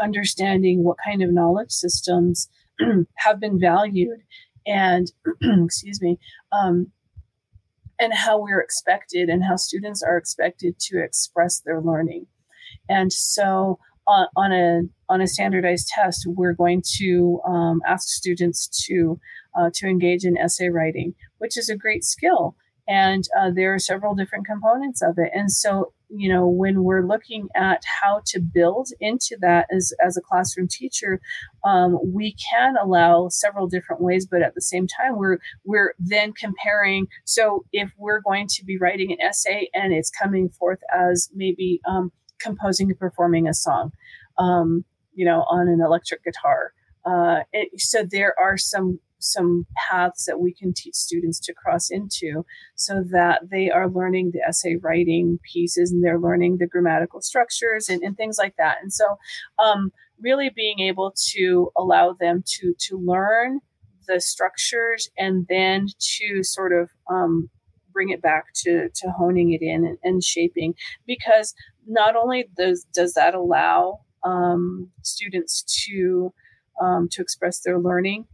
understanding 0.00 0.84
what 0.84 0.96
kind 1.04 1.22
of 1.22 1.32
knowledge 1.32 1.70
systems 1.70 2.48
have 3.16 3.40
been 3.40 3.58
valued 3.58 4.20
and 4.66 5.12
excuse 5.42 6.00
me 6.02 6.18
um, 6.52 6.90
and 7.98 8.12
how 8.12 8.40
we're 8.40 8.60
expected 8.60 9.28
and 9.28 9.44
how 9.44 9.56
students 9.56 10.02
are 10.02 10.16
expected 10.16 10.78
to 10.78 11.02
express 11.02 11.60
their 11.60 11.80
learning. 11.80 12.26
And 12.88 13.12
so 13.12 13.78
on, 14.06 14.26
on 14.36 14.52
a 14.52 14.82
on 15.08 15.20
a 15.20 15.26
standardized 15.26 15.88
test 15.88 16.24
we're 16.26 16.52
going 16.52 16.82
to 16.98 17.40
um, 17.46 17.80
ask 17.86 18.08
students 18.08 18.68
to 18.86 19.18
uh, 19.58 19.70
to 19.74 19.86
engage 19.86 20.24
in 20.24 20.36
essay 20.36 20.68
writing 20.68 21.14
which 21.38 21.56
is 21.56 21.68
a 21.68 21.76
great 21.76 22.04
skill. 22.04 22.56
And 22.88 23.24
uh, 23.38 23.50
there 23.54 23.74
are 23.74 23.78
several 23.78 24.14
different 24.14 24.46
components 24.46 25.02
of 25.02 25.18
it. 25.18 25.30
And 25.34 25.50
so 25.50 25.92
you 26.08 26.32
know 26.32 26.46
when 26.46 26.84
we're 26.84 27.06
looking 27.06 27.48
at 27.54 27.82
how 28.00 28.20
to 28.26 28.40
build 28.40 28.88
into 29.00 29.36
that 29.40 29.66
as 29.74 29.92
as 30.04 30.16
a 30.16 30.20
classroom 30.20 30.68
teacher 30.68 31.20
um, 31.64 31.98
we 32.04 32.34
can 32.50 32.74
allow 32.80 33.28
several 33.28 33.66
different 33.66 34.00
ways 34.00 34.26
but 34.26 34.42
at 34.42 34.54
the 34.54 34.62
same 34.62 34.86
time 34.86 35.16
we're 35.16 35.38
we're 35.64 35.94
then 35.98 36.32
comparing. 36.32 37.06
So 37.24 37.64
if 37.72 37.90
we're 37.98 38.20
going 38.20 38.46
to 38.48 38.64
be 38.64 38.78
writing 38.78 39.12
an 39.12 39.20
essay 39.20 39.68
and 39.74 39.92
it's 39.92 40.10
coming 40.10 40.48
forth 40.48 40.80
as 40.94 41.28
maybe 41.34 41.80
um, 41.88 42.12
composing 42.38 42.88
and 42.90 42.98
performing 42.98 43.48
a 43.48 43.54
song 43.54 43.92
um, 44.38 44.84
you 45.14 45.24
know 45.24 45.44
on 45.48 45.68
an 45.68 45.80
electric 45.80 46.22
guitar 46.24 46.72
uh, 47.04 47.40
it, 47.52 47.80
so 47.80 48.04
there 48.08 48.34
are 48.38 48.56
some 48.56 48.98
some 49.26 49.66
paths 49.88 50.24
that 50.26 50.40
we 50.40 50.52
can 50.52 50.72
teach 50.72 50.94
students 50.94 51.40
to 51.40 51.54
cross 51.54 51.90
into 51.90 52.44
so 52.74 53.02
that 53.10 53.50
they 53.50 53.70
are 53.70 53.88
learning 53.88 54.30
the 54.32 54.40
essay 54.40 54.76
writing 54.76 55.38
pieces 55.52 55.92
and 55.92 56.04
they're 56.04 56.18
learning 56.18 56.58
the 56.58 56.66
grammatical 56.66 57.20
structures 57.20 57.88
and, 57.88 58.02
and 58.02 58.16
things 58.16 58.38
like 58.38 58.54
that. 58.56 58.78
And 58.82 58.92
so 58.92 59.18
um, 59.58 59.92
really 60.20 60.50
being 60.54 60.80
able 60.80 61.14
to 61.32 61.70
allow 61.76 62.12
them 62.18 62.42
to 62.46 62.74
to 62.78 62.98
learn 62.98 63.60
the 64.06 64.20
structures 64.20 65.10
and 65.18 65.46
then 65.48 65.88
to 65.98 66.42
sort 66.42 66.72
of 66.72 66.90
um, 67.10 67.50
bring 67.92 68.10
it 68.10 68.22
back 68.22 68.46
to 68.54 68.88
to 68.94 69.10
honing 69.10 69.52
it 69.52 69.62
in 69.62 69.84
and, 69.84 69.98
and 70.02 70.24
shaping 70.24 70.74
because 71.06 71.54
not 71.86 72.16
only 72.16 72.46
does 72.56 72.86
does 72.94 73.14
that 73.14 73.34
allow 73.34 74.00
um, 74.24 74.90
students 75.02 75.62
to 75.86 76.32
um, 76.80 77.08
to 77.10 77.22
express 77.22 77.60
their 77.60 77.78
learning 77.78 78.26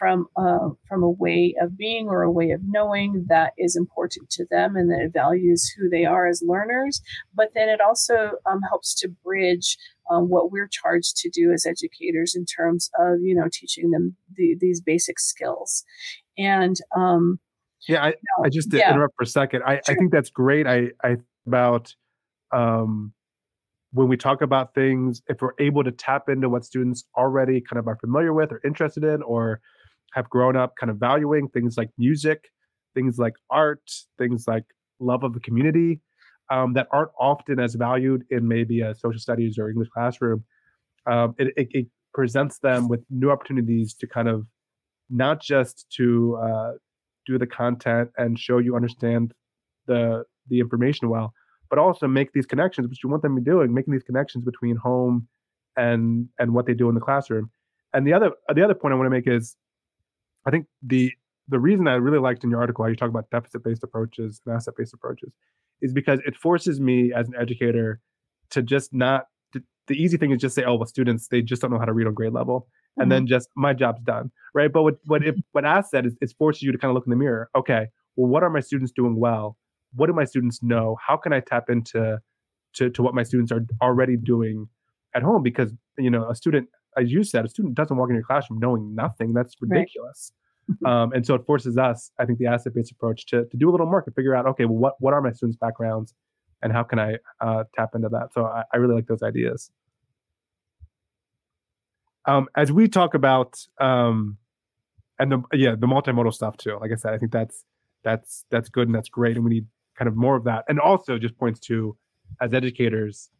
from 0.00 0.26
uh, 0.34 0.70
from 0.88 1.02
a 1.02 1.10
way 1.10 1.54
of 1.60 1.76
being 1.76 2.08
or 2.08 2.22
a 2.22 2.32
way 2.32 2.50
of 2.52 2.62
knowing 2.64 3.26
that 3.28 3.52
is 3.58 3.76
important 3.76 4.30
to 4.30 4.46
them 4.50 4.74
and 4.74 4.90
that 4.90 5.02
it 5.02 5.12
values 5.12 5.70
who 5.76 5.90
they 5.90 6.06
are 6.06 6.26
as 6.26 6.42
learners. 6.42 7.02
But 7.34 7.50
then 7.54 7.68
it 7.68 7.82
also 7.82 8.32
um, 8.50 8.62
helps 8.66 8.94
to 9.00 9.08
bridge 9.08 9.76
um, 10.10 10.30
what 10.30 10.50
we're 10.50 10.68
charged 10.68 11.18
to 11.18 11.28
do 11.28 11.52
as 11.52 11.66
educators 11.66 12.34
in 12.34 12.46
terms 12.46 12.90
of 12.98 13.20
you 13.20 13.34
know 13.34 13.48
teaching 13.52 13.90
them 13.90 14.16
the, 14.34 14.56
these 14.58 14.80
basic 14.80 15.20
skills. 15.20 15.84
And 16.38 16.76
um, 16.96 17.38
yeah, 17.86 18.02
I, 18.02 18.08
you 18.08 18.14
know, 18.38 18.46
I 18.46 18.48
just 18.48 18.72
yeah. 18.72 18.90
interrupt 18.90 19.16
for 19.18 19.24
a 19.24 19.26
second. 19.26 19.62
I, 19.66 19.74
sure. 19.74 19.82
I 19.88 19.94
think 19.96 20.12
that's 20.12 20.30
great. 20.30 20.66
I 20.66 20.92
I 21.04 21.18
about 21.46 21.94
um, 22.52 23.12
when 23.92 24.08
we 24.08 24.16
talk 24.16 24.40
about 24.40 24.74
things, 24.74 25.20
if 25.28 25.42
we're 25.42 25.52
able 25.58 25.84
to 25.84 25.92
tap 25.92 26.30
into 26.30 26.48
what 26.48 26.64
students 26.64 27.04
already 27.16 27.60
kind 27.60 27.78
of 27.78 27.86
are 27.86 27.96
familiar 27.96 28.32
with 28.32 28.50
or 28.50 28.62
interested 28.64 29.04
in, 29.04 29.22
or 29.22 29.60
have 30.14 30.28
grown 30.30 30.56
up 30.56 30.74
kind 30.78 30.90
of 30.90 30.96
valuing 30.98 31.48
things 31.48 31.76
like 31.76 31.90
music, 31.98 32.48
things 32.94 33.18
like 33.18 33.34
art, 33.50 33.88
things 34.18 34.46
like 34.48 34.64
love 34.98 35.24
of 35.24 35.34
the 35.34 35.40
community. 35.40 36.00
um, 36.50 36.72
that 36.74 36.88
aren't 36.90 37.12
often 37.18 37.60
as 37.60 37.74
valued 37.74 38.24
in 38.30 38.46
maybe 38.46 38.80
a 38.80 38.94
social 38.94 39.20
studies 39.20 39.58
or 39.58 39.70
English 39.70 39.88
classroom, 39.88 40.44
um, 41.06 41.34
it, 41.38 41.48
it, 41.56 41.68
it, 41.70 41.86
presents 42.12 42.58
them 42.58 42.88
with 42.88 43.00
new 43.08 43.30
opportunities 43.30 43.94
to 43.94 44.04
kind 44.04 44.26
of 44.28 44.44
not 45.10 45.40
just 45.40 45.86
to 45.96 46.36
uh, 46.42 46.72
do 47.24 47.38
the 47.38 47.46
content 47.46 48.10
and 48.18 48.36
show 48.36 48.58
you 48.58 48.74
understand 48.74 49.32
the 49.86 50.24
the 50.48 50.58
information 50.58 51.08
well, 51.08 51.32
but 51.68 51.78
also 51.78 52.08
make 52.08 52.32
these 52.32 52.46
connections, 52.46 52.88
which 52.88 53.04
you 53.04 53.08
want 53.08 53.22
them 53.22 53.36
to 53.36 53.40
be 53.40 53.48
doing, 53.48 53.72
making 53.72 53.92
these 53.92 54.02
connections 54.02 54.44
between 54.44 54.74
home 54.74 55.28
and 55.76 56.28
and 56.40 56.52
what 56.52 56.66
they 56.66 56.74
do 56.74 56.88
in 56.88 56.96
the 56.96 57.00
classroom. 57.00 57.48
And 57.94 58.04
the 58.04 58.12
other 58.12 58.32
the 58.52 58.64
other 58.64 58.74
point 58.74 58.92
I 58.92 58.96
want 58.96 59.06
to 59.06 59.10
make 59.10 59.28
is, 59.28 59.54
I 60.46 60.50
think 60.50 60.66
the 60.82 61.12
the 61.48 61.58
reason 61.58 61.88
I 61.88 61.94
really 61.94 62.18
liked 62.18 62.44
in 62.44 62.50
your 62.50 62.60
article 62.60 62.84
how 62.84 62.88
you 62.88 62.96
talk 62.96 63.08
about 63.08 63.30
deficit 63.30 63.64
based 63.64 63.82
approaches 63.82 64.40
and 64.46 64.54
asset 64.54 64.74
based 64.76 64.94
approaches 64.94 65.32
is 65.82 65.92
because 65.92 66.20
it 66.26 66.36
forces 66.36 66.80
me 66.80 67.12
as 67.12 67.28
an 67.28 67.34
educator 67.38 68.00
to 68.50 68.62
just 68.62 68.92
not 68.92 69.26
the 69.90 70.00
easy 70.00 70.16
thing 70.16 70.30
is 70.30 70.40
just 70.40 70.54
say, 70.54 70.62
oh, 70.64 70.76
well, 70.76 70.86
students 70.86 71.26
they 71.28 71.42
just 71.42 71.60
don't 71.60 71.72
know 71.72 71.78
how 71.78 71.84
to 71.84 71.92
read 71.92 72.06
on 72.06 72.14
grade 72.14 72.32
level, 72.32 72.60
mm-hmm. 72.60 73.02
and 73.02 73.12
then 73.12 73.26
just 73.26 73.48
my 73.56 73.74
job's 73.74 74.00
done, 74.02 74.30
right? 74.54 74.72
But 74.72 74.84
what 74.84 74.94
what 75.04 75.26
if 75.26 75.34
what 75.50 75.64
Ask 75.64 75.90
said 75.90 76.06
is 76.06 76.16
it 76.20 76.32
forces 76.38 76.62
you 76.62 76.70
to 76.70 76.78
kind 76.78 76.90
of 76.90 76.94
look 76.94 77.06
in 77.06 77.10
the 77.10 77.16
mirror. 77.16 77.50
Okay, 77.56 77.88
well, 78.16 78.28
what 78.28 78.44
are 78.44 78.50
my 78.50 78.60
students 78.60 78.92
doing 78.92 79.18
well? 79.18 79.56
What 79.94 80.06
do 80.06 80.12
my 80.12 80.24
students 80.24 80.62
know? 80.62 80.96
How 81.04 81.16
can 81.16 81.32
I 81.32 81.40
tap 81.40 81.68
into 81.68 82.20
to 82.74 82.90
to 82.90 83.02
what 83.02 83.14
my 83.14 83.24
students 83.24 83.50
are 83.50 83.62
already 83.82 84.16
doing 84.16 84.68
at 85.14 85.22
home? 85.22 85.42
Because 85.42 85.72
you 85.98 86.10
know, 86.10 86.30
a 86.30 86.36
student, 86.36 86.68
as 86.96 87.10
you 87.10 87.22
said, 87.24 87.44
a 87.44 87.48
student 87.48 87.74
doesn't 87.74 87.96
walk 87.96 88.08
in 88.08 88.14
your 88.14 88.24
classroom 88.24 88.58
knowing 88.60 88.94
nothing. 88.94 89.32
That's 89.32 89.54
ridiculous. 89.60 90.32
Right. 90.80 90.92
um, 91.02 91.12
and 91.12 91.26
so 91.26 91.34
it 91.34 91.44
forces 91.46 91.78
us, 91.78 92.12
I 92.18 92.24
think, 92.24 92.38
the 92.38 92.46
asset-based 92.46 92.92
approach 92.92 93.26
to, 93.26 93.44
to 93.44 93.56
do 93.56 93.68
a 93.68 93.72
little 93.72 93.86
work 93.86 94.06
and 94.06 94.14
figure 94.14 94.34
out, 94.34 94.46
okay, 94.46 94.64
well, 94.64 94.78
what 94.78 94.94
what 95.00 95.14
are 95.14 95.20
my 95.20 95.32
students' 95.32 95.56
backgrounds, 95.56 96.14
and 96.62 96.72
how 96.72 96.82
can 96.82 96.98
I 96.98 97.16
uh, 97.40 97.64
tap 97.74 97.94
into 97.94 98.08
that? 98.10 98.32
So 98.32 98.44
I, 98.44 98.62
I 98.72 98.76
really 98.76 98.94
like 98.94 99.06
those 99.06 99.22
ideas. 99.22 99.70
Um, 102.26 102.48
as 102.56 102.70
we 102.70 102.86
talk 102.86 103.14
about, 103.14 103.66
um, 103.80 104.36
and 105.18 105.32
the 105.32 105.42
yeah, 105.52 105.74
the 105.76 105.86
multimodal 105.86 106.32
stuff 106.32 106.56
too. 106.56 106.78
Like 106.80 106.92
I 106.92 106.96
said, 106.96 107.14
I 107.14 107.18
think 107.18 107.32
that's 107.32 107.64
that's 108.04 108.44
that's 108.50 108.68
good 108.68 108.88
and 108.88 108.94
that's 108.94 109.08
great, 109.08 109.36
and 109.36 109.44
we 109.44 109.50
need 109.50 109.66
kind 109.98 110.08
of 110.08 110.16
more 110.16 110.36
of 110.36 110.44
that. 110.44 110.64
And 110.68 110.78
also 110.80 111.18
just 111.18 111.36
points 111.36 111.60
to, 111.60 111.96
as 112.40 112.54
educators, 112.54 113.30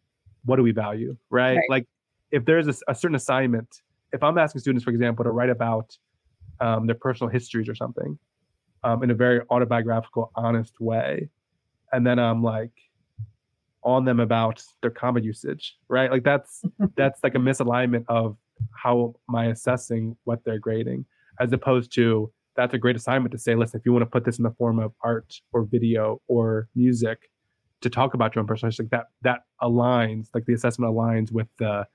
what 0.45 0.57
do 0.57 0.63
we 0.63 0.73
value, 0.73 1.17
right? 1.31 1.57
right. 1.57 1.71
Like 1.71 1.87
if 2.31 2.45
there's 2.45 2.69
a, 2.69 2.75
a 2.89 2.95
certain 2.95 3.17
assignment, 3.17 3.83
if 4.13 4.23
I'm 4.23 4.39
asking 4.39 4.61
students, 4.61 4.85
for 4.85 4.91
example, 4.91 5.25
to 5.25 5.31
write 5.31 5.51
about 5.51 5.97
um, 6.61 6.87
their 6.87 6.97
personal 6.97 7.31
histories 7.31 7.69
or 7.69 7.75
something 7.75 8.19
um, 8.85 9.03
in 9.03 9.11
a 9.11 9.15
very 9.15 9.41
autobiographical, 9.51 10.31
honest 10.35 10.81
way. 10.81 11.29
And 11.93 12.07
then 12.07 12.19
I'm 12.19 12.43
like 12.43 12.73
on 13.83 14.05
them 14.05 14.21
about 14.21 14.63
their 14.83 14.91
comma 14.91 15.21
usage, 15.21 15.77
right? 15.89 16.11
Like 16.11 16.25
that's 16.25 16.63
that's 16.97 17.23
like 17.23 17.35
a 17.35 17.39
misalignment 17.39 18.05
of 18.09 18.37
how 18.73 19.15
am 19.29 19.35
I 19.35 19.47
assessing 19.47 20.17
what 20.25 20.45
they're 20.45 20.59
grading, 20.59 21.07
as 21.41 21.53
opposed 21.53 21.93
to 21.95 22.33
that's 22.57 22.75
a 22.75 22.79
great 22.79 22.97
assignment 22.97 23.33
to 23.33 23.39
say, 23.39 23.55
listen, 23.55 23.81
if 23.81 23.87
you 23.87 23.93
want 23.93 24.03
to 24.03 24.11
put 24.11 24.25
this 24.25 24.39
in 24.39 24.43
the 24.43 24.51
form 24.51 24.79
of 24.79 24.93
art 25.03 25.35
or 25.53 25.63
video 25.65 26.21
or 26.29 26.69
music 26.75 27.31
to 27.81 27.89
talk 27.89 28.13
about 28.13 28.35
your 28.35 28.41
own 28.41 28.47
personal 28.47 28.69
history, 28.69 28.85
like 28.85 28.91
that 28.91 29.07
that 29.23 29.41
aligns, 29.63 30.29
like 30.35 30.45
the 30.47 30.53
assessment 30.53 30.93
aligns 30.93 31.33
with 31.33 31.49
the 31.59 31.87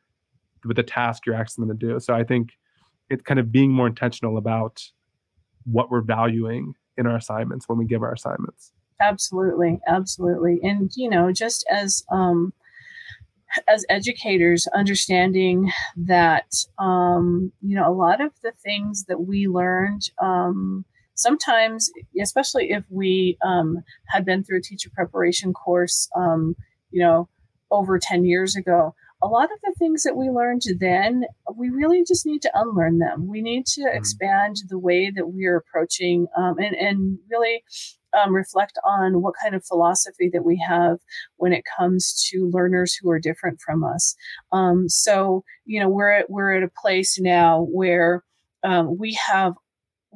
with 0.66 0.78
the 0.78 0.84
task 0.84 1.26
you're 1.26 1.36
asking 1.36 1.68
them 1.68 1.78
to 1.78 1.88
do. 1.88 2.00
So 2.00 2.14
I 2.14 2.24
think 2.24 2.52
it's 3.10 3.24
kind 3.24 3.40
of 3.40 3.52
being 3.52 3.72
more 3.72 3.88
intentional 3.88 4.38
about 4.38 4.82
what 5.66 5.90
we're 5.90 6.02
valuing 6.02 6.74
in 6.98 7.08
our 7.08 7.16
assignments 7.16 7.68
when 7.68 7.78
we 7.78 7.86
give 7.86 8.02
our 8.02 8.14
assignments. 8.14 8.72
Absolutely. 9.02 9.80
Absolutely. 9.88 10.60
And 10.64 10.92
you 10.96 11.10
know 11.10 11.32
just 11.32 11.66
as 11.70 12.04
um 12.12 12.54
as 13.68 13.86
educators 13.90 14.68
understanding 14.74 15.72
that 15.96 16.54
um 16.80 17.52
you 17.62 17.76
know 17.76 17.90
a 17.90 17.94
lot 17.94 18.22
of 18.22 18.32
the 18.42 18.52
things 18.52 19.06
that 19.06 19.22
we 19.22 19.48
learned 19.48 20.10
um 20.22 20.84
sometimes 21.14 21.90
especially 22.22 22.72
if 22.72 22.84
we 22.90 23.38
um 23.46 23.78
had 24.08 24.26
been 24.26 24.44
through 24.44 24.58
a 24.58 24.62
teacher 24.62 24.90
preparation 24.94 25.54
course 25.54 26.10
um 26.16 26.56
you 26.92 27.02
know 27.02 27.30
over 27.72 27.98
10 27.98 28.26
years 28.26 28.56
ago 28.56 28.94
a 29.26 29.28
lot 29.28 29.46
of 29.52 29.60
the 29.64 29.74
things 29.80 30.04
that 30.04 30.16
we 30.16 30.30
learned 30.30 30.62
then, 30.80 31.24
we 31.56 31.70
really 31.70 32.04
just 32.08 32.28
need 32.28 32.44
to 32.44 32.52
unlearn 32.54 33.00
them. 33.00 33.28
We 33.28 33.42
need 33.42 33.66
to 33.68 33.82
mm-hmm. 33.82 33.98
expand 33.98 34.58
the 34.70 34.78
way 34.78 35.10
that 35.10 35.30
we 35.30 35.48
are 35.48 35.58
approaching 35.58 36.28
um, 36.38 36.60
and, 36.60 36.76
and 36.76 37.18
really 37.32 37.64
um, 38.16 38.36
reflect 38.36 38.78
on 38.86 39.24
what 39.24 39.34
kind 39.42 39.56
of 39.56 39.66
philosophy 39.66 40.30
that 40.32 40.46
we 40.46 40.64
have 40.68 41.00
when 41.38 41.54
it 41.54 41.64
comes 41.76 42.30
to 42.30 42.52
learners 42.54 42.94
who 42.94 43.10
are 43.10 43.20
different 43.20 43.60
from 43.66 43.84
us. 43.84 44.16
Um, 44.52 44.88
so, 44.88 45.44
you 45.66 45.80
know, 45.80 45.90
we're 45.90 46.12
at, 46.12 46.30
we're 46.30 46.56
at 46.56 46.64
a 46.64 46.72
place 46.80 47.20
now 47.20 47.66
where 47.72 48.24
um, 48.64 48.96
we 48.98 49.18
have 49.28 49.54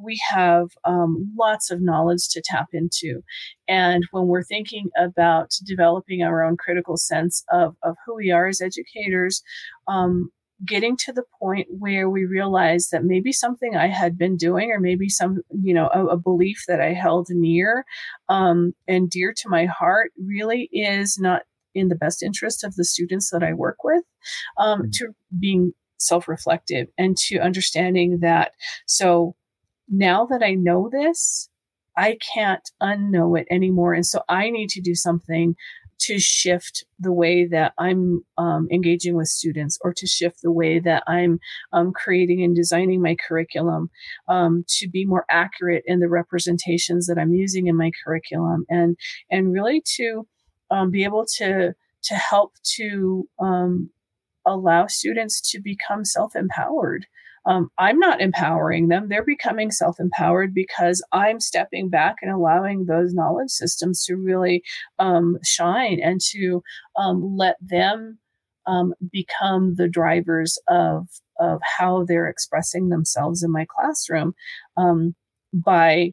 we 0.02 0.20
have 0.30 0.68
um, 0.84 1.32
lots 1.38 1.70
of 1.70 1.80
knowledge 1.80 2.28
to 2.30 2.42
tap 2.44 2.68
into. 2.72 3.22
And 3.68 4.04
when 4.10 4.26
we're 4.26 4.42
thinking 4.42 4.90
about 4.98 5.50
developing 5.64 6.22
our 6.22 6.42
own 6.42 6.56
critical 6.56 6.96
sense 6.96 7.44
of, 7.52 7.76
of 7.82 7.96
who 8.04 8.16
we 8.16 8.30
are 8.30 8.48
as 8.48 8.60
educators, 8.60 9.42
um, 9.88 10.30
getting 10.64 10.96
to 10.96 11.12
the 11.12 11.24
point 11.38 11.68
where 11.70 12.08
we 12.10 12.24
realize 12.24 12.88
that 12.88 13.04
maybe 13.04 13.32
something 13.32 13.76
I 13.76 13.88
had 13.88 14.18
been 14.18 14.36
doing, 14.36 14.70
or 14.70 14.78
maybe 14.78 15.08
some, 15.08 15.40
you 15.50 15.72
know, 15.72 15.88
a, 15.88 16.06
a 16.06 16.16
belief 16.16 16.64
that 16.68 16.80
I 16.80 16.92
held 16.92 17.28
near 17.30 17.84
um, 18.28 18.74
and 18.86 19.08
dear 19.08 19.32
to 19.32 19.48
my 19.48 19.66
heart 19.66 20.12
really 20.22 20.68
is 20.72 21.18
not 21.18 21.42
in 21.74 21.88
the 21.88 21.94
best 21.94 22.22
interest 22.22 22.64
of 22.64 22.74
the 22.74 22.84
students 22.84 23.30
that 23.30 23.42
I 23.42 23.54
work 23.54 23.84
with, 23.84 24.04
um, 24.58 24.80
mm-hmm. 24.82 24.90
to 24.90 25.14
being 25.38 25.72
self 25.98 26.28
reflective 26.28 26.88
and 26.98 27.16
to 27.16 27.38
understanding 27.38 28.18
that. 28.20 28.52
So, 28.86 29.36
now 29.90 30.24
that 30.26 30.42
I 30.42 30.54
know 30.54 30.88
this, 30.90 31.48
I 31.96 32.16
can't 32.34 32.66
unknow 32.80 33.38
it 33.38 33.46
anymore. 33.50 33.92
And 33.92 34.06
so 34.06 34.22
I 34.28 34.48
need 34.50 34.70
to 34.70 34.80
do 34.80 34.94
something 34.94 35.56
to 36.00 36.18
shift 36.18 36.84
the 36.98 37.12
way 37.12 37.46
that 37.46 37.74
I'm 37.76 38.24
um, 38.38 38.68
engaging 38.72 39.16
with 39.16 39.28
students 39.28 39.78
or 39.82 39.92
to 39.92 40.06
shift 40.06 40.40
the 40.42 40.50
way 40.50 40.78
that 40.78 41.02
I'm 41.06 41.40
um, 41.72 41.92
creating 41.92 42.42
and 42.42 42.56
designing 42.56 43.02
my 43.02 43.16
curriculum 43.16 43.90
um, 44.26 44.64
to 44.78 44.88
be 44.88 45.04
more 45.04 45.26
accurate 45.28 45.82
in 45.86 46.00
the 46.00 46.08
representations 46.08 47.06
that 47.06 47.18
I'm 47.18 47.34
using 47.34 47.66
in 47.66 47.76
my 47.76 47.90
curriculum 48.02 48.64
and 48.70 48.96
and 49.30 49.52
really 49.52 49.82
to 49.96 50.26
um, 50.70 50.90
be 50.90 51.04
able 51.04 51.26
to 51.36 51.74
to 52.04 52.14
help 52.14 52.54
to 52.76 53.28
um, 53.38 53.90
allow 54.46 54.86
students 54.86 55.50
to 55.50 55.60
become 55.60 56.06
self-empowered 56.06 57.04
um, 57.46 57.70
I'm 57.78 57.98
not 57.98 58.20
empowering 58.20 58.88
them. 58.88 59.08
They're 59.08 59.24
becoming 59.24 59.70
self 59.70 59.98
empowered 59.98 60.52
because 60.54 61.02
I'm 61.12 61.40
stepping 61.40 61.88
back 61.88 62.16
and 62.22 62.30
allowing 62.30 62.86
those 62.86 63.14
knowledge 63.14 63.50
systems 63.50 64.04
to 64.04 64.16
really 64.16 64.62
um, 64.98 65.38
shine 65.44 66.00
and 66.02 66.20
to 66.32 66.62
um, 66.96 67.36
let 67.36 67.56
them 67.60 68.18
um, 68.66 68.94
become 69.10 69.74
the 69.76 69.88
drivers 69.88 70.58
of, 70.68 71.08
of 71.38 71.60
how 71.78 72.04
they're 72.04 72.28
expressing 72.28 72.90
themselves 72.90 73.42
in 73.42 73.50
my 73.50 73.66
classroom 73.68 74.34
um, 74.76 75.14
by 75.52 76.12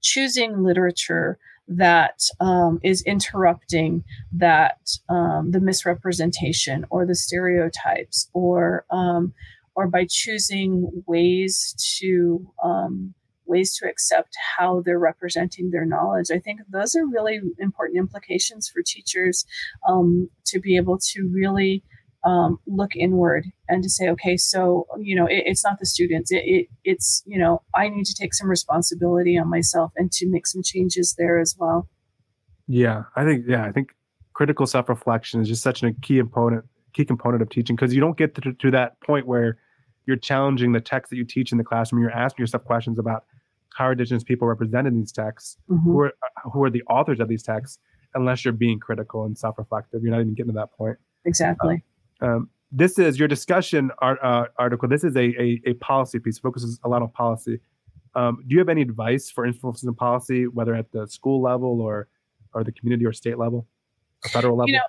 choosing 0.00 0.62
literature 0.62 1.38
that 1.68 2.20
um, 2.40 2.80
is 2.82 3.02
interrupting 3.02 4.02
that 4.32 4.78
um, 5.08 5.50
the 5.52 5.60
misrepresentation 5.60 6.84
or 6.90 7.06
the 7.06 7.14
stereotypes 7.14 8.28
or 8.32 8.84
um, 8.90 9.32
or 9.74 9.88
by 9.88 10.06
choosing 10.08 10.90
ways 11.06 11.74
to 11.98 12.46
um, 12.62 13.14
ways 13.46 13.76
to 13.76 13.88
accept 13.88 14.36
how 14.56 14.80
they're 14.80 14.98
representing 14.98 15.70
their 15.70 15.84
knowledge. 15.84 16.30
I 16.32 16.38
think 16.38 16.60
those 16.70 16.94
are 16.94 17.06
really 17.06 17.40
important 17.58 17.98
implications 17.98 18.68
for 18.68 18.82
teachers 18.82 19.44
um, 19.88 20.30
to 20.46 20.60
be 20.60 20.76
able 20.76 20.98
to 21.12 21.28
really 21.32 21.82
um, 22.24 22.58
look 22.66 22.94
inward 22.94 23.46
and 23.68 23.82
to 23.82 23.88
say, 23.88 24.08
okay, 24.10 24.36
so 24.36 24.86
you 24.98 25.16
know, 25.16 25.26
it, 25.26 25.42
it's 25.46 25.64
not 25.64 25.78
the 25.78 25.86
students. 25.86 26.30
It, 26.30 26.42
it, 26.44 26.66
it's 26.84 27.22
you 27.26 27.38
know, 27.38 27.62
I 27.74 27.88
need 27.88 28.06
to 28.06 28.14
take 28.14 28.34
some 28.34 28.48
responsibility 28.48 29.36
on 29.36 29.50
myself 29.50 29.92
and 29.96 30.10
to 30.12 30.28
make 30.28 30.46
some 30.46 30.62
changes 30.62 31.14
there 31.18 31.38
as 31.38 31.56
well. 31.58 31.88
Yeah, 32.68 33.04
I 33.16 33.24
think 33.24 33.44
yeah, 33.48 33.64
I 33.64 33.72
think 33.72 33.90
critical 34.34 34.66
self 34.66 34.88
reflection 34.88 35.40
is 35.40 35.48
just 35.48 35.62
such 35.62 35.82
a 35.82 35.92
key 35.94 36.18
component 36.18 36.64
key 36.92 37.04
component 37.04 37.42
of 37.42 37.50
teaching 37.50 37.76
because 37.76 37.94
you 37.94 38.00
don't 38.00 38.16
get 38.16 38.34
to, 38.36 38.52
to 38.52 38.70
that 38.70 39.00
point 39.00 39.26
where 39.26 39.58
you're 40.06 40.16
challenging 40.16 40.72
the 40.72 40.80
text 40.80 41.10
that 41.10 41.16
you 41.16 41.24
teach 41.24 41.52
in 41.52 41.58
the 41.58 41.64
classroom. 41.64 42.02
You're 42.02 42.10
asking 42.10 42.42
yourself 42.42 42.64
questions 42.64 42.98
about 42.98 43.24
how 43.74 43.86
are 43.86 43.92
indigenous 43.92 44.22
people 44.22 44.46
represented 44.48 44.92
in 44.92 45.00
these 45.00 45.12
texts, 45.12 45.56
mm-hmm. 45.70 45.82
who 45.84 46.00
are 46.00 46.12
who 46.52 46.64
are 46.64 46.70
the 46.70 46.82
authors 46.90 47.20
of 47.20 47.28
these 47.28 47.42
texts, 47.42 47.78
unless 48.14 48.44
you're 48.44 48.52
being 48.52 48.78
critical 48.78 49.24
and 49.24 49.36
self-reflective. 49.36 50.02
You're 50.02 50.12
not 50.12 50.20
even 50.20 50.34
getting 50.34 50.52
to 50.52 50.58
that 50.58 50.72
point. 50.72 50.98
Exactly. 51.24 51.82
Um, 52.20 52.28
um, 52.28 52.50
this 52.74 52.98
is 52.98 53.18
your 53.18 53.28
discussion 53.28 53.90
art, 53.98 54.18
uh, 54.22 54.46
article. 54.58 54.88
This 54.88 55.04
is 55.04 55.14
a, 55.14 55.34
a, 55.40 55.60
a 55.66 55.74
policy 55.74 56.18
piece. 56.18 56.38
Focuses 56.38 56.80
a 56.84 56.88
lot 56.88 57.02
on 57.02 57.10
policy. 57.10 57.60
Um, 58.14 58.42
do 58.46 58.54
you 58.54 58.58
have 58.58 58.68
any 58.68 58.82
advice 58.82 59.30
for 59.30 59.46
influences 59.46 59.84
in 59.84 59.94
policy, 59.94 60.46
whether 60.46 60.74
at 60.74 60.90
the 60.92 61.06
school 61.06 61.42
level 61.42 61.80
or 61.80 62.08
or 62.54 62.64
the 62.64 62.72
community 62.72 63.06
or 63.06 63.12
state 63.12 63.38
level? 63.38 63.66
federal 64.28 64.56
level? 64.56 64.68
You 64.68 64.76
know, 64.76 64.82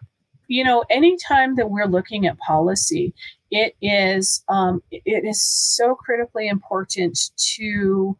you 0.47 0.63
know, 0.63 0.83
anytime 0.89 1.55
that 1.55 1.69
we're 1.69 1.87
looking 1.87 2.27
at 2.27 2.37
policy, 2.37 3.13
it 3.51 3.75
is 3.81 4.43
um, 4.49 4.81
it 4.91 5.23
is 5.25 5.43
so 5.43 5.95
critically 5.95 6.47
important 6.47 7.19
to 7.55 8.17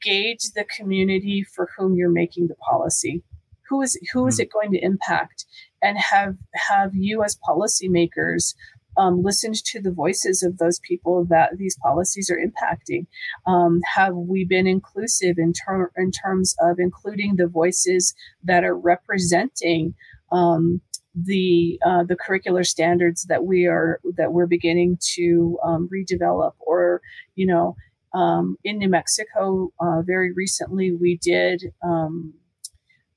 gauge 0.00 0.50
the 0.54 0.64
community 0.64 1.44
for 1.44 1.68
whom 1.76 1.94
you're 1.94 2.10
making 2.10 2.48
the 2.48 2.54
policy. 2.56 3.22
Who 3.68 3.82
is 3.82 3.98
who 4.12 4.26
is 4.26 4.34
mm-hmm. 4.34 4.42
it 4.42 4.52
going 4.52 4.72
to 4.72 4.84
impact? 4.84 5.46
And 5.82 5.98
have 5.98 6.36
have 6.54 6.94
you 6.94 7.22
as 7.24 7.38
policymakers 7.48 8.54
um, 8.96 9.22
listened 9.22 9.56
to 9.64 9.80
the 9.80 9.90
voices 9.90 10.42
of 10.42 10.58
those 10.58 10.78
people 10.80 11.24
that 11.26 11.56
these 11.56 11.76
policies 11.82 12.30
are 12.30 12.38
impacting? 12.38 13.06
Um, 13.46 13.80
have 13.94 14.14
we 14.14 14.44
been 14.44 14.66
inclusive 14.66 15.38
in, 15.38 15.52
ter- 15.52 15.90
in 15.96 16.10
terms 16.10 16.54
of 16.60 16.78
including 16.78 17.36
the 17.36 17.46
voices 17.46 18.14
that 18.44 18.64
are 18.64 18.76
representing 18.76 19.94
um, 20.30 20.80
the 21.14 21.78
uh, 21.84 22.04
the 22.04 22.16
curricular 22.16 22.66
standards 22.66 23.24
that 23.24 23.44
we 23.44 23.66
are 23.66 24.00
that 24.16 24.32
we're 24.32 24.46
beginning 24.46 24.98
to 25.14 25.58
um, 25.64 25.88
redevelop, 25.92 26.52
or 26.58 27.00
you 27.34 27.46
know, 27.46 27.76
um, 28.14 28.56
in 28.64 28.78
New 28.78 28.88
Mexico, 28.88 29.72
uh, 29.80 30.02
very 30.02 30.32
recently 30.32 30.92
we 30.92 31.18
did. 31.18 31.72
Um, 31.84 32.34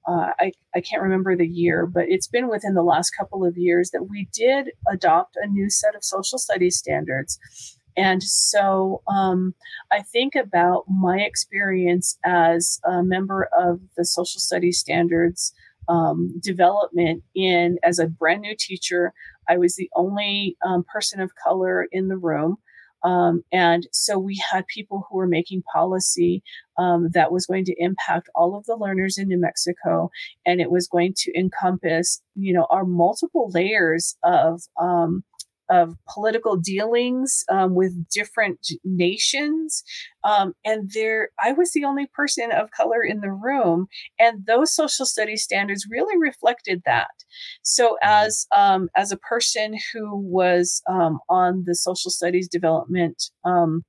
uh, 0.07 0.29
I, 0.39 0.51
I 0.75 0.81
can't 0.81 1.01
remember 1.01 1.35
the 1.35 1.47
year, 1.47 1.87
but 1.87 2.05
it's 2.07 2.27
been 2.27 2.47
within 2.47 2.75
the 2.75 2.83
last 2.83 3.09
couple 3.11 3.43
of 3.43 3.57
years 3.57 3.89
that 3.89 4.03
we 4.07 4.27
did 4.31 4.69
adopt 4.87 5.35
a 5.41 5.47
new 5.47 5.67
set 5.67 5.95
of 5.95 6.03
social 6.03 6.37
studies 6.37 6.77
standards. 6.77 7.39
And 7.97 8.21
so 8.21 9.01
um, 9.07 9.55
I 9.91 10.01
think 10.01 10.35
about 10.35 10.83
my 10.87 11.19
experience 11.19 12.17
as 12.23 12.79
a 12.83 13.01
member 13.01 13.49
of 13.57 13.79
the 13.97 14.05
social 14.05 14.39
studies 14.39 14.79
standards 14.79 15.53
um, 15.87 16.33
development 16.39 17.23
in 17.35 17.77
as 17.83 17.99
a 17.99 18.07
brand 18.07 18.41
new 18.41 18.55
teacher. 18.57 19.13
I 19.47 19.57
was 19.57 19.75
the 19.75 19.89
only 19.95 20.57
um, 20.65 20.83
person 20.91 21.19
of 21.21 21.31
color 21.35 21.87
in 21.91 22.07
the 22.07 22.17
room. 22.17 22.57
Um, 23.03 23.43
and 23.51 23.87
so 23.91 24.17
we 24.17 24.41
had 24.51 24.65
people 24.65 25.05
who 25.07 25.17
were 25.17 25.27
making 25.27 25.61
policy 25.71 26.41
um, 26.79 27.09
that 27.13 27.31
was 27.31 27.45
going 27.45 27.63
to 27.65 27.75
impact 27.77 28.29
all 28.33 28.57
of 28.57 28.65
the 28.65 28.75
learners 28.75 29.19
in 29.19 29.27
New 29.27 29.39
Mexico, 29.39 30.09
and 30.43 30.59
it 30.59 30.71
was 30.71 30.87
going 30.87 31.13
to 31.17 31.37
encompass, 31.37 32.21
you 32.33 32.51
know, 32.51 32.65
our 32.71 32.83
multiple 32.83 33.51
layers 33.53 34.17
of 34.23 34.63
um, 34.81 35.23
of 35.69 35.95
political 36.13 36.55
dealings 36.55 37.43
um, 37.49 37.75
with 37.75 38.07
different 38.09 38.59
nations. 38.83 39.83
Um, 40.23 40.53
and 40.63 40.89
there, 40.93 41.29
I 41.43 41.51
was 41.51 41.71
the 41.71 41.85
only 41.85 42.07
person 42.13 42.51
of 42.51 42.71
color 42.71 43.03
in 43.03 43.21
the 43.21 43.31
room, 43.31 43.87
and 44.19 44.45
those 44.45 44.73
social 44.73 45.05
studies 45.05 45.43
standards 45.43 45.87
really 45.89 46.17
reflected 46.17 46.81
that. 46.85 47.11
So, 47.63 47.97
mm-hmm. 48.03 48.09
as 48.09 48.47
um, 48.55 48.89
as 48.95 49.11
a 49.11 49.17
person 49.17 49.77
who 49.93 50.17
was 50.17 50.81
um, 50.89 51.19
on 51.29 51.63
the 51.65 51.75
social 51.75 52.11
studies 52.11 52.47
development 52.47 53.23
um, 53.43 53.83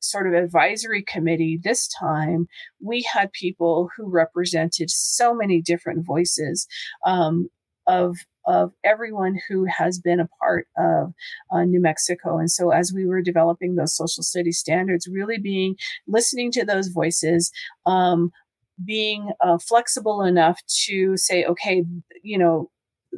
sort 0.00 0.26
of 0.26 0.34
advisory 0.34 1.02
committee 1.02 1.58
this 1.62 1.88
time, 1.88 2.46
we 2.80 3.04
had 3.12 3.32
people 3.32 3.88
who 3.96 4.08
represented 4.08 4.90
so 4.90 5.34
many 5.34 5.60
different 5.60 6.06
voices 6.06 6.66
um, 7.04 7.48
of 7.86 8.16
of 8.48 8.72
everyone 8.82 9.38
who 9.48 9.66
has 9.66 10.00
been 10.00 10.18
a 10.18 10.28
part 10.40 10.66
of 10.76 11.12
uh, 11.52 11.62
New 11.64 11.80
Mexico. 11.80 12.38
And 12.38 12.50
so, 12.50 12.70
as 12.70 12.92
we 12.92 13.06
were 13.06 13.22
developing 13.22 13.74
those 13.74 13.94
social 13.94 14.22
studies 14.24 14.58
standards, 14.58 15.06
really 15.06 15.38
being 15.38 15.76
listening 16.08 16.50
to 16.52 16.64
those 16.64 16.88
voices, 16.88 17.52
um, 17.86 18.30
being 18.84 19.30
uh, 19.44 19.58
flexible 19.58 20.22
enough 20.22 20.60
to 20.86 21.16
say, 21.16 21.44
okay, 21.44 21.84
you 22.22 22.38
know, 22.38 22.70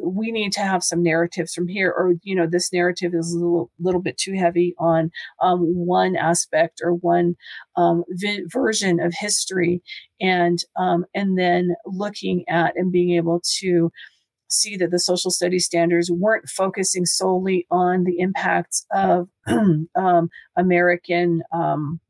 we 0.03 0.31
need 0.31 0.53
to 0.53 0.61
have 0.61 0.83
some 0.83 1.03
narratives 1.03 1.53
from 1.53 1.69
here, 1.69 1.91
or 1.91 2.15
you 2.23 2.35
know, 2.35 2.47
this 2.47 2.73
narrative 2.73 3.13
is 3.15 3.33
a 3.33 3.39
little, 3.39 3.71
little 3.81 4.01
bit 4.01 4.17
too 4.17 4.35
heavy 4.35 4.75
on 4.79 5.11
um, 5.43 5.61
one 5.61 6.17
aspect 6.17 6.81
or 6.83 6.95
one 6.95 7.35
um, 7.77 8.05
vi- 8.11 8.45
version 8.47 9.01
of 9.01 9.13
history, 9.19 9.83
and 10.21 10.61
um, 10.77 11.05
and 11.15 11.39
then 11.39 11.75
looking 11.87 12.45
at 12.49 12.77
and 12.77 12.93
being 12.93 13.17
able 13.17 13.43
to 13.59 13.91
see 14.51 14.77
that 14.77 14.91
the 14.91 14.99
social 14.99 15.31
studies 15.31 15.65
standards 15.65 16.11
weren't 16.11 16.49
focusing 16.49 17.07
solely 17.07 17.67
on 17.71 18.05
the 18.05 18.19
impacts 18.19 18.87
of 18.93 19.29
um, 19.47 20.31
American 20.57 21.43
um, 21.53 22.01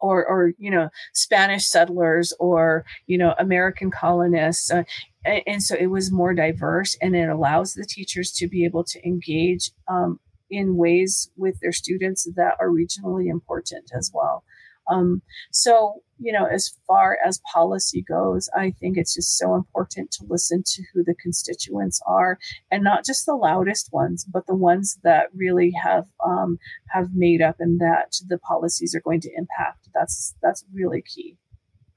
or, 0.00 0.26
or 0.26 0.52
you 0.58 0.70
know 0.70 0.88
Spanish 1.14 1.66
settlers 1.66 2.32
or 2.38 2.84
you 3.06 3.16
know 3.16 3.34
American 3.38 3.90
colonists, 3.90 4.70
uh, 4.70 4.82
and, 5.24 5.42
and, 5.46 5.62
so 5.62 5.76
it 5.78 5.86
was 5.86 6.10
more 6.10 6.34
diverse, 6.34 6.96
and 7.00 7.14
it 7.14 7.28
allows 7.28 7.74
the 7.74 7.86
teachers 7.88 8.32
to 8.32 8.48
be 8.48 8.64
able 8.64 8.84
to 8.84 9.06
engage 9.06 9.70
um, 9.88 10.18
in 10.50 10.76
ways 10.76 11.30
with 11.36 11.58
their 11.60 11.72
students 11.72 12.28
that 12.36 12.56
are 12.60 12.68
regionally 12.68 13.28
important 13.28 13.90
as 13.96 14.10
well. 14.12 14.44
Um, 14.90 15.22
so, 15.50 16.02
you 16.18 16.32
know, 16.32 16.46
as 16.46 16.74
far 16.86 17.18
as 17.24 17.40
policy 17.52 18.02
goes, 18.02 18.48
I 18.56 18.72
think 18.72 18.96
it's 18.96 19.14
just 19.14 19.36
so 19.36 19.54
important 19.54 20.10
to 20.12 20.24
listen 20.28 20.62
to 20.64 20.82
who 20.92 21.02
the 21.04 21.14
constituents 21.14 22.00
are, 22.06 22.38
and 22.70 22.84
not 22.84 23.04
just 23.04 23.26
the 23.26 23.34
loudest 23.34 23.92
ones, 23.92 24.24
but 24.24 24.46
the 24.46 24.54
ones 24.54 24.98
that 25.02 25.28
really 25.34 25.72
have 25.82 26.06
um, 26.24 26.58
have 26.90 27.08
made 27.14 27.42
up 27.42 27.56
and 27.58 27.80
that 27.80 28.14
the 28.28 28.38
policies 28.38 28.94
are 28.94 29.00
going 29.00 29.20
to 29.22 29.30
impact. 29.36 29.88
That's 29.94 30.34
that's 30.42 30.64
really 30.72 31.02
key. 31.02 31.36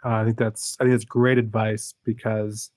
Uh, 0.04 0.10
I 0.10 0.26
think 0.26 0.38
that's 0.38 0.76
I 0.80 0.84
think 0.84 0.94
that's 0.94 1.06
great 1.06 1.38
advice 1.38 1.94
because 2.04 2.72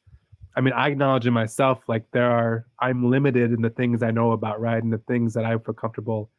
I 0.58 0.60
mean, 0.60 0.74
I 0.74 0.88
acknowledge 0.88 1.24
in 1.24 1.32
myself, 1.32 1.78
like 1.86 2.04
there 2.10 2.28
are, 2.28 2.66
I'm 2.80 3.08
limited 3.08 3.52
in 3.52 3.62
the 3.62 3.70
things 3.70 4.02
I 4.02 4.10
know 4.10 4.32
about, 4.32 4.60
right? 4.60 4.82
And 4.82 4.92
the 4.92 5.00
things 5.06 5.34
that 5.34 5.44
I 5.44 5.56
feel 5.56 5.72
comfortable 5.72 6.32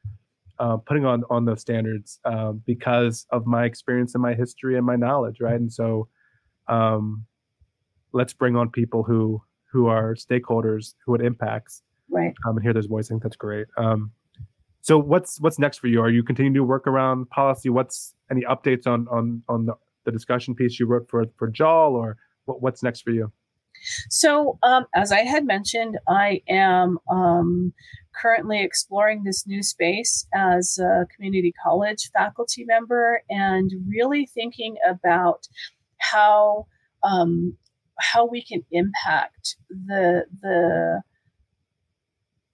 uh, 0.59 0.77
putting 0.77 1.05
on 1.05 1.23
on 1.29 1.45
those 1.45 1.61
standards 1.61 2.19
um, 2.25 2.61
because 2.65 3.25
of 3.31 3.45
my 3.45 3.65
experience 3.65 4.13
and 4.13 4.21
my 4.21 4.33
history 4.33 4.77
and 4.77 4.85
my 4.85 4.95
knowledge, 4.95 5.37
right? 5.39 5.59
And 5.59 5.71
so, 5.71 6.07
um, 6.67 7.25
let's 8.11 8.33
bring 8.33 8.55
on 8.55 8.69
people 8.69 9.03
who 9.03 9.41
who 9.71 9.87
are 9.87 10.15
stakeholders 10.15 10.95
who 11.05 11.15
it 11.15 11.21
impacts, 11.21 11.83
right? 12.09 12.33
Um, 12.45 12.57
and 12.57 12.63
hear 12.63 12.73
their 12.73 12.83
voice. 12.83 13.07
I 13.07 13.09
think 13.09 13.23
that's 13.23 13.35
great. 13.35 13.67
Um, 13.77 14.11
so 14.81 14.97
what's 14.97 15.39
what's 15.39 15.59
next 15.59 15.79
for 15.79 15.87
you? 15.87 16.01
Are 16.01 16.09
you 16.09 16.23
continuing 16.23 16.55
to 16.55 16.63
work 16.63 16.87
around 16.87 17.29
policy? 17.29 17.69
What's 17.69 18.15
any 18.31 18.41
updates 18.41 18.87
on 18.87 19.07
on 19.09 19.43
on 19.47 19.65
the, 19.65 19.73
the 20.05 20.11
discussion 20.11 20.55
piece 20.55 20.79
you 20.79 20.87
wrote 20.87 21.09
for 21.09 21.25
for 21.37 21.47
JAL 21.47 21.95
or 21.95 22.17
what, 22.45 22.61
what's 22.61 22.81
next 22.83 23.01
for 23.01 23.11
you? 23.11 23.31
So, 24.09 24.57
um, 24.63 24.85
as 24.93 25.11
I 25.11 25.21
had 25.21 25.45
mentioned, 25.45 25.97
I 26.07 26.41
am 26.49 26.97
um, 27.09 27.73
currently 28.13 28.61
exploring 28.61 29.23
this 29.23 29.47
new 29.47 29.63
space 29.63 30.27
as 30.33 30.77
a 30.77 31.05
community 31.15 31.53
college 31.63 32.09
faculty 32.11 32.65
member 32.65 33.21
and 33.29 33.71
really 33.87 34.25
thinking 34.25 34.75
about 34.87 35.47
how 35.97 36.67
um, 37.03 37.57
how 37.99 38.25
we 38.25 38.43
can 38.43 38.63
impact 38.71 39.55
the 39.69 40.25
the 40.41 41.01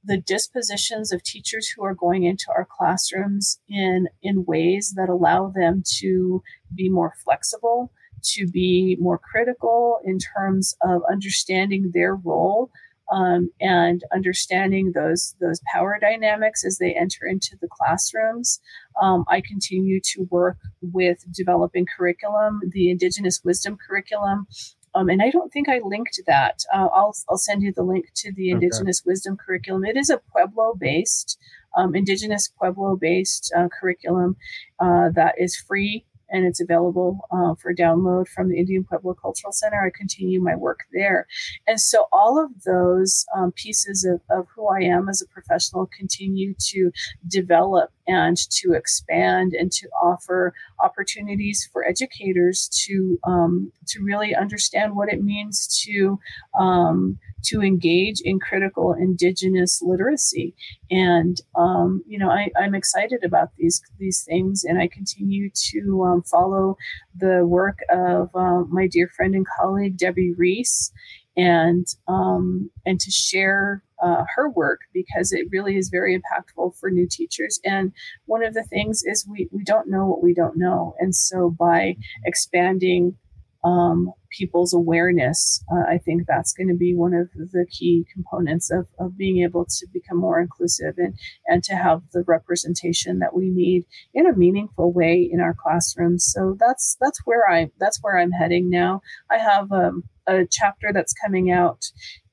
the 0.07 0.17
dispositions 0.17 1.11
of 1.11 1.23
teachers 1.23 1.67
who 1.69 1.84
are 1.84 1.95
going 1.95 2.23
into 2.23 2.45
our 2.49 2.67
classrooms 2.69 3.59
in 3.67 4.07
in 4.21 4.45
ways 4.45 4.93
that 4.95 5.09
allow 5.09 5.49
them 5.49 5.84
to 5.99 6.43
be 6.76 6.89
more 6.89 7.13
flexible 7.23 7.91
to 8.34 8.47
be 8.47 8.97
more 8.99 9.17
critical 9.17 9.99
in 10.03 10.17
terms 10.19 10.76
of 10.82 11.01
understanding 11.09 11.91
their 11.93 12.15
role 12.15 12.71
um, 13.11 13.49
and 13.61 14.03
understanding 14.13 14.91
those 14.93 15.36
those 15.39 15.61
power 15.71 15.97
dynamics 15.99 16.65
as 16.65 16.78
they 16.78 16.93
enter 16.93 17.26
into 17.26 17.55
the 17.61 17.67
classrooms. 17.67 18.59
Um, 19.01 19.26
I 19.28 19.41
continue 19.41 19.99
to 20.13 20.28
work 20.30 20.57
with 20.82 21.19
developing 21.32 21.86
curriculum, 21.86 22.61
the 22.71 22.89
Indigenous 22.89 23.41
Wisdom 23.43 23.78
curriculum. 23.78 24.47
Um, 24.95 25.09
and 25.09 25.21
I 25.21 25.30
don't 25.30 25.51
think 25.51 25.67
I 25.67 25.82
linked 25.84 26.21
that. 26.26 26.63
Uh, 26.73 26.88
I'll, 26.93 27.13
I'll 27.30 27.38
send 27.38 27.63
you 27.63 27.73
the 27.73 27.84
link 27.84 28.05
to 28.15 28.32
the 28.32 28.49
Indigenous 28.49 29.01
okay. 29.01 29.11
Wisdom 29.11 29.36
curriculum. 29.36 29.84
It 29.84 29.97
is 29.97 30.09
a 30.09 30.21
Pueblo 30.32 30.73
based, 30.80 31.38
um, 31.76 31.95
Indigenous 31.95 32.47
Pueblo 32.47 32.95
based 32.95 33.53
uh, 33.57 33.67
curriculum 33.78 34.38
uh, 34.80 35.09
that 35.13 35.36
is 35.38 35.57
free 35.57 36.05
and 36.36 36.45
it's 36.45 36.61
available 36.61 37.27
uh, 37.31 37.55
for 37.55 37.73
download 37.73 38.27
from 38.27 38.49
the 38.49 38.59
Indian 38.59 38.83
Pueblo 38.83 39.13
Cultural 39.13 39.53
Center. 39.53 39.81
I 39.81 39.89
continue 39.97 40.41
my 40.41 40.55
work 40.55 40.81
there. 40.91 41.27
And 41.65 41.79
so 41.79 42.07
all 42.11 42.43
of 42.43 42.63
those 42.63 43.25
um, 43.36 43.53
pieces 43.53 44.03
of, 44.03 44.19
of 44.29 44.47
who 44.53 44.67
I 44.67 44.81
am 44.81 45.07
as 45.07 45.21
a 45.21 45.27
professional 45.27 45.89
continue 45.97 46.53
to 46.71 46.91
develop 47.27 47.91
and 48.07 48.38
to 48.51 48.73
expand 48.73 49.53
and 49.53 49.71
to 49.71 49.88
offer 50.03 50.53
opportunities 50.83 51.67
for 51.71 51.88
educators 51.88 52.69
to 52.86 53.17
um, 53.23 53.71
to 53.88 54.03
really 54.03 54.36
understand 54.36 54.95
what 54.95 55.11
it 55.11 55.23
means 55.23 55.81
to 55.86 56.19
um, 56.59 57.17
to 57.46 57.62
engage 57.62 58.22
in 58.22 58.39
critical 58.39 58.93
indigenous 58.93 59.82
literacy 59.82 60.54
and 60.89 61.41
um, 61.58 62.04
you 62.08 62.18
know 62.18 62.30
I, 62.30 62.50
am 62.58 62.76
excited 62.76 63.24
about 63.24 63.50
these 63.58 63.82
these 64.00 64.24
things 64.24 64.64
and 64.64 64.80
i 64.80 64.88
continue 64.88 65.50
to 65.72 66.04
um, 66.04 66.24
follow 66.24 66.78
the 67.18 67.46
work 67.46 67.80
of 67.89 68.30
uh, 68.36 68.64
my 68.70 68.88
dear 68.88 69.10
friend 69.16 69.36
and 69.36 69.46
colleague 69.60 69.98
debbie 69.98 70.34
reese 70.38 70.91
and 71.38 71.86
um, 72.08 72.70
and 72.86 73.00
to 73.00 73.12
share 73.12 73.84
uh, 74.02 74.24
her 74.36 74.50
work 74.50 74.82
because 74.93 75.32
it 75.32 75.48
really 75.52 75.78
is 75.78 75.89
very 75.89 76.18
impactful 76.18 76.78
for 76.78 76.89
new 76.89 77.08
teachers. 77.10 77.60
And 77.64 77.91
one 78.26 78.43
of 78.43 78.54
the 78.54 78.64
things 78.64 79.04
is 79.04 79.28
we 79.28 79.50
we 79.52 79.64
don't 79.64 79.89
know 79.89 80.06
what 80.06 80.24
we 80.24 80.34
don't 80.34 80.58
know, 80.58 80.96
and 81.00 81.16
so 81.16 81.50
by 81.50 81.98
expanding 82.26 83.18
um, 83.66 84.13
people's 84.30 84.74
awareness. 84.74 85.63
Uh, 85.72 85.84
I 85.89 85.97
think 85.97 86.24
that's 86.28 86.53
going 86.53 86.68
to 86.68 86.76
be 86.76 86.93
one 86.95 87.13
of 87.13 87.30
the 87.34 87.66
key 87.70 88.05
components 88.13 88.70
of, 88.72 88.88
of 88.99 89.18
being 89.18 89.43
able 89.43 89.66
to 89.66 89.88
become 89.91 90.18
more 90.20 90.39
inclusive 90.39 90.93
and, 90.97 91.16
and 91.47 91.63
to 91.63 91.76
have 91.76 92.03
the 92.13 92.24
representation 92.28 93.20
that 93.20 93.36
we 93.36 93.49
need 93.49 93.86
in 94.13 94.28
a 94.28 94.38
meaningful 94.38 94.93
way 94.93 95.28
in 95.30 95.39
our 95.41 95.55
classrooms. 95.55 96.26
So 96.26 96.55
that's 96.59 96.95
that's 97.01 97.20
where 97.26 97.49
I 97.49 97.72
that's 97.80 97.99
where 98.01 98.20
I'm 98.20 98.32
heading 98.32 98.70
now. 98.70 99.01
I 99.32 99.39
have 99.39 99.72
um, 99.72 100.03
a 100.28 100.45
chapter 100.49 100.93
that's 100.93 101.13
coming 101.13 101.51
out 101.51 101.86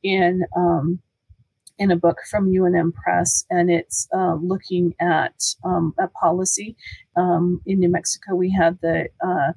in 0.02 0.42
um, 0.54 1.00
in 1.82 1.90
a 1.90 1.96
book 1.96 2.18
from 2.30 2.52
UNM 2.52 2.94
Press, 2.94 3.44
and 3.50 3.68
it's 3.68 4.06
uh, 4.14 4.34
looking 4.34 4.94
at 5.00 5.34
um, 5.64 5.92
a 5.98 6.06
policy. 6.06 6.76
Um, 7.16 7.60
in 7.66 7.80
New 7.80 7.90
Mexico, 7.90 8.36
we 8.36 8.52
had 8.52 8.78
the 8.82 9.08
uh, 9.20 9.52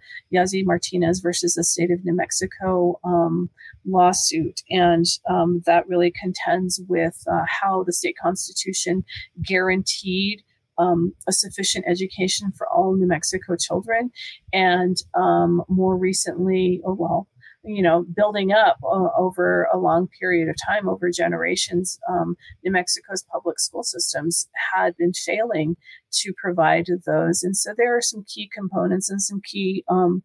Martinez 0.65 1.19
versus 1.19 1.53
the 1.53 1.63
state 1.63 1.91
of 1.91 2.03
New 2.03 2.15
Mexico 2.15 2.99
um, 3.03 3.51
lawsuit, 3.85 4.63
and 4.71 5.05
um, 5.29 5.61
that 5.67 5.87
really 5.87 6.11
contends 6.19 6.81
with 6.89 7.23
uh, 7.31 7.45
how 7.47 7.83
the 7.83 7.93
state 7.93 8.17
constitution 8.19 9.03
guaranteed. 9.43 10.41
Um, 10.77 11.13
a 11.25 11.31
sufficient 11.31 11.85
education 11.87 12.51
for 12.51 12.67
all 12.67 12.97
New 12.97 13.07
Mexico 13.07 13.55
children. 13.55 14.11
And 14.51 14.97
um, 15.13 15.63
more 15.69 15.95
recently, 15.95 16.81
or 16.83 16.93
well, 16.93 17.29
you 17.65 17.81
know, 17.81 18.05
building 18.15 18.51
up 18.51 18.77
uh, 18.83 19.09
over 19.17 19.67
a 19.73 19.77
long 19.77 20.07
period 20.19 20.49
of 20.49 20.55
time, 20.67 20.87
over 20.87 21.09
generations, 21.09 21.99
um, 22.09 22.35
New 22.63 22.71
Mexico's 22.71 23.25
public 23.31 23.59
school 23.59 23.83
systems 23.83 24.47
had 24.73 24.95
been 24.97 25.13
failing 25.13 25.75
to 26.11 26.33
provide 26.41 26.87
those. 27.05 27.43
And 27.43 27.57
so 27.57 27.73
there 27.75 27.97
are 27.97 28.01
some 28.01 28.23
key 28.27 28.49
components 28.53 29.09
and 29.09 29.21
some 29.21 29.41
key 29.43 29.83
um, 29.89 30.23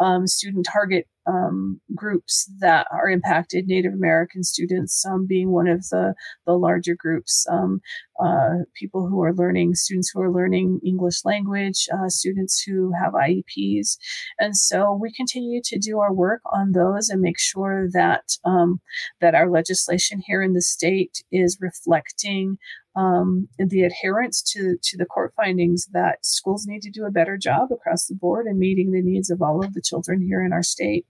um, 0.00 0.26
student 0.26 0.66
target 0.70 1.06
um, 1.26 1.80
groups 1.94 2.50
that 2.60 2.86
are 2.92 3.08
impacted, 3.08 3.66
Native 3.66 3.92
American 3.92 4.44
students 4.44 5.04
um, 5.04 5.26
being 5.26 5.50
one 5.50 5.68
of 5.68 5.88
the, 5.88 6.14
the 6.46 6.52
larger 6.52 6.94
groups, 6.94 7.46
um, 7.50 7.80
uh, 8.22 8.64
people 8.74 9.08
who 9.08 9.22
are 9.22 9.34
learning, 9.34 9.74
students 9.74 10.10
who 10.12 10.20
are 10.22 10.32
learning 10.32 10.80
English 10.84 11.24
language, 11.24 11.88
uh, 11.92 12.08
students 12.08 12.62
who 12.62 12.92
have 12.92 13.12
IEPs. 13.12 13.98
And 14.38 14.56
so 14.56 14.92
we 15.00 15.12
continue 15.12 15.60
to 15.64 15.78
do 15.78 15.98
our 15.98 16.12
work 16.12 16.42
on 16.52 16.72
those 16.72 17.08
and 17.08 17.20
make 17.20 17.38
sure 17.38 17.88
that, 17.92 18.36
um, 18.44 18.80
that 19.20 19.34
our 19.34 19.50
legislation 19.50 20.22
here 20.24 20.42
in 20.42 20.52
the 20.52 20.62
state 20.62 21.22
is 21.30 21.58
reflecting 21.60 22.58
um, 22.96 23.48
the 23.58 23.82
adherence 23.82 24.42
to, 24.52 24.76
to 24.82 24.96
the 24.96 25.04
court 25.04 25.34
findings 25.36 25.86
that 25.92 26.24
schools 26.24 26.66
need 26.66 26.80
to 26.82 26.90
do 26.90 27.04
a 27.04 27.10
better 27.10 27.36
job 27.36 27.70
across 27.70 28.06
the 28.06 28.14
board 28.14 28.46
in 28.46 28.58
meeting 28.58 28.90
the 28.90 29.02
needs 29.02 29.28
of 29.28 29.42
all 29.42 29.62
of 29.62 29.74
the 29.74 29.82
children 29.82 30.22
here 30.22 30.42
in 30.42 30.52
our 30.52 30.62
state. 30.62 31.04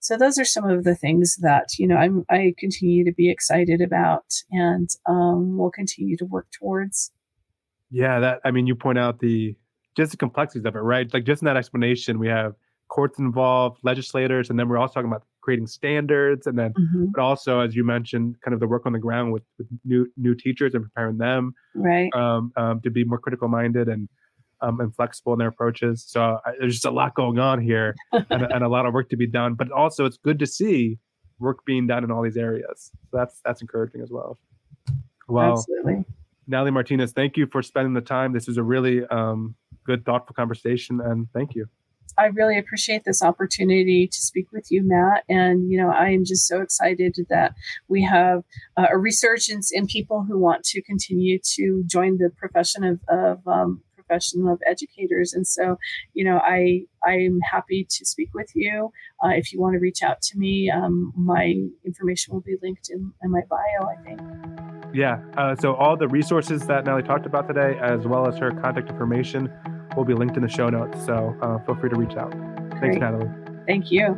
So 0.00 0.16
those 0.16 0.38
are 0.38 0.46
some 0.46 0.68
of 0.68 0.84
the 0.84 0.94
things 0.94 1.36
that 1.36 1.78
you 1.78 1.86
know 1.86 1.96
I'm, 1.96 2.24
I 2.30 2.54
continue 2.58 3.04
to 3.04 3.12
be 3.12 3.30
excited 3.30 3.80
about, 3.80 4.24
and 4.50 4.88
um, 5.06 5.58
will 5.58 5.70
continue 5.70 6.16
to 6.16 6.24
work 6.24 6.48
towards. 6.58 7.12
Yeah, 7.90 8.20
that 8.20 8.40
I 8.44 8.50
mean, 8.50 8.66
you 8.66 8.74
point 8.74 8.98
out 8.98 9.20
the 9.20 9.54
just 9.96 10.10
the 10.10 10.16
complexities 10.16 10.64
of 10.64 10.74
it, 10.74 10.78
right? 10.78 11.12
Like 11.12 11.24
just 11.24 11.42
in 11.42 11.46
that 11.46 11.56
explanation, 11.56 12.18
we 12.18 12.28
have 12.28 12.54
courts 12.88 13.18
involved, 13.18 13.78
legislators, 13.82 14.50
and 14.50 14.58
then 14.58 14.68
we're 14.68 14.78
also 14.78 14.94
talking 14.94 15.10
about 15.10 15.24
creating 15.42 15.66
standards, 15.66 16.46
and 16.46 16.58
then 16.58 16.72
mm-hmm. 16.72 17.06
but 17.14 17.20
also, 17.20 17.60
as 17.60 17.76
you 17.76 17.84
mentioned, 17.84 18.36
kind 18.42 18.54
of 18.54 18.60
the 18.60 18.66
work 18.66 18.86
on 18.86 18.92
the 18.92 18.98
ground 18.98 19.32
with, 19.32 19.42
with 19.58 19.66
new 19.84 20.06
new 20.16 20.34
teachers 20.34 20.74
and 20.74 20.82
preparing 20.82 21.18
them, 21.18 21.52
right, 21.74 22.10
um, 22.14 22.52
um, 22.56 22.80
to 22.80 22.90
be 22.90 23.04
more 23.04 23.18
critical 23.18 23.48
minded 23.48 23.88
and 23.88 24.08
um, 24.62 24.80
and 24.80 24.94
flexible 24.94 25.32
in 25.32 25.38
their 25.38 25.48
approaches. 25.48 26.04
So 26.06 26.38
I, 26.44 26.52
there's 26.58 26.74
just 26.74 26.84
a 26.84 26.90
lot 26.90 27.14
going 27.14 27.38
on 27.38 27.60
here 27.60 27.94
and, 28.12 28.42
and, 28.42 28.64
a 28.64 28.68
lot 28.68 28.86
of 28.86 28.94
work 28.94 29.08
to 29.10 29.16
be 29.16 29.26
done. 29.26 29.54
But 29.54 29.70
also, 29.70 30.04
it's 30.04 30.18
good 30.18 30.38
to 30.40 30.46
see 30.46 30.98
work 31.38 31.64
being 31.64 31.86
done 31.86 32.04
in 32.04 32.10
all 32.10 32.22
these 32.22 32.36
areas. 32.36 32.90
So 33.10 33.16
that's 33.16 33.40
that's 33.44 33.62
encouraging 33.62 34.02
as 34.02 34.10
well. 34.10 34.38
Well, 35.28 35.52
absolutely. 35.52 36.04
Natalie 36.46 36.72
Martinez, 36.72 37.12
thank 37.12 37.36
you 37.36 37.46
for 37.46 37.62
spending 37.62 37.94
the 37.94 38.00
time. 38.00 38.32
This 38.32 38.48
was 38.48 38.56
a 38.56 38.62
really 38.62 39.04
um, 39.06 39.54
good, 39.86 40.04
thoughtful 40.04 40.34
conversation, 40.34 41.00
and 41.00 41.28
thank 41.32 41.54
you. 41.54 41.66
I 42.18 42.26
really 42.26 42.58
appreciate 42.58 43.04
this 43.04 43.22
opportunity 43.22 44.06
to 44.06 44.18
speak 44.18 44.52
with 44.52 44.70
you, 44.70 44.82
Matt. 44.84 45.24
And, 45.28 45.70
you 45.70 45.78
know, 45.78 45.90
I 45.90 46.10
am 46.10 46.24
just 46.24 46.46
so 46.46 46.60
excited 46.60 47.16
that 47.28 47.54
we 47.88 48.02
have 48.02 48.42
uh, 48.76 48.86
a 48.90 48.98
resurgence 48.98 49.70
in 49.72 49.86
people 49.86 50.24
who 50.28 50.38
want 50.38 50.64
to 50.64 50.82
continue 50.82 51.38
to 51.54 51.82
join 51.86 52.18
the 52.18 52.30
profession 52.36 52.84
of, 52.84 53.00
of 53.08 53.46
um, 53.46 53.82
profession 54.10 54.46
of 54.48 54.60
educators. 54.66 55.32
And 55.34 55.46
so, 55.46 55.78
you 56.14 56.24
know, 56.24 56.38
I 56.42 56.82
I'm 57.04 57.40
happy 57.40 57.86
to 57.88 58.04
speak 58.04 58.34
with 58.34 58.50
you. 58.54 58.92
Uh, 59.24 59.28
if 59.28 59.52
you 59.52 59.60
want 59.60 59.74
to 59.74 59.78
reach 59.78 60.02
out 60.02 60.20
to 60.22 60.38
me, 60.38 60.70
um, 60.70 61.12
my 61.16 61.54
information 61.84 62.34
will 62.34 62.40
be 62.42 62.56
linked 62.62 62.90
in, 62.90 63.12
in 63.22 63.30
my 63.30 63.40
bio. 63.48 63.88
I 63.88 63.96
think. 64.04 64.20
Yeah. 64.92 65.20
Uh, 65.36 65.54
so 65.54 65.74
all 65.74 65.96
the 65.96 66.08
resources 66.08 66.66
that 66.66 66.84
Natalie 66.84 67.02
talked 67.02 67.26
about 67.26 67.46
today, 67.46 67.78
as 67.80 68.06
well 68.06 68.26
as 68.26 68.36
her 68.38 68.50
contact 68.50 68.90
information, 68.90 69.52
will 69.96 70.04
be 70.04 70.14
linked 70.14 70.36
in 70.36 70.42
the 70.42 70.48
show 70.48 70.68
notes. 70.68 71.04
So 71.06 71.36
uh, 71.42 71.58
feel 71.64 71.76
free 71.76 71.90
to 71.90 71.96
reach 71.96 72.16
out. 72.16 72.32
Thanks, 72.80 72.98
Natalie. 72.98 73.30
Thank 73.66 73.90
you. 73.90 74.16